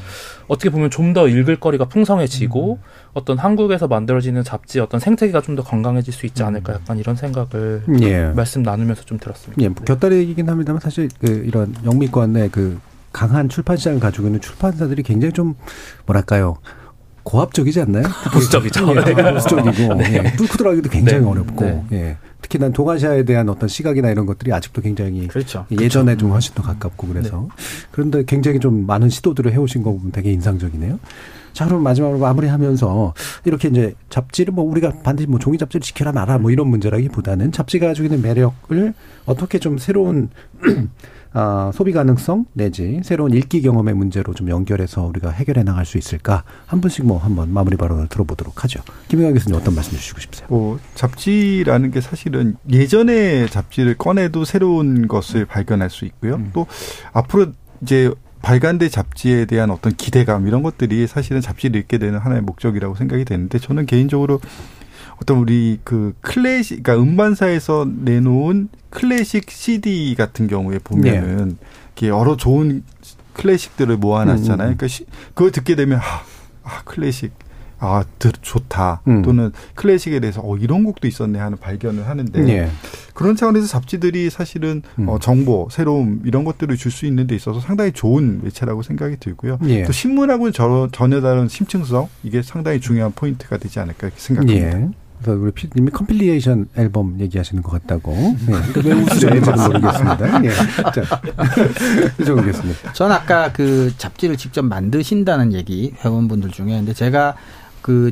어떻게 0.48 0.70
보면 0.70 0.90
좀 0.90 1.14
더 1.14 1.28
읽을 1.28 1.60
거리가 1.60 1.86
풍성해지고 1.86 2.80
어떤 3.14 3.38
한국에서 3.38 3.88
만들어지는 3.88 4.44
잡지 4.44 4.80
어떤 4.80 5.00
생태계가 5.00 5.42
좀 5.42 5.56
더 5.56 5.64
건강해질 5.64 6.14
수 6.14 6.26
있지 6.26 6.44
않을까 6.44 6.74
약간 6.74 6.98
이런 6.98 7.16
생각을 7.18 7.84
예. 8.02 8.28
말씀 8.34 8.64
나누면서 8.64 9.04
좀 9.04 9.18
들었습니다. 9.20 9.62
예, 9.62 9.68
뭐 9.68 9.84
곁다리이긴 9.84 10.48
합니다만 10.50 10.80
사실 10.80 11.10
그 11.20 11.44
이런 11.46 11.76
영미권의 11.84 12.50
그 12.52 12.80
강한 13.12 13.50
출판 13.50 13.76
시장을 13.76 14.00
가지고 14.00 14.28
있는 14.28 14.40
출판사들이 14.40 15.04
굉장히 15.04 15.34
좀 15.34 15.56
뭐랄까요 16.06 16.56
고압적이지 17.24 17.82
않나요? 17.82 18.04
보수적이죠. 18.34 18.88
예, 18.96 19.34
보수적이고 19.34 19.94
네. 19.96 20.24
예, 20.26 20.36
뚫고 20.36 20.58
들어가기도 20.58 20.90
굉장히 20.90 21.24
네. 21.24 21.30
어렵고 21.30 21.66
네. 21.66 21.86
예. 21.92 22.18
특히 22.42 22.58
난 22.58 22.74
동아시아에 22.74 23.24
대한 23.24 23.50
어떤 23.50 23.70
시각이나 23.70 24.10
이런 24.10 24.26
것들이 24.26 24.52
아직도 24.52 24.82
굉장히 24.82 25.28
그렇죠. 25.28 25.66
예전에 25.72 26.18
좀 26.18 26.32
훨씬 26.32 26.56
더 26.56 26.64
가깝고 26.64 27.08
그래서 27.08 27.48
그런데 27.92 28.24
굉장히 28.26 28.60
좀 28.60 28.88
많은 28.88 29.10
시도들을 29.10 29.52
해오신 29.52 29.84
거 29.84 29.92
보면 29.92 30.12
되게 30.12 30.32
인상적이네요. 30.32 31.00
자, 31.54 31.66
그럼 31.66 31.84
마지막으로 31.84 32.18
마무리하면서 32.20 33.14
이렇게 33.46 33.68
이제 33.68 33.94
잡지를 34.10 34.54
뭐 34.54 34.66
우리가 34.66 34.92
반드시 35.04 35.28
뭐 35.28 35.40
종이 35.40 35.58
잡지를 35.58 35.82
지켜라 35.82 36.12
마라 36.12 36.38
뭐 36.38 36.50
이런 36.50 36.68
문제라기보다는 36.68 37.52
잡지가 37.52 37.88
가지고 37.88 38.06
있는 38.06 38.22
매력을 38.22 38.94
어떻게 39.26 39.60
좀 39.60 39.78
새로운 39.78 40.30
아, 41.34 41.72
소비 41.74 41.94
가능성 41.94 42.46
내지 42.54 43.00
새로운 43.04 43.34
읽기 43.34 43.62
경험의 43.62 43.94
문제로 43.94 44.34
좀 44.34 44.50
연결해서 44.50 45.06
우리가 45.06 45.30
해결해 45.30 45.64
나갈 45.64 45.86
수 45.86 45.98
있을까 45.98 46.44
한 46.66 46.82
분씩 46.82 47.06
뭐 47.06 47.18
한번 47.18 47.54
마무리 47.54 47.78
발언을 47.78 48.08
들어보도록 48.08 48.64
하죠. 48.64 48.82
김영환 49.08 49.34
교수님 49.34 49.58
어떤 49.58 49.74
말씀 49.74 49.94
주시고 49.94 50.20
싶으세요? 50.20 50.48
뭐 50.50 50.80
잡지라는 50.96 51.92
게 51.92 52.02
사실은 52.02 52.58
예전에 52.70 53.48
잡지를 53.48 53.98
꺼내도 53.98 54.44
새로운 54.44 55.08
것을 55.08 55.46
발견할 55.46 55.90
수 55.90 56.06
있고요. 56.06 56.36
음. 56.36 56.52
또 56.54 56.68
앞으로 57.14 57.54
이제 57.82 58.12
발간된 58.42 58.90
잡지에 58.90 59.46
대한 59.46 59.70
어떤 59.70 59.94
기대감 59.94 60.48
이런 60.48 60.64
것들이 60.64 61.08
사실은 61.08 61.42
잡지를 61.42 61.80
읽게 61.82 61.98
되는 61.98 62.20
하나의 62.20 62.42
목적이라고 62.42 62.96
생각이 62.96 63.24
되는데 63.24 63.60
저는 63.60 63.86
개인적으로 63.86 64.40
어떤 65.22 65.38
우리 65.38 65.80
그 65.84 66.14
클래식, 66.22 66.82
그러니까 66.82 67.04
음반사에서 67.04 67.88
내놓은 67.88 68.70
클래식 68.90 69.52
CD 69.52 70.16
같은 70.16 70.48
경우에 70.48 70.80
보면은 70.80 71.58
이게 71.96 72.08
여러 72.08 72.36
좋은 72.36 72.84
클래식들을 73.34 73.98
모아놨잖아요. 73.98 74.70
음, 74.70 74.72
음. 74.72 74.78
그러니까 74.78 74.88
시, 74.88 75.06
그걸 75.36 75.52
듣게 75.52 75.76
되면 75.76 76.00
아, 76.00 76.24
아 76.64 76.82
클래식. 76.86 77.32
아, 77.84 78.04
들, 78.20 78.32
좋다. 78.32 79.02
음. 79.08 79.24
또는 79.24 79.52
클래식에 79.74 80.20
대해서 80.20 80.42
어, 80.44 80.56
이런 80.56 80.84
곡도 80.84 81.08
있었네 81.08 81.40
하는 81.40 81.58
발견을 81.58 82.08
하는데 82.08 82.48
예. 82.48 82.70
그런 83.16 83.36
차원에서 83.36 83.66
잡지들이 83.66 84.30
사실은 84.30 84.84
음. 85.00 85.10
어, 85.10 85.18
정보, 85.18 85.68
새로움 85.72 86.22
이런 86.24 86.44
것들을 86.44 86.78
줄 86.78 86.92
수 86.92 87.08
있는 87.08 87.26
데 87.26 87.34
있어서 87.36 87.60
상당히 87.60 87.92
좋은 87.92 88.42
매체라고 88.44 88.84
생각이 88.84 89.18
들고요. 89.20 89.58
예. 89.66 89.84
또 89.84 89.92
신문하고는 89.92 90.54
저, 90.54 90.90
전혀 90.92 91.22
다른 91.22 91.48
심층성 91.48 92.08
이게 92.22 92.44
상당히 92.44 92.80
중요한 92.80 93.14
포인트가 93.14 93.58
되지 93.58 93.80
않을까 93.80 94.08
이렇게 94.08 94.20
생각합니다. 94.20 95.01
우리 95.28 95.52
피디님이 95.52 95.92
compilation 95.92 96.70
앨범 96.78 97.20
얘기하시는 97.20 97.62
것 97.64 97.72
같다고. 97.72 98.14
예. 98.14 98.82
왜 98.84 98.94
웃으셨는지 98.94 99.52
모르겠습니다. 99.52 100.46
예. 100.46 100.50
자, 100.50 101.22
교수님. 102.18 102.76
전 102.94 103.12
아까 103.12 103.52
그 103.52 103.94
잡지를 103.98 104.38
직접 104.38 104.64
만드신다는 104.64 105.54
얘기 105.54 105.94
회원분들 106.04 106.52
중에 106.52 106.78
근데 106.78 106.94
제가 106.94 107.36
그 107.82 108.12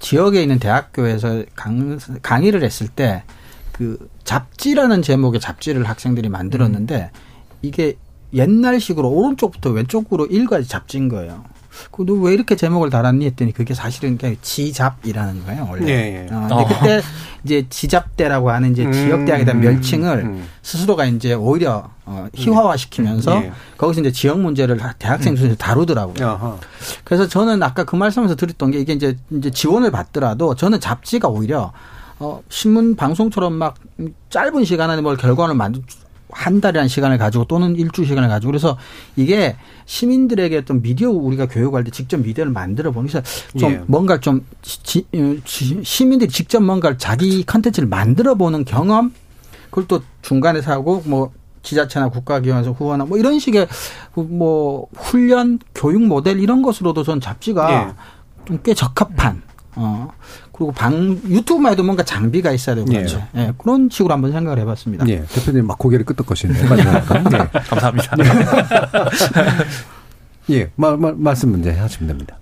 지역에 0.00 0.42
있는 0.42 0.58
대학교에서 0.58 1.44
강, 1.54 1.98
강의를 2.22 2.62
했을 2.62 2.88
때 2.88 3.22
그 3.80 4.10
잡지라는 4.24 5.00
제목의 5.00 5.40
잡지를 5.40 5.88
학생들이 5.88 6.28
만들었는데 6.28 7.10
이게 7.62 7.96
옛날식으로 8.34 9.08
오른쪽부터 9.08 9.70
왼쪽으로 9.70 10.26
읽어야 10.26 10.60
잡지인 10.60 11.08
거예요. 11.08 11.42
그너 11.90 12.14
왜 12.14 12.34
이렇게 12.34 12.56
제목을 12.56 12.90
달았니 12.90 13.24
했더니 13.26 13.52
그게 13.52 13.74
사실은 13.74 14.18
그냥 14.18 14.36
지잡이라는 14.42 15.44
거예요 15.44 15.66
원래. 15.70 15.86
예, 15.88 16.26
예. 16.30 16.34
어, 16.34 16.40
근데 16.40 16.54
어. 16.54 16.66
그때 16.66 17.02
이제 17.44 17.66
지잡대라고 17.68 18.50
하는 18.50 18.72
이제 18.72 18.90
지역 18.90 19.24
대학에 19.24 19.44
대한 19.44 19.58
음, 19.58 19.60
멸칭을 19.62 20.18
음. 20.18 20.46
스스로가 20.62 21.06
이제 21.06 21.34
오히려 21.34 21.90
어, 22.04 22.26
희화화시키면서 22.34 23.44
예. 23.44 23.52
거기서 23.76 24.00
이제 24.00 24.12
지역 24.12 24.40
문제를 24.40 24.78
대학생 24.98 25.36
순위로 25.36 25.56
다루더라고요. 25.56 26.26
아하. 26.26 26.58
그래서 27.04 27.26
저는 27.28 27.62
아까 27.62 27.84
그 27.84 27.96
말씀에서 27.96 28.34
드렸던 28.34 28.72
게 28.72 28.80
이게 28.80 28.92
이제 28.92 29.16
이제 29.30 29.50
지원을 29.50 29.90
받더라도 29.90 30.54
저는 30.54 30.80
잡지가 30.80 31.28
오히려 31.28 31.72
어 32.18 32.42
신문 32.48 32.96
방송처럼 32.96 33.54
막 33.54 33.76
짧은 34.28 34.64
시간 34.64 34.90
안에 34.90 35.00
뭘 35.00 35.16
결과를 35.16 35.54
만들 35.54 35.82
한 36.32 36.60
달이라는 36.60 36.88
시간을 36.88 37.18
가지고 37.18 37.44
또는 37.44 37.76
일주 37.76 38.04
시간을 38.04 38.28
가지고 38.28 38.50
그래서 38.52 38.76
이게 39.16 39.56
시민들에게 39.86 40.56
어떤 40.58 40.82
미디어 40.82 41.10
우리가 41.10 41.46
교육할 41.46 41.84
때 41.84 41.90
직접 41.90 42.18
미디어를 42.20 42.52
만들어 42.52 42.90
보는 42.92 43.08
그래서 43.08 43.26
좀 43.58 43.72
예. 43.72 43.80
뭔가 43.86 44.18
좀 44.20 44.44
지- 44.62 45.06
어, 45.14 45.36
지- 45.44 45.80
시민들이 45.82 46.30
직접 46.30 46.60
뭔가를 46.62 46.98
자기 46.98 47.44
컨텐츠를 47.44 47.88
만들어 47.88 48.34
보는 48.34 48.64
경험 48.64 49.12
그걸 49.70 49.86
또 49.86 50.02
중간에서 50.22 50.72
하고 50.72 51.02
뭐 51.06 51.32
지자체나 51.62 52.08
국가기관에서 52.08 52.72
후원하고 52.72 53.10
뭐 53.10 53.18
이런 53.18 53.38
식의 53.38 53.68
뭐 54.14 54.86
훈련 54.96 55.58
교육 55.74 56.02
모델 56.02 56.38
이런 56.40 56.62
것으로도 56.62 57.02
전 57.02 57.20
잡지가 57.20 57.88
예. 57.88 57.94
좀꽤 58.46 58.74
적합한 58.74 59.42
어 59.76 60.08
그리고 60.60 60.72
방 60.72 61.18
유튜브만 61.26 61.72
해도 61.72 61.82
뭔가 61.82 62.02
장비가 62.02 62.52
있어야 62.52 62.74
되고 62.74 62.86
그렇죠. 62.86 63.26
예, 63.34 63.50
그런 63.56 63.88
식으로 63.90 64.12
한번 64.12 64.30
생각을 64.30 64.58
해봤습니다. 64.58 65.08
예. 65.08 65.24
대표님 65.24 65.66
막 65.66 65.78
고개를 65.78 66.04
끄덕거시네요. 66.04 66.68
마지막에. 66.68 66.98
예. 67.32 67.60
감사합니다. 67.60 68.16
예. 70.50 70.70
말, 70.76 70.98
말, 70.98 71.14
말씀 71.16 71.50
문제 71.50 71.72
하시면 71.72 72.08
됩니다. 72.08 72.36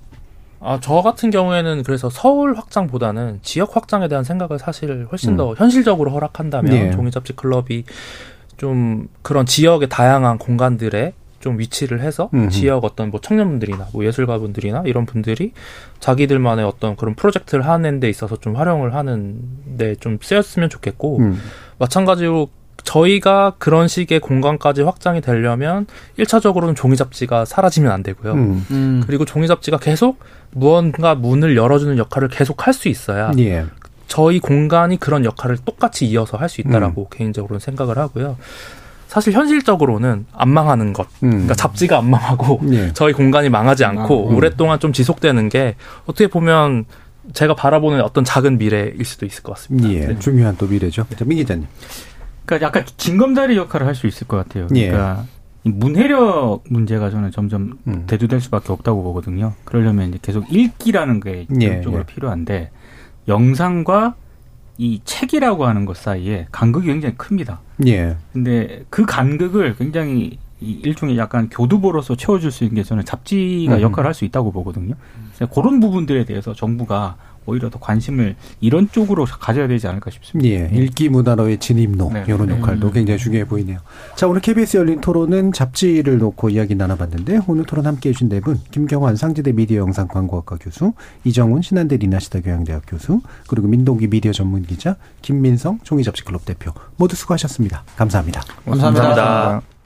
아, 0.58 0.80
저 0.82 1.00
같은 1.00 1.30
경우에는 1.30 1.84
그래서 1.84 2.10
서울 2.10 2.56
확장보다는 2.56 3.38
지역 3.44 3.76
확장에 3.76 4.08
대한 4.08 4.24
생각을 4.24 4.58
사실 4.58 5.06
훨씬 5.12 5.34
음. 5.34 5.36
더 5.36 5.54
현실적으로 5.54 6.10
허락한다면 6.10 6.72
예. 6.72 6.90
종이잡지 6.90 7.34
클럽이 7.34 7.84
좀 8.56 9.06
그런 9.22 9.46
지역의 9.46 9.88
다양한 9.90 10.38
공간들에 10.38 11.12
좀 11.40 11.58
위치를 11.58 12.00
해서 12.00 12.28
음흠. 12.34 12.50
지역 12.50 12.84
어떤 12.84 13.10
뭐 13.10 13.20
청년분들이나 13.20 13.88
뭐 13.92 14.04
예술가분들이나 14.04 14.82
이런 14.86 15.06
분들이 15.06 15.52
자기들만의 16.00 16.64
어떤 16.64 16.96
그런 16.96 17.14
프로젝트를 17.14 17.66
하는 17.66 18.00
데 18.00 18.08
있어서 18.08 18.36
좀 18.36 18.56
활용을 18.56 18.94
하는 18.94 19.40
데 19.78 19.94
좀 20.00 20.18
쓰였으면 20.20 20.68
좋겠고 20.68 21.18
음. 21.18 21.40
마찬가지로 21.78 22.48
저희가 22.84 23.54
그런 23.58 23.86
식의 23.88 24.20
공간까지 24.20 24.82
확장이 24.82 25.20
되려면 25.20 25.86
1차적으로는 26.18 26.74
종이 26.76 26.96
잡지가 26.96 27.44
사라지면 27.44 27.90
안 27.92 28.02
되고요. 28.02 28.32
음. 28.32 28.66
음. 28.70 29.02
그리고 29.06 29.24
종이 29.24 29.46
잡지가 29.46 29.78
계속 29.78 30.20
무언가 30.52 31.14
문을 31.14 31.56
열어주는 31.56 31.98
역할을 31.98 32.28
계속 32.28 32.66
할 32.66 32.72
수 32.74 32.88
있어야 32.88 33.30
예. 33.38 33.66
저희 34.06 34.38
공간이 34.40 34.98
그런 34.98 35.24
역할을 35.24 35.58
똑같이 35.64 36.06
이어서 36.06 36.36
할 36.38 36.48
수 36.48 36.60
있다라고 36.62 37.02
음. 37.02 37.06
개인적으로는 37.10 37.60
생각을 37.60 37.98
하고요. 37.98 38.36
사실 39.08 39.32
현실적으로는 39.32 40.26
안 40.32 40.48
망하는 40.50 40.92
것, 40.92 41.08
음. 41.22 41.30
그러니까 41.30 41.54
잡지가 41.54 41.98
안 41.98 42.10
망하고 42.10 42.60
예. 42.72 42.92
저희 42.92 43.12
공간이 43.12 43.48
망하지 43.48 43.84
않고 43.84 44.28
음. 44.30 44.36
오랫동안 44.36 44.78
좀 44.78 44.92
지속되는 44.92 45.48
게 45.48 45.74
어떻게 46.04 46.28
보면 46.28 46.84
제가 47.32 47.54
바라보는 47.54 48.02
어떤 48.02 48.22
작은 48.24 48.58
미래일 48.58 49.04
수도 49.04 49.26
있을 49.26 49.42
것 49.42 49.54
같습니다. 49.54 49.90
예. 49.90 50.06
네. 50.06 50.18
중요한 50.18 50.56
또 50.56 50.66
미래죠. 50.66 51.06
자, 51.16 51.24
민 51.24 51.38
기자님. 51.38 51.66
그러니까 52.46 52.66
약간 52.66 52.84
징검다리 52.96 53.56
역할을 53.56 53.86
할 53.86 53.94
수 53.94 54.06
있을 54.06 54.26
것 54.28 54.36
같아요. 54.36 54.68
예. 54.74 54.88
그러니까 54.88 55.24
이 55.64 55.70
문해력 55.70 56.64
문제가 56.68 57.10
저는 57.10 57.30
점점 57.30 57.78
음. 57.86 58.04
대두될 58.06 58.40
수밖에 58.40 58.72
없다고 58.72 59.02
보거든요. 59.02 59.54
그러려면 59.64 60.10
이제 60.10 60.18
계속 60.22 60.50
읽기라는 60.52 61.20
게 61.20 61.46
예, 61.60 61.68
기본적으로 61.68 62.02
예. 62.02 62.06
필요한데 62.14 62.70
영상과 63.26 64.14
이 64.78 65.00
책이라고 65.04 65.66
하는 65.66 65.84
것 65.84 65.96
사이에 65.96 66.46
간극이 66.52 66.86
굉장히 66.86 67.16
큽니다. 67.16 67.60
예. 67.86 68.16
근데 68.32 68.84
그 68.90 69.04
간극을 69.04 69.76
굉장히 69.76 70.38
이 70.60 70.80
일종의 70.82 71.18
약간 71.18 71.48
교두보로서 71.48 72.16
채워줄 72.16 72.50
수 72.50 72.64
있는 72.64 72.76
게 72.76 72.82
저는 72.82 73.04
잡지가 73.04 73.76
음. 73.76 73.80
역할을 73.80 74.08
할 74.08 74.14
수 74.14 74.24
있다고 74.24 74.50
보거든요. 74.52 74.94
그래서 75.34 75.52
그런 75.52 75.78
부분들에 75.80 76.24
대해서 76.24 76.52
정부가 76.52 77.16
오히려 77.48 77.70
더 77.70 77.78
관심을 77.78 78.36
이런 78.60 78.88
쪽으로 78.90 79.24
가져야 79.24 79.66
되지 79.66 79.88
않을까 79.88 80.10
싶습니다. 80.10 80.48
예. 80.48 80.70
읽기 80.72 81.08
문화로의 81.08 81.58
진입로 81.58 82.10
네. 82.12 82.24
이런 82.28 82.46
네. 82.46 82.58
역할도 82.58 82.92
굉장히 82.92 83.18
중요해 83.18 83.46
보이네요. 83.46 83.78
자, 84.14 84.28
오늘 84.28 84.40
KBS 84.40 84.76
열린 84.76 85.00
토론은 85.00 85.52
잡지를 85.52 86.18
놓고 86.18 86.50
이야기 86.50 86.74
나눠봤는데 86.74 87.40
오늘 87.46 87.64
토론 87.64 87.86
함께해 87.86 88.12
주신 88.12 88.28
네 88.28 88.40
분, 88.40 88.60
김경환 88.70 89.16
상지대 89.16 89.52
미디어 89.52 89.78
영상 89.78 90.06
광고학과 90.06 90.56
교수, 90.60 90.92
이정훈 91.24 91.62
신한대 91.62 91.96
리나시다 91.96 92.40
교양대학 92.40 92.82
교수, 92.86 93.20
그리고 93.48 93.66
민동기 93.68 94.08
미디어 94.08 94.32
전문 94.32 94.62
기자, 94.62 94.96
김민성 95.22 95.78
종이접시클럽 95.82 96.44
대표 96.44 96.72
모두 96.96 97.16
수고하셨습니다. 97.16 97.84
감사합니다. 97.96 98.42
감사합니다. 98.64 99.06
감사합니다. 99.14 99.77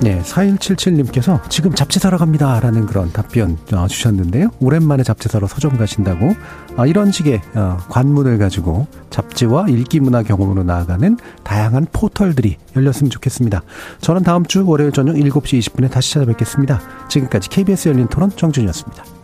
네, 0.00 0.20
4177님께서 0.20 1.40
지금 1.48 1.72
잡지 1.72 1.98
사러 1.98 2.18
갑니다. 2.18 2.60
라는 2.60 2.84
그런 2.84 3.12
답변 3.12 3.56
어, 3.72 3.86
주셨는데요. 3.88 4.50
오랜만에 4.60 5.02
잡지 5.02 5.28
사러 5.28 5.46
서점 5.46 5.78
가신다고 5.78 6.34
아, 6.76 6.86
이런 6.86 7.10
식의 7.10 7.40
어, 7.54 7.78
관문을 7.88 8.38
가지고 8.38 8.86
잡지와 9.08 9.68
읽기 9.68 10.00
문화 10.00 10.22
경험으로 10.22 10.64
나아가는 10.64 11.16
다양한 11.42 11.86
포털들이 11.92 12.58
열렸으면 12.76 13.10
좋겠습니다. 13.10 13.62
저는 14.00 14.22
다음 14.22 14.44
주 14.44 14.66
월요일 14.66 14.92
저녁 14.92 15.14
7시 15.14 15.60
20분에 15.60 15.90
다시 15.90 16.12
찾아뵙겠습니다. 16.12 16.80
지금까지 17.08 17.48
KBS 17.48 17.88
열린 17.88 18.06
토론 18.08 18.30
정준이었습니다. 18.30 19.15